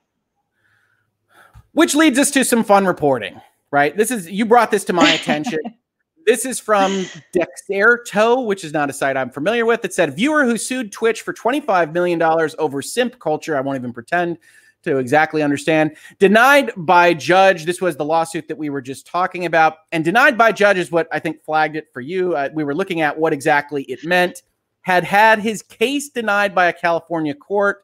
Which 1.73 1.95
leads 1.95 2.19
us 2.19 2.31
to 2.31 2.43
some 2.43 2.63
fun 2.63 2.85
reporting 2.85 3.41
right? 3.71 3.95
This 3.95 4.11
is 4.11 4.29
you 4.29 4.45
brought 4.45 4.69
this 4.69 4.83
to 4.85 4.93
my 4.93 5.09
attention 5.11 5.59
This 6.25 6.45
is 6.45 6.59
from 6.59 6.91
Dexerto, 7.33 8.45
which 8.45 8.63
is 8.63 8.73
not 8.73 8.89
a 8.89 8.93
site 8.93 9.17
I'm 9.17 9.29
familiar 9.29 9.65
with. 9.65 9.83
It 9.85 9.93
said 9.93 10.15
viewer 10.15 10.45
who 10.45 10.57
sued 10.57 10.91
Twitch 10.91 11.21
for 11.21 11.33
$25 11.33 11.93
million 11.93 12.21
over 12.59 12.81
simp 12.81 13.19
culture. 13.19 13.57
I 13.57 13.61
won't 13.61 13.77
even 13.77 13.93
pretend 13.93 14.37
to 14.83 14.97
exactly 14.97 15.43
understand. 15.43 15.95
Denied 16.19 16.71
by 16.75 17.13
judge. 17.13 17.65
This 17.65 17.81
was 17.81 17.95
the 17.95 18.05
lawsuit 18.05 18.47
that 18.47 18.57
we 18.57 18.69
were 18.69 18.81
just 18.81 19.05
talking 19.05 19.45
about. 19.45 19.77
And 19.91 20.03
denied 20.03 20.37
by 20.37 20.51
judge 20.51 20.77
is 20.77 20.91
what 20.91 21.07
I 21.11 21.19
think 21.19 21.43
flagged 21.43 21.75
it 21.75 21.91
for 21.93 22.01
you. 22.01 22.35
Uh, 22.35 22.49
we 22.53 22.63
were 22.63 22.75
looking 22.75 23.01
at 23.01 23.17
what 23.17 23.33
exactly 23.33 23.83
it 23.83 24.03
meant. 24.03 24.43
Had 24.81 25.03
had 25.03 25.39
his 25.39 25.61
case 25.61 26.09
denied 26.09 26.55
by 26.55 26.65
a 26.65 26.73
California 26.73 27.35
court 27.35 27.83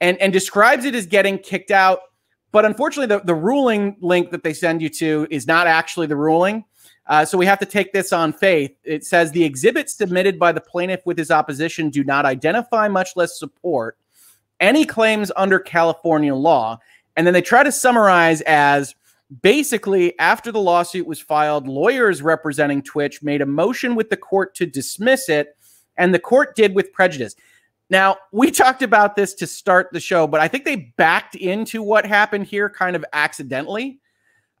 and, 0.00 0.16
and 0.18 0.32
describes 0.32 0.84
it 0.84 0.94
as 0.94 1.06
getting 1.06 1.38
kicked 1.38 1.70
out. 1.70 2.00
But 2.52 2.64
unfortunately, 2.64 3.14
the, 3.14 3.22
the 3.24 3.34
ruling 3.34 3.96
link 4.00 4.30
that 4.30 4.42
they 4.42 4.54
send 4.54 4.82
you 4.82 4.88
to 4.88 5.26
is 5.30 5.46
not 5.46 5.66
actually 5.66 6.06
the 6.06 6.16
ruling. 6.16 6.64
Uh, 7.10 7.24
so 7.24 7.36
we 7.36 7.44
have 7.44 7.58
to 7.58 7.66
take 7.66 7.92
this 7.92 8.12
on 8.12 8.32
faith. 8.32 8.70
It 8.84 9.04
says 9.04 9.32
the 9.32 9.42
exhibits 9.42 9.96
submitted 9.96 10.38
by 10.38 10.52
the 10.52 10.60
plaintiff 10.60 11.04
with 11.04 11.18
his 11.18 11.32
opposition 11.32 11.90
do 11.90 12.04
not 12.04 12.24
identify, 12.24 12.86
much 12.86 13.16
less 13.16 13.36
support, 13.36 13.98
any 14.60 14.84
claims 14.84 15.32
under 15.34 15.58
California 15.58 16.32
law. 16.32 16.78
And 17.16 17.26
then 17.26 17.34
they 17.34 17.42
try 17.42 17.64
to 17.64 17.72
summarize 17.72 18.42
as 18.42 18.94
basically 19.42 20.16
after 20.20 20.52
the 20.52 20.60
lawsuit 20.60 21.04
was 21.04 21.20
filed, 21.20 21.66
lawyers 21.66 22.22
representing 22.22 22.80
Twitch 22.80 23.24
made 23.24 23.42
a 23.42 23.46
motion 23.46 23.96
with 23.96 24.08
the 24.08 24.16
court 24.16 24.54
to 24.54 24.66
dismiss 24.66 25.28
it, 25.28 25.56
and 25.96 26.14
the 26.14 26.20
court 26.20 26.54
did 26.54 26.76
with 26.76 26.92
prejudice. 26.92 27.34
Now, 27.90 28.18
we 28.30 28.50
talked 28.52 28.82
about 28.82 29.16
this 29.16 29.34
to 29.34 29.48
start 29.48 29.88
the 29.92 29.98
show, 29.98 30.28
but 30.28 30.40
I 30.40 30.46
think 30.46 30.64
they 30.64 30.92
backed 30.96 31.34
into 31.34 31.82
what 31.82 32.06
happened 32.06 32.46
here 32.46 32.70
kind 32.70 32.94
of 32.94 33.04
accidentally. 33.12 33.98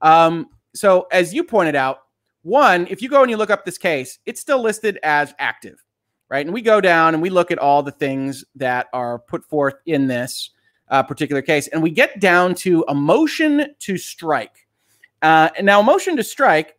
Um, 0.02 0.48
so, 0.74 1.06
as 1.12 1.32
you 1.32 1.44
pointed 1.44 1.76
out, 1.76 2.00
one, 2.42 2.86
if 2.88 3.02
you 3.02 3.08
go 3.08 3.22
and 3.22 3.30
you 3.30 3.36
look 3.36 3.50
up 3.50 3.64
this 3.64 3.78
case, 3.78 4.18
it's 4.26 4.40
still 4.40 4.62
listed 4.62 4.98
as 5.02 5.34
active, 5.38 5.82
right? 6.28 6.44
And 6.44 6.54
we 6.54 6.62
go 6.62 6.80
down 6.80 7.14
and 7.14 7.22
we 7.22 7.30
look 7.30 7.50
at 7.50 7.58
all 7.58 7.82
the 7.82 7.90
things 7.90 8.44
that 8.56 8.88
are 8.92 9.18
put 9.18 9.44
forth 9.44 9.74
in 9.86 10.06
this 10.06 10.50
uh, 10.88 11.02
particular 11.02 11.42
case, 11.42 11.68
and 11.68 11.82
we 11.82 11.90
get 11.90 12.20
down 12.20 12.54
to 12.56 12.84
a 12.88 12.94
motion 12.94 13.74
to 13.78 13.96
strike. 13.96 14.66
Uh, 15.22 15.50
and 15.56 15.66
now, 15.66 15.80
a 15.80 15.82
motion 15.82 16.16
to 16.16 16.24
strike, 16.24 16.76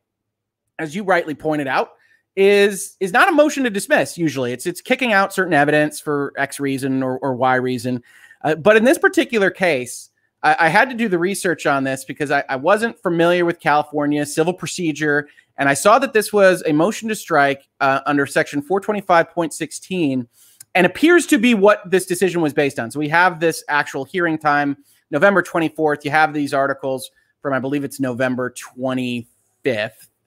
as 0.79 0.95
you 0.95 1.03
rightly 1.03 1.35
pointed 1.35 1.67
out, 1.67 1.91
is 2.35 2.97
is 2.99 3.13
not 3.13 3.29
a 3.29 3.31
motion 3.31 3.63
to 3.63 3.69
dismiss. 3.69 4.17
Usually, 4.17 4.51
it's 4.51 4.65
it's 4.65 4.81
kicking 4.81 5.13
out 5.13 5.33
certain 5.33 5.53
evidence 5.53 5.99
for 5.99 6.33
X 6.37 6.59
reason 6.59 7.03
or, 7.03 7.19
or 7.19 7.35
Y 7.35 7.55
reason. 7.55 8.03
Uh, 8.43 8.55
but 8.55 8.75
in 8.75 8.83
this 8.83 8.97
particular 8.97 9.51
case, 9.51 10.09
I, 10.43 10.55
I, 10.59 10.69
had 10.69 10.89
to 10.89 10.95
do 10.95 11.07
the 11.07 11.19
research 11.19 11.65
on 11.65 11.83
this 11.83 12.03
because 12.03 12.31
I, 12.31 12.43
I 12.49 12.55
wasn't 12.55 13.01
familiar 13.01 13.45
with 13.45 13.59
California 13.59 14.25
civil 14.25 14.53
procedure 14.53 15.27
and 15.61 15.69
I 15.69 15.75
saw 15.75 15.99
that 15.99 16.13
this 16.13 16.33
was 16.33 16.63
a 16.65 16.73
motion 16.73 17.07
to 17.09 17.15
strike 17.15 17.67
uh, 17.81 18.01
under 18.07 18.25
section 18.25 18.63
425.16 18.63 20.27
and 20.73 20.85
appears 20.85 21.27
to 21.27 21.37
be 21.37 21.53
what 21.53 21.81
this 21.89 22.05
decision 22.05 22.41
was 22.41 22.53
based 22.53 22.79
on. 22.79 22.89
So 22.89 22.99
we 22.99 23.09
have 23.09 23.39
this 23.39 23.63
actual 23.67 24.03
hearing 24.03 24.39
time, 24.39 24.77
November 25.11 25.43
24th. 25.43 26.03
You 26.03 26.11
have 26.11 26.33
these 26.33 26.53
articles 26.53 27.11
from, 27.41 27.53
I 27.53 27.59
believe 27.59 27.83
it's 27.83 27.99
November 27.99 28.51
25th. 28.51 29.27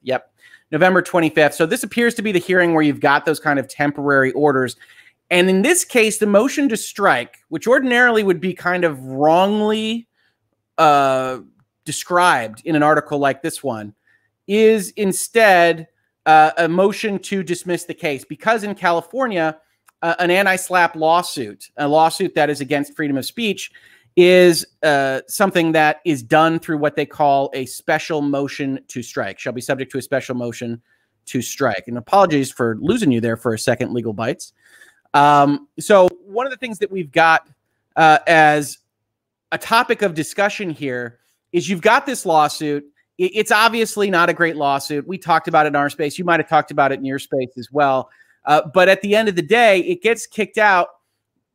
Yep. 0.02 0.30
November 0.70 1.02
25th. 1.02 1.54
So 1.54 1.66
this 1.66 1.82
appears 1.82 2.14
to 2.14 2.22
be 2.22 2.30
the 2.30 2.38
hearing 2.38 2.74
where 2.74 2.82
you've 2.82 3.00
got 3.00 3.24
those 3.24 3.40
kind 3.40 3.58
of 3.58 3.68
temporary 3.68 4.32
orders. 4.32 4.76
And 5.30 5.48
in 5.48 5.62
this 5.62 5.84
case, 5.84 6.18
the 6.18 6.26
motion 6.26 6.68
to 6.68 6.76
strike, 6.76 7.38
which 7.48 7.66
ordinarily 7.66 8.22
would 8.22 8.40
be 8.40 8.54
kind 8.54 8.84
of 8.84 9.00
wrongly 9.02 10.06
uh, 10.78 11.38
described 11.84 12.62
in 12.64 12.76
an 12.76 12.82
article 12.82 13.18
like 13.18 13.42
this 13.42 13.62
one, 13.62 13.94
is 14.46 14.90
instead 14.90 15.88
uh, 16.26 16.50
a 16.58 16.68
motion 16.68 17.18
to 17.18 17.42
dismiss 17.42 17.84
the 17.84 17.94
case 17.94 18.24
because 18.24 18.64
in 18.64 18.74
California, 18.74 19.58
uh, 20.02 20.14
an 20.18 20.30
anti-SLAPP 20.30 20.96
lawsuit, 20.96 21.70
a 21.78 21.88
lawsuit 21.88 22.34
that 22.34 22.50
is 22.50 22.60
against 22.60 22.94
freedom 22.94 23.16
of 23.16 23.24
speech, 23.24 23.70
is 24.16 24.64
uh, 24.82 25.20
something 25.26 25.72
that 25.72 26.00
is 26.04 26.22
done 26.22 26.58
through 26.58 26.78
what 26.78 26.94
they 26.94 27.06
call 27.06 27.50
a 27.54 27.66
special 27.66 28.22
motion 28.22 28.78
to 28.88 29.02
strike. 29.02 29.38
Shall 29.38 29.52
be 29.52 29.60
subject 29.60 29.90
to 29.92 29.98
a 29.98 30.02
special 30.02 30.34
motion 30.34 30.80
to 31.26 31.42
strike. 31.42 31.84
And 31.88 31.98
apologies 31.98 32.52
for 32.52 32.76
losing 32.80 33.10
you 33.10 33.20
there 33.20 33.36
for 33.36 33.54
a 33.54 33.58
second, 33.58 33.92
Legal 33.92 34.14
Bytes. 34.14 34.52
Um, 35.14 35.68
so 35.80 36.08
one 36.26 36.46
of 36.46 36.50
the 36.50 36.58
things 36.58 36.78
that 36.80 36.90
we've 36.90 37.10
got 37.12 37.48
uh, 37.96 38.18
as 38.26 38.78
a 39.52 39.58
topic 39.58 40.02
of 40.02 40.14
discussion 40.14 40.68
here 40.68 41.20
is 41.52 41.68
you've 41.68 41.80
got 41.80 42.04
this 42.04 42.26
lawsuit 42.26 42.84
it's 43.18 43.52
obviously 43.52 44.10
not 44.10 44.28
a 44.28 44.32
great 44.32 44.56
lawsuit. 44.56 45.06
We 45.06 45.18
talked 45.18 45.46
about 45.46 45.66
it 45.66 45.68
in 45.68 45.76
our 45.76 45.88
space. 45.88 46.18
You 46.18 46.24
might 46.24 46.40
have 46.40 46.48
talked 46.48 46.70
about 46.70 46.90
it 46.90 46.98
in 46.98 47.04
your 47.04 47.18
space 47.18 47.56
as 47.56 47.68
well. 47.70 48.10
Uh, 48.44 48.62
but 48.74 48.88
at 48.88 49.00
the 49.02 49.14
end 49.14 49.28
of 49.28 49.36
the 49.36 49.42
day, 49.42 49.80
it 49.80 50.02
gets 50.02 50.26
kicked 50.26 50.58
out. 50.58 50.88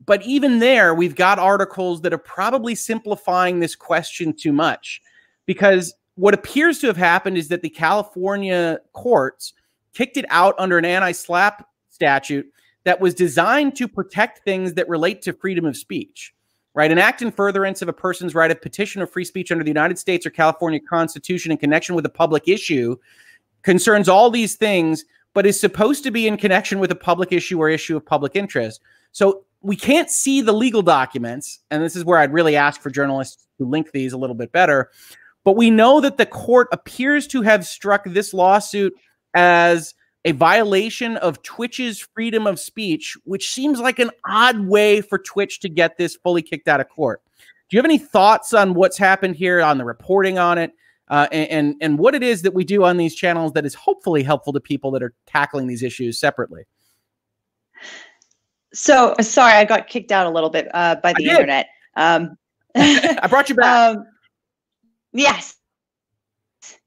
But 0.05 0.23
even 0.23 0.59
there, 0.59 0.95
we've 0.95 1.15
got 1.15 1.37
articles 1.37 2.01
that 2.01 2.13
are 2.13 2.19
probably 2.19 2.75
simplifying 2.75 3.59
this 3.59 3.75
question 3.75 4.33
too 4.33 4.53
much 4.53 5.01
because 5.45 5.93
what 6.15 6.33
appears 6.33 6.79
to 6.79 6.87
have 6.87 6.97
happened 6.97 7.37
is 7.37 7.49
that 7.49 7.61
the 7.61 7.69
California 7.69 8.79
courts 8.93 9.53
kicked 9.93 10.15
it 10.15 10.25
out 10.29 10.55
under 10.57 10.77
an 10.77 10.85
anti 10.85 11.11
SLAPP 11.11 11.65
statute 11.89 12.49
that 12.85 12.99
was 12.99 13.13
designed 13.13 13.75
to 13.75 13.87
protect 13.87 14.43
things 14.43 14.73
that 14.73 14.87
relate 14.89 15.21
to 15.23 15.33
freedom 15.33 15.65
of 15.65 15.75
speech 15.75 16.33
right? 16.73 16.91
An 16.91 16.97
act 16.97 17.21
in 17.21 17.31
furtherance 17.31 17.81
of 17.81 17.89
a 17.89 17.93
person's 17.93 18.35
right 18.35 18.51
of 18.51 18.61
petition 18.61 19.01
or 19.01 19.07
free 19.07 19.25
speech 19.25 19.51
under 19.51 19.63
the 19.63 19.69
United 19.69 19.97
States 19.97 20.25
or 20.25 20.29
California 20.29 20.79
Constitution 20.79 21.51
in 21.51 21.57
connection 21.57 21.95
with 21.95 22.05
a 22.05 22.09
public 22.09 22.47
issue 22.47 22.95
concerns 23.63 24.07
all 24.07 24.29
these 24.29 24.55
things, 24.55 25.03
but 25.33 25.45
is 25.45 25.59
supposed 25.59 26.03
to 26.03 26.11
be 26.11 26.27
in 26.27 26.37
connection 26.37 26.79
with 26.79 26.91
a 26.91 26.95
public 26.95 27.31
issue 27.31 27.59
or 27.59 27.69
issue 27.69 27.97
of 27.97 28.05
public 28.05 28.35
interest. 28.35 28.81
So 29.11 29.43
we 29.61 29.75
can't 29.75 30.09
see 30.09 30.41
the 30.41 30.53
legal 30.53 30.81
documents. 30.81 31.59
And 31.69 31.83
this 31.83 31.95
is 31.95 32.05
where 32.05 32.19
I'd 32.19 32.33
really 32.33 32.55
ask 32.55 32.81
for 32.81 32.89
journalists 32.89 33.47
to 33.57 33.65
link 33.65 33.91
these 33.91 34.13
a 34.13 34.17
little 34.17 34.35
bit 34.35 34.51
better. 34.51 34.89
But 35.43 35.57
we 35.57 35.69
know 35.69 35.99
that 36.01 36.17
the 36.17 36.25
court 36.25 36.69
appears 36.71 37.27
to 37.27 37.41
have 37.41 37.65
struck 37.65 38.03
this 38.05 38.33
lawsuit 38.33 38.93
as 39.33 39.95
a 40.25 40.31
violation 40.33 41.17
of 41.17 41.41
Twitch's 41.43 41.99
freedom 41.99 42.45
of 42.45 42.59
speech, 42.59 43.17
which 43.23 43.51
seems 43.51 43.79
like 43.79 43.99
an 43.99 44.11
odd 44.25 44.67
way 44.67 45.01
for 45.01 45.17
Twitch 45.17 45.59
to 45.61 45.69
get 45.69 45.97
this 45.97 46.15
fully 46.17 46.41
kicked 46.41 46.67
out 46.67 46.81
of 46.81 46.89
court. 46.89 47.21
Do 47.69 47.77
you 47.77 47.79
have 47.79 47.85
any 47.85 47.97
thoughts 47.97 48.53
on 48.53 48.73
what's 48.73 48.97
happened 48.97 49.35
here, 49.35 49.61
on 49.61 49.77
the 49.77 49.85
reporting 49.85 50.37
on 50.37 50.57
it, 50.57 50.73
uh, 51.07 51.27
and, 51.31 51.75
and, 51.81 51.97
what 51.97 52.13
it 52.13 52.21
is 52.21 52.43
that 52.43 52.53
we 52.53 52.63
do 52.63 52.83
on 52.83 52.97
these 52.97 53.15
channels 53.15 53.53
that 53.53 53.65
is 53.65 53.73
hopefully 53.73 54.21
helpful 54.21 54.53
to 54.53 54.59
people 54.59 54.91
that 54.91 55.01
are 55.01 55.13
tackling 55.25 55.65
these 55.65 55.81
issues 55.81 56.19
separately? 56.19 56.65
So 58.73 59.15
sorry, 59.21 59.53
I 59.53 59.65
got 59.65 59.87
kicked 59.87 60.11
out 60.11 60.27
a 60.27 60.29
little 60.29 60.51
bit 60.51 60.67
uh, 60.71 60.97
by 60.97 61.13
the 61.13 61.25
internet. 61.25 61.67
Um, 61.95 62.37
I 62.75 63.27
brought 63.29 63.49
you 63.49 63.55
back. 63.55 63.95
Um, 63.97 64.05
yes. 65.11 65.55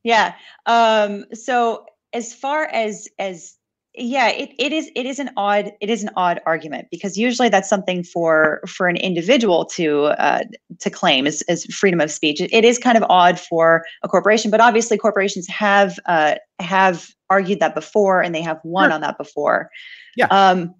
Yeah. 0.04 0.34
Um, 0.66 1.24
so 1.32 1.86
as 2.12 2.34
far 2.34 2.64
as 2.66 3.08
as 3.18 3.56
yeah 3.94 4.28
it, 4.28 4.50
it 4.58 4.72
is 4.72 4.90
it 4.96 5.04
is 5.04 5.18
an 5.18 5.30
odd 5.36 5.72
it 5.80 5.90
is 5.90 6.02
an 6.02 6.10
odd 6.16 6.40
argument 6.46 6.88
because 6.90 7.18
usually 7.18 7.48
that's 7.48 7.68
something 7.68 8.02
for 8.02 8.60
for 8.66 8.88
an 8.88 8.96
individual 8.96 9.66
to 9.66 10.04
uh, 10.18 10.44
to 10.78 10.88
claim 10.90 11.26
as, 11.26 11.42
as 11.42 11.66
freedom 11.66 12.00
of 12.00 12.10
speech. 12.10 12.40
It, 12.40 12.52
it 12.52 12.64
is 12.64 12.78
kind 12.78 12.96
of 12.96 13.04
odd 13.08 13.38
for 13.38 13.84
a 14.02 14.08
corporation 14.08 14.50
but 14.50 14.60
obviously 14.60 14.96
corporations 14.96 15.46
have 15.48 15.98
uh, 16.06 16.36
have 16.58 17.08
argued 17.28 17.60
that 17.60 17.74
before 17.74 18.22
and 18.22 18.34
they 18.34 18.42
have 18.42 18.60
won 18.64 18.88
sure. 18.88 18.94
on 18.94 19.00
that 19.02 19.18
before. 19.18 19.70
Yeah. 20.16 20.26
Um 20.28 20.74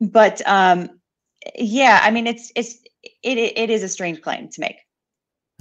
but 0.00 0.42
um 0.46 0.88
yeah 1.54 2.00
i 2.02 2.10
mean 2.10 2.26
it's 2.26 2.52
it's 2.56 2.76
it, 3.22 3.38
it 3.38 3.70
is 3.70 3.82
a 3.82 3.88
strange 3.88 4.20
claim 4.20 4.48
to 4.48 4.60
make 4.60 4.76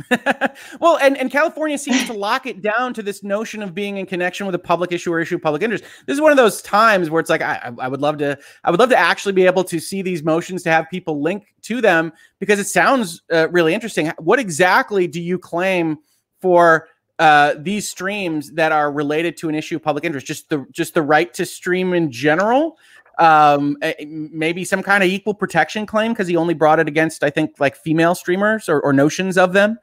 well, 0.79 0.97
and, 0.97 1.17
and 1.17 1.31
California 1.31 1.77
seems 1.77 2.05
to 2.05 2.13
lock 2.13 2.45
it 2.45 2.61
down 2.61 2.93
to 2.93 3.03
this 3.03 3.23
notion 3.23 3.61
of 3.61 3.73
being 3.73 3.97
in 3.97 4.05
connection 4.05 4.45
with 4.45 4.55
a 4.55 4.59
public 4.59 4.91
issue 4.91 5.11
or 5.11 5.19
issue 5.19 5.35
of 5.35 5.41
public 5.41 5.61
interest. 5.61 5.83
This 6.05 6.15
is 6.15 6.21
one 6.21 6.31
of 6.31 6.37
those 6.37 6.61
times 6.61 7.09
where 7.09 7.19
it's 7.19 7.29
like 7.29 7.41
I, 7.41 7.71
I 7.79 7.87
would 7.87 8.01
love 8.01 8.17
to 8.19 8.37
I 8.63 8.71
would 8.71 8.79
love 8.79 8.89
to 8.89 8.97
actually 8.97 9.33
be 9.33 9.45
able 9.45 9.63
to 9.65 9.79
see 9.79 10.01
these 10.01 10.23
motions 10.23 10.63
to 10.63 10.71
have 10.71 10.89
people 10.89 11.21
link 11.21 11.53
to 11.63 11.81
them 11.81 12.13
because 12.39 12.59
it 12.59 12.67
sounds 12.67 13.21
uh, 13.31 13.49
really 13.49 13.73
interesting. 13.73 14.11
What 14.17 14.39
exactly 14.39 15.07
do 15.07 15.21
you 15.21 15.37
claim 15.37 15.97
for 16.39 16.87
uh, 17.19 17.55
these 17.59 17.89
streams 17.89 18.51
that 18.53 18.71
are 18.71 18.91
related 18.91 19.37
to 19.37 19.49
an 19.49 19.55
issue 19.55 19.75
of 19.75 19.83
public 19.83 20.03
interest? 20.03 20.25
Just 20.25 20.49
the 20.49 20.65
just 20.71 20.93
the 20.93 21.01
right 21.01 21.33
to 21.35 21.45
stream 21.45 21.93
in 21.93 22.11
general, 22.11 22.77
um, 23.21 23.77
maybe 24.03 24.65
some 24.65 24.81
kind 24.81 25.03
of 25.03 25.09
equal 25.09 25.35
protection 25.35 25.85
claim 25.85 26.11
because 26.11 26.27
he 26.27 26.35
only 26.35 26.55
brought 26.55 26.79
it 26.79 26.87
against, 26.87 27.23
I 27.23 27.29
think, 27.29 27.59
like 27.59 27.75
female 27.75 28.15
streamers 28.15 28.67
or, 28.67 28.81
or 28.81 28.93
notions 28.93 29.37
of 29.37 29.53
them. 29.53 29.77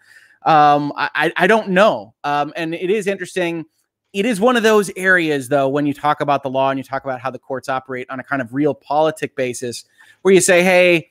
Um, 0.45 0.93
I, 0.97 1.33
I 1.37 1.47
don't 1.47 1.69
know. 1.69 2.15
Um, 2.25 2.53
and 2.57 2.75
it 2.75 2.91
is 2.91 3.07
interesting. 3.07 3.65
It 4.13 4.27
is 4.27 4.41
one 4.41 4.57
of 4.57 4.65
those 4.65 4.91
areas, 4.97 5.49
though, 5.49 5.69
when 5.69 5.87
you 5.87 5.95
talk 5.95 6.21
about 6.21 6.43
the 6.43 6.51
law 6.51 6.71
and 6.71 6.79
you 6.79 6.85
talk 6.85 7.05
about 7.05 7.21
how 7.21 7.31
the 7.31 7.39
courts 7.39 7.69
operate 7.69 8.11
on 8.11 8.19
a 8.19 8.25
kind 8.25 8.43
of 8.43 8.49
realpolitik 8.49 9.37
basis, 9.37 9.85
where 10.23 10.35
you 10.35 10.41
say, 10.41 10.65
hey, 10.65 11.11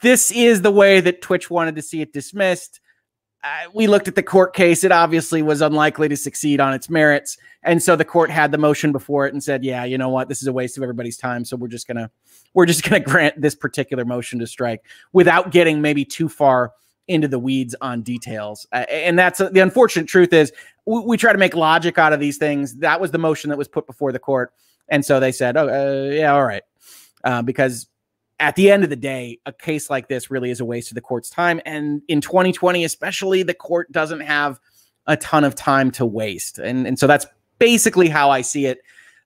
this 0.00 0.30
is 0.30 0.62
the 0.62 0.70
way 0.70 1.00
that 1.00 1.22
Twitch 1.22 1.50
wanted 1.50 1.74
to 1.74 1.82
see 1.82 2.00
it 2.00 2.12
dismissed 2.12 2.80
we 3.72 3.86
looked 3.86 4.08
at 4.08 4.14
the 4.14 4.22
court 4.22 4.54
case. 4.54 4.84
It 4.84 4.92
obviously 4.92 5.42
was 5.42 5.60
unlikely 5.60 6.08
to 6.08 6.16
succeed 6.16 6.60
on 6.60 6.74
its 6.74 6.88
merits, 6.88 7.36
and 7.62 7.82
so 7.82 7.96
the 7.96 8.04
court 8.04 8.30
had 8.30 8.52
the 8.52 8.58
motion 8.58 8.92
before 8.92 9.26
it 9.26 9.32
and 9.32 9.42
said, 9.42 9.64
"Yeah, 9.64 9.84
you 9.84 9.98
know 9.98 10.08
what? 10.08 10.28
This 10.28 10.40
is 10.40 10.48
a 10.48 10.52
waste 10.52 10.76
of 10.76 10.82
everybody's 10.82 11.16
time. 11.16 11.44
So 11.44 11.56
we're 11.56 11.68
just 11.68 11.86
gonna 11.86 12.10
we're 12.54 12.66
just 12.66 12.82
gonna 12.88 13.00
grant 13.00 13.40
this 13.40 13.54
particular 13.54 14.04
motion 14.04 14.38
to 14.40 14.46
strike 14.46 14.84
without 15.12 15.50
getting 15.50 15.80
maybe 15.80 16.04
too 16.04 16.28
far 16.28 16.72
into 17.08 17.28
the 17.28 17.38
weeds 17.38 17.74
on 17.80 18.02
details. 18.02 18.66
Uh, 18.72 18.86
and 18.88 19.18
that's 19.18 19.40
uh, 19.40 19.50
the 19.50 19.60
unfortunate 19.60 20.08
truth 20.08 20.32
is 20.32 20.52
we, 20.86 21.00
we, 21.00 21.16
try 21.16 21.32
to 21.32 21.38
make 21.38 21.54
logic 21.54 21.98
out 21.98 22.12
of 22.12 22.20
these 22.20 22.38
things. 22.38 22.76
That 22.76 23.00
was 23.00 23.10
the 23.10 23.18
motion 23.18 23.50
that 23.50 23.58
was 23.58 23.68
put 23.68 23.86
before 23.86 24.12
the 24.12 24.18
court. 24.18 24.52
And 24.88 25.04
so 25.04 25.20
they 25.20 25.32
said, 25.32 25.56
oh, 25.56 25.68
uh, 25.68 26.10
yeah, 26.10 26.32
all 26.32 26.44
right. 26.44 26.62
Uh, 27.22 27.42
because 27.42 27.88
at 28.40 28.56
the 28.56 28.70
end 28.70 28.84
of 28.84 28.90
the 28.90 28.96
day, 28.96 29.38
a 29.46 29.52
case 29.52 29.88
like 29.90 30.08
this 30.08 30.30
really 30.30 30.50
is 30.50 30.60
a 30.60 30.64
waste 30.64 30.90
of 30.90 30.94
the 30.94 31.00
court's 31.00 31.30
time. 31.30 31.60
And 31.64 32.02
in 32.08 32.20
2020, 32.20 32.84
especially, 32.84 33.42
the 33.42 33.54
court 33.54 33.90
doesn't 33.92 34.20
have 34.20 34.58
a 35.06 35.16
ton 35.16 35.44
of 35.44 35.54
time 35.54 35.90
to 35.92 36.06
waste. 36.06 36.58
And, 36.58 36.86
and 36.86 36.98
so 36.98 37.06
that's 37.06 37.26
basically 37.58 38.08
how 38.08 38.30
I 38.30 38.40
see 38.40 38.66
it. 38.66 38.78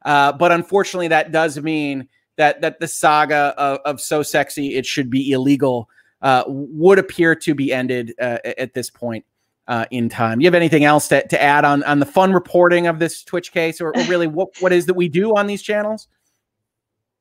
Uh, 0.05 0.33
but 0.33 0.53
unfortunately, 0.53 1.09
that 1.09 1.33
does 1.33 1.61
mean 1.61 2.09
that 2.37 2.61
that 2.61 2.81
the 2.81 2.89
saga 2.89 3.53
of, 3.59 3.81
of 3.85 4.01
so 4.01 4.23
sexy 4.23 4.77
it 4.77 4.87
should 4.87 5.11
be 5.11 5.33
illegal 5.33 5.89
uh, 6.23 6.45
would 6.47 6.99
appear 6.99 7.35
to 7.35 7.55
be 7.55 7.73
ended 7.73 8.15
uh, 8.21 8.39
at 8.57 8.75
this 8.75 8.91
point 8.91 9.25
uh, 9.67 9.85
in 9.91 10.09
time. 10.09 10.41
You 10.41 10.47
have 10.47 10.55
anything 10.55 10.85
else 10.85 11.09
to, 11.09 11.27
to 11.27 11.43
add 11.43 11.65
on 11.65 11.83
on 11.83 11.99
the 11.99 12.07
fun 12.07 12.33
reporting 12.33 12.87
of 12.87 12.99
this 12.99 13.23
Twitch 13.23 13.53
case, 13.53 13.81
or, 13.81 13.89
or 13.89 14.03
really 14.09 14.27
what 14.27 14.49
what 14.61 14.73
is 14.73 14.87
that 14.87 14.95
we 14.95 15.09
do 15.09 15.37
on 15.37 15.47
these 15.47 15.63
channels? 15.63 16.09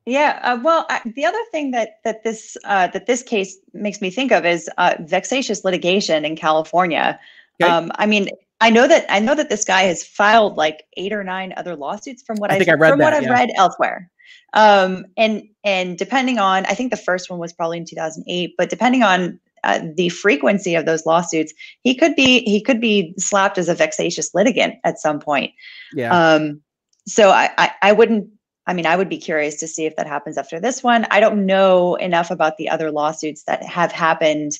Yeah, 0.07 0.39
uh, 0.41 0.57
well, 0.63 0.85
I, 0.89 1.01
the 1.03 1.25
other 1.25 1.41
thing 1.51 1.71
that 1.71 1.99
that 2.05 2.23
this 2.23 2.55
uh, 2.63 2.87
that 2.87 3.07
this 3.07 3.21
case 3.21 3.57
makes 3.73 3.99
me 3.99 4.09
think 4.09 4.31
of 4.31 4.45
is 4.45 4.69
uh, 4.77 4.95
vexatious 5.01 5.65
litigation 5.65 6.23
in 6.23 6.37
California. 6.37 7.19
Okay. 7.61 7.69
Um, 7.69 7.91
I 7.95 8.05
mean, 8.05 8.29
I 8.61 8.69
know 8.69 8.87
that 8.87 9.05
I 9.09 9.19
know 9.19 9.35
that 9.35 9.49
this 9.49 9.65
guy 9.65 9.83
has 9.83 10.05
filed 10.05 10.55
like 10.55 10.85
eight 10.95 11.11
or 11.11 11.25
nine 11.25 11.53
other 11.57 11.75
lawsuits 11.75 12.23
from 12.23 12.37
what 12.37 12.51
I, 12.51 12.57
think 12.57 12.69
I 12.69 12.75
read 12.75 12.91
from 12.91 12.99
that, 12.99 13.03
what 13.03 13.13
I've 13.15 13.23
yeah. 13.23 13.33
read 13.33 13.49
elsewhere. 13.57 14.09
Um, 14.53 15.07
and 15.17 15.43
and 15.65 15.97
depending 15.97 16.39
on, 16.39 16.65
I 16.67 16.73
think 16.73 16.91
the 16.91 16.97
first 16.97 17.29
one 17.29 17.37
was 17.37 17.51
probably 17.51 17.77
in 17.77 17.83
2008, 17.83 18.55
but 18.57 18.69
depending 18.69 19.03
on 19.03 19.37
uh, 19.65 19.81
the 19.95 20.07
frequency 20.07 20.73
of 20.75 20.85
those 20.85 21.05
lawsuits, 21.05 21.53
he 21.83 21.93
could 21.93 22.15
be 22.15 22.43
he 22.43 22.61
could 22.61 22.79
be 22.79 23.13
slapped 23.17 23.57
as 23.57 23.67
a 23.67 23.75
vexatious 23.75 24.33
litigant 24.33 24.75
at 24.85 24.99
some 24.99 25.19
point. 25.19 25.51
Yeah. 25.93 26.17
Um, 26.17 26.61
so 27.05 27.31
I, 27.31 27.49
I 27.57 27.71
I 27.81 27.91
wouldn't. 27.91 28.29
I 28.67 28.73
mean, 28.73 28.85
I 28.85 28.97
would 28.97 29.09
be 29.09 29.17
curious 29.17 29.55
to 29.55 29.67
see 29.67 29.85
if 29.85 29.95
that 29.95 30.07
happens 30.07 30.37
after 30.37 30.59
this 30.59 30.83
one. 30.83 31.07
I 31.09 31.21
don't 31.21 31.45
know 31.45 31.95
enough 31.95 32.29
about 32.29 32.57
the 32.57 32.69
other 32.69 32.91
lawsuits 32.91 33.43
that 33.43 33.63
have 33.63 33.93
happened, 33.93 34.59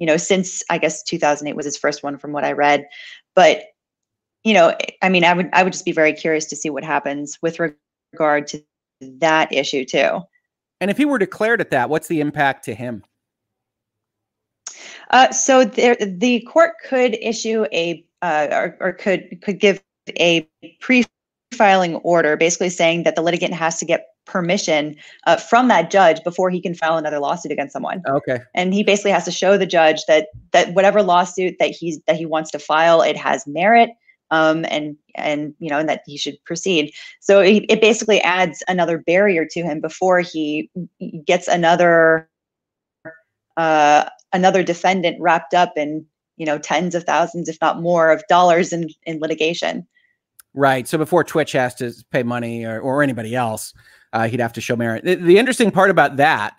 you 0.00 0.06
know, 0.06 0.16
since 0.16 0.62
I 0.68 0.78
guess 0.78 1.02
2008 1.04 1.54
was 1.54 1.64
his 1.64 1.78
first 1.78 2.02
one, 2.02 2.18
from 2.18 2.32
what 2.32 2.44
I 2.44 2.52
read. 2.52 2.86
But 3.34 3.62
you 4.42 4.52
know, 4.52 4.76
I 5.02 5.08
mean, 5.08 5.24
I 5.24 5.32
would 5.32 5.48
I 5.52 5.62
would 5.62 5.72
just 5.72 5.84
be 5.84 5.92
very 5.92 6.12
curious 6.12 6.44
to 6.46 6.56
see 6.56 6.70
what 6.70 6.84
happens 6.84 7.38
with 7.40 7.58
regard 7.58 8.46
to 8.48 8.62
that 9.00 9.52
issue 9.52 9.84
too. 9.84 10.20
And 10.80 10.90
if 10.90 10.96
he 10.96 11.04
were 11.04 11.18
declared 11.18 11.60
at 11.60 11.70
that, 11.70 11.88
what's 11.88 12.08
the 12.08 12.20
impact 12.20 12.64
to 12.66 12.74
him? 12.74 13.02
Uh, 15.10 15.30
so 15.30 15.64
there, 15.64 15.96
the 16.00 16.40
court 16.40 16.74
could 16.84 17.14
issue 17.20 17.64
a 17.72 18.04
uh, 18.22 18.48
or, 18.52 18.76
or 18.80 18.92
could 18.92 19.40
could 19.42 19.60
give 19.60 19.82
a 20.18 20.48
pre-filing 21.50 21.96
order, 21.96 22.36
basically 22.36 22.70
saying 22.70 23.04
that 23.04 23.16
the 23.16 23.22
litigant 23.22 23.54
has 23.54 23.78
to 23.78 23.84
get 23.84 24.08
permission 24.26 24.96
uh, 25.26 25.36
from 25.36 25.68
that 25.68 25.90
judge 25.90 26.22
before 26.24 26.50
he 26.50 26.60
can 26.60 26.74
file 26.74 26.96
another 26.96 27.20
lawsuit 27.20 27.52
against 27.52 27.72
someone. 27.72 28.02
Okay. 28.08 28.40
And 28.54 28.74
he 28.74 28.82
basically 28.82 29.12
has 29.12 29.24
to 29.24 29.30
show 29.30 29.56
the 29.56 29.66
judge 29.66 30.04
that 30.06 30.28
that 30.52 30.74
whatever 30.74 31.02
lawsuit 31.02 31.56
that 31.60 31.70
he's 31.70 32.00
that 32.06 32.16
he 32.16 32.26
wants 32.26 32.50
to 32.50 32.58
file, 32.58 33.02
it 33.02 33.16
has 33.16 33.46
merit 33.46 33.90
um, 34.30 34.64
and 34.68 34.96
and 35.14 35.54
you 35.58 35.70
know 35.70 35.78
and 35.78 35.88
that 35.88 36.02
he 36.06 36.16
should 36.16 36.42
proceed. 36.44 36.92
So 37.20 37.40
it, 37.40 37.64
it 37.68 37.80
basically 37.80 38.20
adds 38.22 38.62
another 38.68 38.98
barrier 38.98 39.46
to 39.50 39.62
him 39.62 39.80
before 39.80 40.20
he 40.20 40.70
gets 41.24 41.48
another 41.48 42.28
uh, 43.56 44.08
another 44.32 44.62
defendant 44.62 45.20
wrapped 45.20 45.54
up 45.54 45.72
in 45.76 46.04
you 46.36 46.46
know 46.46 46.58
tens 46.58 46.94
of 46.94 47.04
thousands, 47.04 47.48
if 47.48 47.58
not 47.60 47.80
more, 47.80 48.10
of 48.10 48.24
dollars 48.28 48.72
in 48.72 48.88
in 49.04 49.20
litigation. 49.20 49.86
Right. 50.56 50.88
So 50.88 50.98
before 50.98 51.22
Twitch 51.22 51.52
has 51.52 51.74
to 51.76 51.92
pay 52.10 52.24
money 52.24 52.64
or, 52.64 52.80
or 52.80 53.02
anybody 53.02 53.36
else, 53.36 53.72
uh, 54.12 54.26
he'd 54.26 54.40
have 54.40 54.54
to 54.54 54.60
show 54.60 54.74
merit. 54.74 55.04
The, 55.04 55.14
the 55.14 55.38
interesting 55.38 55.70
part 55.70 55.90
about 55.90 56.16
that 56.16 56.56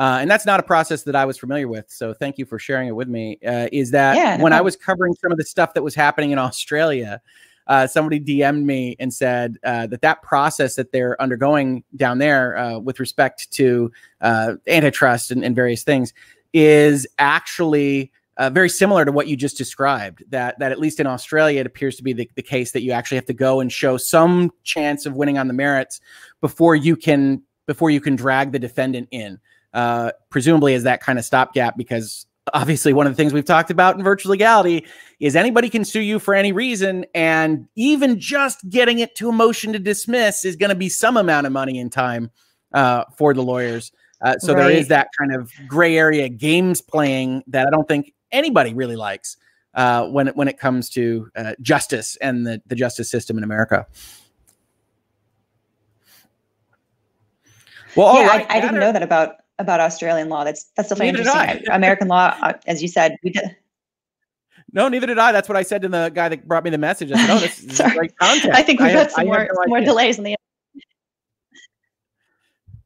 uh, 0.00 0.16
and 0.18 0.30
that's 0.30 0.46
not 0.46 0.58
a 0.58 0.62
process 0.62 1.02
that 1.02 1.14
I 1.14 1.26
was 1.26 1.36
familiar 1.36 1.68
with. 1.68 1.84
So 1.90 2.14
thank 2.14 2.38
you 2.38 2.46
for 2.46 2.58
sharing 2.58 2.88
it 2.88 2.92
with 2.92 3.06
me. 3.06 3.38
Uh, 3.46 3.68
is 3.70 3.90
that 3.90 4.16
yeah, 4.16 4.40
when. 4.40 4.54
I 4.54 4.62
was 4.62 4.74
covering 4.74 5.14
some 5.14 5.30
of 5.30 5.36
the 5.36 5.44
stuff 5.44 5.74
that 5.74 5.82
was 5.82 5.94
happening 5.94 6.30
in 6.30 6.38
Australia, 6.38 7.20
uh, 7.66 7.86
somebody 7.86 8.18
DM'd 8.18 8.64
me 8.64 8.96
and 8.98 9.12
said 9.12 9.58
uh, 9.62 9.86
that 9.88 10.00
that 10.00 10.22
process 10.22 10.74
that 10.76 10.90
they're 10.90 11.20
undergoing 11.20 11.84
down 11.96 12.16
there 12.16 12.56
uh, 12.56 12.78
with 12.78 12.98
respect 12.98 13.50
to 13.52 13.92
uh, 14.22 14.54
antitrust 14.68 15.30
and, 15.30 15.44
and, 15.44 15.54
various 15.54 15.82
things 15.82 16.14
is 16.54 17.06
actually 17.18 18.10
very 18.48 18.70
similar 18.70 19.04
to 19.04 19.12
what 19.12 19.26
you 19.26 19.36
just 19.36 19.58
described. 19.58 20.22
That 20.30 20.58
that 20.60 20.72
at 20.72 20.78
least 20.78 21.00
in 21.00 21.06
Australia, 21.06 21.60
it 21.60 21.66
appears 21.66 21.96
to 21.96 22.02
be 22.02 22.12
the, 22.14 22.30
the 22.36 22.42
case 22.42 22.70
that 22.70 22.82
you 22.82 22.92
actually 22.92 23.16
have 23.16 23.26
to 23.26 23.34
go 23.34 23.60
and 23.60 23.70
show 23.70 23.96
some 23.96 24.50
chance 24.62 25.04
of 25.04 25.14
winning 25.14 25.36
on 25.36 25.48
the 25.48 25.54
merits 25.54 26.00
before 26.40 26.74
you 26.76 26.96
can 26.96 27.42
before 27.66 27.90
you 27.90 28.00
can 28.00 28.16
drag 28.16 28.52
the 28.52 28.58
defendant 28.58 29.08
in 29.10 29.38
uh, 29.74 30.10
presumably 30.30 30.74
as 30.74 30.82
that 30.84 31.00
kind 31.00 31.18
of 31.18 31.24
stopgap 31.24 31.76
because 31.76 32.26
obviously 32.54 32.92
one 32.92 33.06
of 33.06 33.12
the 33.12 33.16
things 33.16 33.32
we've 33.32 33.44
talked 33.44 33.70
about 33.70 33.96
in 33.96 34.02
virtual 34.02 34.30
legality 34.30 34.84
is 35.20 35.36
anybody 35.36 35.68
can 35.68 35.84
sue 35.84 36.00
you 36.00 36.18
for 36.18 36.34
any 36.34 36.50
reason 36.52 37.04
and 37.14 37.68
even 37.76 38.18
just 38.18 38.68
getting 38.68 38.98
it 38.98 39.14
to 39.14 39.28
a 39.28 39.32
motion 39.32 39.72
to 39.72 39.78
dismiss 39.78 40.44
is 40.44 40.56
going 40.56 40.70
to 40.70 40.74
be 40.74 40.88
some 40.88 41.16
amount 41.16 41.46
of 41.46 41.52
money 41.52 41.78
and 41.78 41.92
time 41.92 42.30
uh, 42.72 43.04
for 43.16 43.34
the 43.34 43.42
lawyers 43.42 43.92
uh, 44.22 44.36
so 44.38 44.52
right. 44.52 44.62
there 44.62 44.70
is 44.72 44.88
that 44.88 45.08
kind 45.18 45.34
of 45.34 45.52
gray 45.68 45.96
area 45.96 46.28
games 46.28 46.80
playing 46.80 47.42
that 47.46 47.66
i 47.66 47.70
don't 47.70 47.86
think 47.86 48.12
anybody 48.32 48.74
really 48.74 48.96
likes 48.96 49.36
uh, 49.74 50.06
when 50.06 50.28
it 50.28 50.36
when 50.36 50.48
it 50.48 50.58
comes 50.58 50.90
to 50.90 51.30
uh, 51.36 51.54
justice 51.60 52.16
and 52.16 52.46
the, 52.46 52.60
the 52.66 52.74
justice 52.74 53.10
system 53.10 53.38
in 53.38 53.44
america 53.44 53.86
well 57.96 58.14
yeah, 58.14 58.26
right, 58.26 58.46
I, 58.50 58.58
I 58.58 58.60
didn't 58.60 58.80
know 58.80 58.92
that 58.92 59.02
about 59.02 59.36
about 59.60 59.78
Australian 59.78 60.28
law. 60.28 60.42
That's 60.42 60.64
that's 60.76 60.88
definitely 60.88 61.12
neither 61.12 61.30
interesting. 61.30 61.68
American 61.72 62.08
law, 62.08 62.36
uh, 62.42 62.54
as 62.66 62.82
you 62.82 62.88
said, 62.88 63.16
we 63.22 63.30
did. 63.30 63.56
No, 64.72 64.88
neither 64.88 65.06
did 65.06 65.18
I. 65.18 65.32
That's 65.32 65.48
what 65.48 65.56
I 65.56 65.62
said 65.62 65.82
to 65.82 65.88
the 65.88 66.10
guy 66.14 66.28
that 66.28 66.46
brought 66.46 66.64
me 66.64 66.70
the 66.70 66.78
message. 66.78 67.12
I 67.12 67.18
said, 67.18 67.30
"Oh, 67.30 67.38
this, 67.38 67.62
is 67.62 67.80
great 67.94 68.16
content." 68.18 68.54
I 68.54 68.62
think 68.62 68.80
we've 68.80 68.92
got 68.92 69.10
some 69.10 69.26
more 69.26 69.48
no 69.52 69.66
more 69.66 69.80
delays 69.80 70.18
in 70.18 70.24
the. 70.24 70.36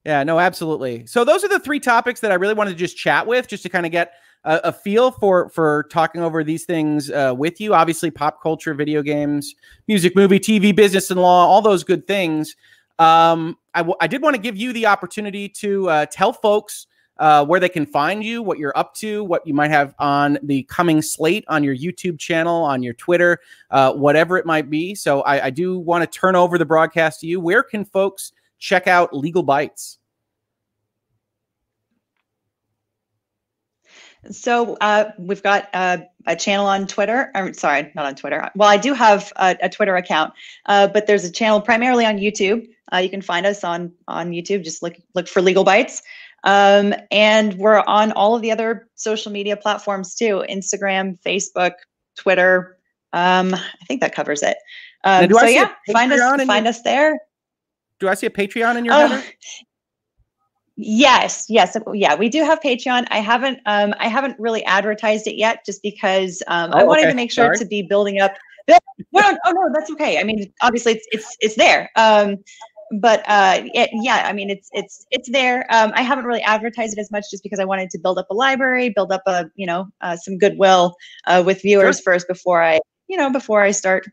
Yeah, 0.05 0.23
no, 0.23 0.39
absolutely. 0.39 1.07
So 1.07 1.25
those 1.25 1.45
are 1.45 1.49
the 1.49 1.61
three 1.61 1.81
topics 1.81 2.21
that 2.21 2.31
I 2.31 2.35
really 2.35 2.53
wanted 2.53 2.73
to 2.73 2.77
just 2.77 2.97
chat 2.97 3.27
with, 3.27 3.49
just 3.49 3.63
to 3.63 3.71
kind 3.71 3.87
of 3.87 3.93
get 3.93 4.13
a, 4.45 4.61
a 4.65 4.73
feel 4.73 5.11
for 5.11 5.49
for 5.49 5.87
talking 5.91 6.23
over 6.23 6.45
these 6.45 6.65
things 6.65 7.11
uh, 7.11 7.35
with 7.37 7.61
you. 7.61 7.75
Obviously, 7.75 8.11
pop 8.11 8.43
culture, 8.43 8.75
video 8.75 9.03
games, 9.03 9.55
music, 9.89 10.15
movie, 10.15 10.41
TV, 10.41 10.75
business, 10.75 11.11
and 11.11 11.21
law, 11.21 11.47
all 11.47 11.63
those 11.63 11.85
good 11.85 12.07
things. 12.07 12.57
Um, 12.99 13.59
I, 13.75 13.81
w- 13.81 13.97
I 14.01 14.07
did 14.07 14.23
want 14.23 14.37
to 14.37 14.41
give 14.41 14.57
you 14.57 14.73
the 14.73 14.87
opportunity 14.87 15.49
to 15.49 15.89
uh, 15.89 16.07
tell 16.07 16.33
folks 16.33 16.87
uh, 17.19 17.45
where 17.45 17.61
they 17.61 17.69
can 17.69 17.87
find 17.87 18.25
you, 18.25 18.43
what 18.43 18.59
you're 18.59 18.77
up 18.77 18.95
to, 18.95 19.25
what 19.25 19.47
you 19.47 19.55
might 19.55 19.71
have 19.71 19.95
on 19.99 20.39
the 20.43 20.63
coming 20.65 21.01
slate 21.03 21.45
on 21.49 21.65
your 21.65 21.77
YouTube 21.77 22.19
channel, 22.19 22.63
on 22.63 22.83
your 22.83 22.95
Twitter, 22.95 23.39
uh, 23.71 23.93
whatever 23.93 24.37
it 24.37 24.47
might 24.47 24.71
be. 24.71 24.95
So 24.95 25.23
I, 25.23 25.47
I 25.47 25.51
do 25.51 25.79
want 25.79 26.03
to 26.03 26.19
turn 26.19 26.37
over 26.37 26.59
the 26.59 26.65
broadcast 26.65 27.21
to 27.21 27.27
you. 27.27 27.41
Where 27.41 27.63
can 27.63 27.85
folks 27.85 28.33
check 28.59 28.87
out 28.87 29.15
Legal 29.15 29.45
Bytes? 29.45 29.99
So 34.31 34.77
uh, 34.81 35.13
we've 35.19 35.43
got 35.43 35.69
uh, 35.73 35.99
a 36.27 36.37
channel 36.37 36.67
on 36.67 36.87
Twitter. 36.87 37.31
Or, 37.35 37.53
sorry, 37.53 37.93
not 37.95 38.07
on 38.07 38.15
Twitter. 38.15 38.51
Well, 38.55 38.69
I 38.69 38.77
do 38.77 38.95
have 38.95 39.33
a, 39.37 39.57
a 39.63 39.69
Twitter 39.69 39.97
account, 39.97 40.33
uh, 40.67 40.89
but 40.89 41.07
there's 41.07 41.25
a 41.25 41.33
channel 41.33 41.61
primarily 41.61 42.07
on 42.07 42.17
YouTube. 42.17 42.69
Uh, 42.93 42.99
you 42.99 43.11
can 43.11 43.23
find 43.23 43.47
us 43.47 43.65
on 43.65 43.93
on 44.09 44.31
YouTube. 44.31 44.65
Just 44.65 44.83
look 44.83 44.95
look 45.15 45.29
for 45.29 45.41
Legal 45.41 45.65
Bytes, 45.65 46.03
um, 46.45 46.95
and 47.11 47.55
we're 47.55 47.83
on 47.87 48.13
all 48.13 48.37
of 48.37 48.43
the 48.43 48.51
other 48.53 48.89
social 48.95 49.33
media 49.33 49.57
platforms 49.57 50.15
too: 50.15 50.45
Instagram, 50.49 51.19
Facebook, 51.25 51.73
Twitter. 52.17 52.79
Um, 53.13 53.55
I 53.55 53.85
think 53.87 54.01
that 54.01 54.15
covers 54.15 54.43
it. 54.43 54.57
Um, 55.05 55.31
so 55.31 55.47
yeah, 55.47 55.73
find 55.93 56.13
us 56.13 56.21
find 56.47 56.65
your, 56.65 56.71
us 56.71 56.83
there. 56.83 57.19
Do 58.01 58.09
I 58.09 58.15
see 58.15 58.27
a 58.27 58.31
Patreon 58.31 58.77
in 58.77 58.85
your 58.85 58.95
oh, 58.95 59.09
header? 59.09 59.25
Yes, 60.77 61.47
yes, 61.49 61.77
yeah, 61.93 62.17
we 62.17 62.29
do 62.29 62.43
have 62.43 62.61
Patreon. 62.61 63.07
I 63.11 63.19
haven't, 63.19 63.61
um, 63.67 63.95
I 63.99 64.09
haven't 64.09 64.39
really 64.41 64.65
advertised 64.65 65.29
it 65.29 65.37
yet, 65.37 65.65
just 65.65 65.83
because 65.83 66.43
um, 66.49 66.71
oh, 66.73 66.79
I 66.79 66.83
wanted 66.83 67.03
okay. 67.03 67.11
to 67.11 67.17
make 67.17 67.31
sure 67.31 67.47
Sorry. 67.47 67.59
to 67.59 67.65
be 67.65 67.83
building 67.83 68.21
up. 68.21 68.35
Well, 69.13 69.39
oh 69.47 69.53
no, 69.53 69.71
that's 69.73 69.91
okay. 69.93 70.19
I 70.19 70.25
mean, 70.25 70.53
obviously, 70.63 70.95
it's 70.95 71.07
it's 71.13 71.37
it's 71.41 71.55
there. 71.55 71.91
Um, 71.97 72.39
but 73.01 73.23
uh, 73.29 73.63
it, 73.75 73.91
yeah, 73.93 74.25
I 74.27 74.33
mean, 74.33 74.51
it's 74.51 74.69
it's 74.73 75.07
it's 75.11 75.31
there. 75.31 75.67
Um, 75.71 75.93
I 75.95 76.03
haven't 76.03 76.25
really 76.25 76.43
advertised 76.43 76.97
it 76.97 77.01
as 77.01 77.11
much, 77.11 77.25
just 77.31 77.43
because 77.43 77.59
I 77.59 77.65
wanted 77.65 77.91
to 77.91 77.99
build 77.99 78.19
up 78.19 78.27
a 78.31 78.35
library, 78.35 78.91
build 78.91 79.13
up 79.13 79.23
a 79.27 79.47
you 79.55 79.67
know 79.67 79.89
uh, 80.01 80.17
some 80.17 80.39
goodwill 80.39 80.97
uh, 81.27 81.43
with 81.45 81.63
viewers 81.63 81.97
sure. 81.99 82.15
first 82.15 82.29
before 82.29 82.63
I 82.63 82.81
you 83.09 83.17
know 83.17 83.31
before 83.31 83.63
I 83.63 83.71
start 83.71 84.07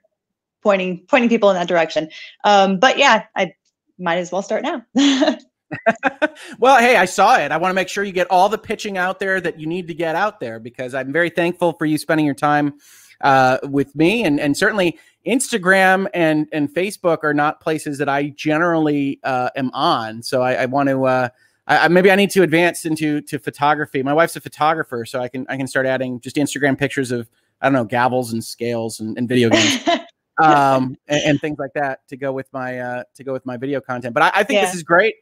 pointing 0.61 1.05
pointing 1.07 1.29
people 1.29 1.49
in 1.49 1.55
that 1.55 1.67
direction. 1.67 2.09
Um, 2.43 2.79
but 2.79 2.97
yeah, 2.97 3.23
I 3.35 3.53
might 3.97 4.17
as 4.17 4.31
well 4.31 4.41
start 4.41 4.63
now. 4.63 4.83
well, 6.59 6.79
hey, 6.79 6.95
I 6.95 7.05
saw 7.05 7.37
it. 7.37 7.51
I 7.51 7.57
want 7.57 7.71
to 7.71 7.75
make 7.75 7.87
sure 7.87 8.03
you 8.03 8.11
get 8.11 8.29
all 8.29 8.49
the 8.49 8.57
pitching 8.57 8.97
out 8.97 9.19
there 9.19 9.39
that 9.41 9.59
you 9.59 9.67
need 9.67 9.87
to 9.87 9.93
get 9.93 10.15
out 10.15 10.39
there 10.39 10.59
because 10.59 10.93
I'm 10.93 11.11
very 11.11 11.29
thankful 11.29 11.73
for 11.73 11.85
you 11.85 11.97
spending 11.97 12.25
your 12.25 12.35
time 12.35 12.73
uh, 13.21 13.57
with 13.63 13.95
me, 13.95 14.23
and 14.23 14.39
and 14.39 14.55
certainly 14.55 14.97
Instagram 15.25 16.07
and 16.13 16.47
and 16.51 16.73
Facebook 16.73 17.19
are 17.23 17.33
not 17.33 17.61
places 17.61 17.97
that 17.99 18.09
I 18.09 18.29
generally 18.29 19.19
uh, 19.23 19.49
am 19.55 19.71
on. 19.73 20.23
So 20.23 20.41
I, 20.41 20.53
I 20.53 20.65
want 20.65 20.89
to. 20.89 21.05
Uh, 21.05 21.29
I, 21.67 21.87
maybe 21.87 22.11
I 22.11 22.15
need 22.15 22.31
to 22.31 22.41
advance 22.41 22.85
into 22.85 23.21
to 23.21 23.39
photography. 23.39 24.03
My 24.03 24.13
wife's 24.13 24.35
a 24.35 24.41
photographer, 24.41 25.05
so 25.05 25.19
I 25.19 25.27
can 25.27 25.45
I 25.47 25.57
can 25.57 25.67
start 25.67 25.85
adding 25.85 26.19
just 26.19 26.35
Instagram 26.35 26.77
pictures 26.77 27.11
of 27.11 27.29
I 27.61 27.67
don't 27.67 27.73
know 27.73 27.85
gavels 27.85 28.33
and 28.33 28.43
scales 28.43 28.99
and, 28.99 29.17
and 29.17 29.29
video 29.29 29.49
games. 29.49 29.87
um, 30.43 30.97
and, 31.07 31.21
and, 31.23 31.41
things 31.41 31.59
like 31.59 31.73
that 31.75 32.07
to 32.07 32.17
go 32.17 32.31
with 32.31 32.47
my 32.51 32.79
uh, 32.79 33.03
to 33.15 33.23
go 33.23 33.31
with 33.31 33.45
my 33.45 33.57
video 33.57 33.79
content. 33.79 34.13
But 34.13 34.23
I, 34.23 34.31
I 34.35 34.43
think 34.43 34.57
yeah. 34.57 34.65
this 34.65 34.75
is 34.75 34.83
great. 34.83 35.15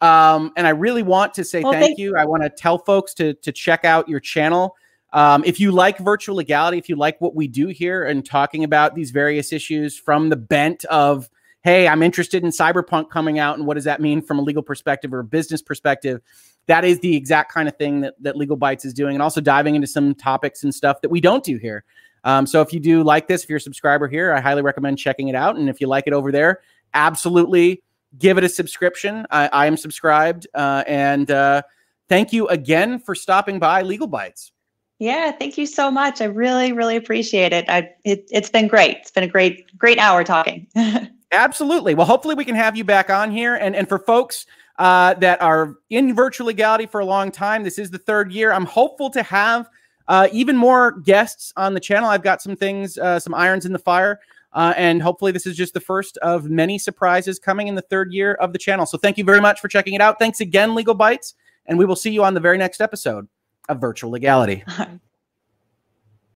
Um, 0.00 0.52
and 0.56 0.66
I 0.66 0.70
really 0.70 1.02
want 1.02 1.34
to 1.34 1.44
say 1.44 1.62
well, 1.62 1.72
thank, 1.72 1.84
thank, 1.84 1.98
you. 1.98 2.16
I 2.16 2.24
want 2.24 2.42
to 2.42 2.50
tell 2.50 2.78
folks 2.78 3.14
to 3.14 3.34
to 3.34 3.52
check 3.52 3.84
out 3.84 4.08
your 4.08 4.20
channel. 4.20 4.76
Um, 5.12 5.42
if 5.44 5.58
you 5.58 5.72
like 5.72 5.98
virtual 5.98 6.36
legality, 6.36 6.78
if 6.78 6.88
you 6.88 6.96
like 6.96 7.20
what 7.20 7.34
we 7.34 7.48
do 7.48 7.68
here 7.68 8.04
and 8.04 8.24
talking 8.24 8.64
about 8.64 8.94
these 8.94 9.10
various 9.10 9.52
issues 9.52 9.98
from 9.98 10.28
the 10.28 10.36
bent 10.36 10.84
of, 10.84 11.28
hey, 11.62 11.88
I'm 11.88 12.02
interested 12.02 12.44
in 12.44 12.50
cyberpunk 12.50 13.10
coming 13.10 13.38
out 13.38 13.58
and 13.58 13.66
what 13.66 13.74
does 13.74 13.84
that 13.84 14.00
mean 14.00 14.22
from 14.22 14.38
a 14.38 14.42
legal 14.42 14.62
perspective 14.62 15.12
or 15.12 15.20
a 15.20 15.24
business 15.24 15.62
perspective, 15.62 16.20
that 16.66 16.84
is 16.84 17.00
the 17.00 17.16
exact 17.16 17.52
kind 17.52 17.68
of 17.68 17.76
thing 17.76 18.02
that, 18.02 18.14
that 18.20 18.36
Legal 18.36 18.56
Bytes 18.56 18.84
is 18.84 18.94
doing. 18.94 19.16
And 19.16 19.22
also 19.22 19.40
diving 19.40 19.74
into 19.74 19.88
some 19.88 20.14
topics 20.14 20.62
and 20.62 20.72
stuff 20.72 21.00
that 21.00 21.10
we 21.10 21.20
don't 21.20 21.42
do 21.42 21.56
here. 21.56 21.84
Um, 22.22 22.46
so 22.46 22.60
if 22.60 22.72
you 22.72 22.78
do 22.78 23.02
like 23.02 23.26
this, 23.26 23.42
if 23.42 23.48
you're 23.48 23.56
a 23.56 23.60
subscriber 23.60 24.06
here, 24.06 24.32
I 24.32 24.40
highly 24.40 24.62
recommend 24.62 24.98
checking 24.98 25.28
it 25.28 25.34
out. 25.34 25.56
And 25.56 25.68
if 25.68 25.80
you 25.80 25.88
like 25.88 26.04
it 26.06 26.12
over 26.12 26.30
there, 26.30 26.60
absolutely 26.94 27.82
give 28.18 28.38
it 28.38 28.44
a 28.44 28.48
subscription. 28.48 29.26
I, 29.30 29.48
I 29.52 29.66
am 29.66 29.76
subscribed. 29.76 30.46
Uh, 30.54 30.84
and 30.86 31.30
uh, 31.30 31.62
thank 32.08 32.32
you 32.32 32.48
again 32.48 32.98
for 32.98 33.14
stopping 33.14 33.58
by 33.58 33.82
Legal 33.82 34.08
Bytes. 34.08 34.50
Yeah, 34.98 35.32
thank 35.32 35.56
you 35.56 35.64
so 35.64 35.90
much. 35.90 36.20
I 36.20 36.26
really, 36.26 36.72
really 36.72 36.96
appreciate 36.96 37.54
it. 37.54 37.64
I, 37.68 37.90
it 38.04 38.28
it's 38.30 38.50
been 38.50 38.68
great. 38.68 38.98
It's 38.98 39.10
been 39.10 39.24
a 39.24 39.28
great, 39.28 39.76
great 39.78 39.98
hour 39.98 40.22
talking. 40.24 40.66
Absolutely. 41.32 41.94
Well, 41.94 42.06
hopefully 42.06 42.34
we 42.34 42.44
can 42.44 42.54
have 42.54 42.76
you 42.76 42.84
back 42.84 43.08
on 43.08 43.30
here. 43.30 43.54
And 43.54 43.74
and 43.74 43.88
for 43.88 43.98
folks 43.98 44.44
uh, 44.78 45.14
that 45.14 45.40
are 45.40 45.76
in 45.88 46.14
virtual 46.14 46.48
legality 46.48 46.84
for 46.84 47.00
a 47.00 47.04
long 47.06 47.30
time, 47.30 47.62
this 47.62 47.78
is 47.78 47.90
the 47.90 47.98
third 47.98 48.30
year. 48.30 48.52
I'm 48.52 48.66
hopeful 48.66 49.08
to 49.10 49.22
have 49.22 49.70
uh, 50.06 50.28
even 50.32 50.56
more 50.56 50.92
guests 51.00 51.52
on 51.56 51.72
the 51.72 51.80
channel. 51.80 52.10
I've 52.10 52.22
got 52.22 52.42
some 52.42 52.56
things, 52.56 52.98
uh, 52.98 53.20
some 53.20 53.32
irons 53.32 53.64
in 53.64 53.72
the 53.72 53.78
fire. 53.78 54.20
Uh, 54.52 54.74
and 54.76 55.00
hopefully, 55.00 55.32
this 55.32 55.46
is 55.46 55.56
just 55.56 55.74
the 55.74 55.80
first 55.80 56.16
of 56.18 56.50
many 56.50 56.78
surprises 56.78 57.38
coming 57.38 57.68
in 57.68 57.74
the 57.74 57.82
third 57.82 58.12
year 58.12 58.34
of 58.34 58.52
the 58.52 58.58
channel. 58.58 58.86
So, 58.86 58.98
thank 58.98 59.18
you 59.18 59.24
very 59.24 59.40
much 59.40 59.60
for 59.60 59.68
checking 59.68 59.94
it 59.94 60.00
out. 60.00 60.18
Thanks 60.18 60.40
again, 60.40 60.74
Legal 60.74 60.96
Bytes. 60.96 61.34
And 61.66 61.78
we 61.78 61.84
will 61.84 61.96
see 61.96 62.10
you 62.10 62.24
on 62.24 62.34
the 62.34 62.40
very 62.40 62.58
next 62.58 62.80
episode 62.80 63.28
of 63.68 63.80
Virtual 63.80 64.10
Legality. 64.10 64.64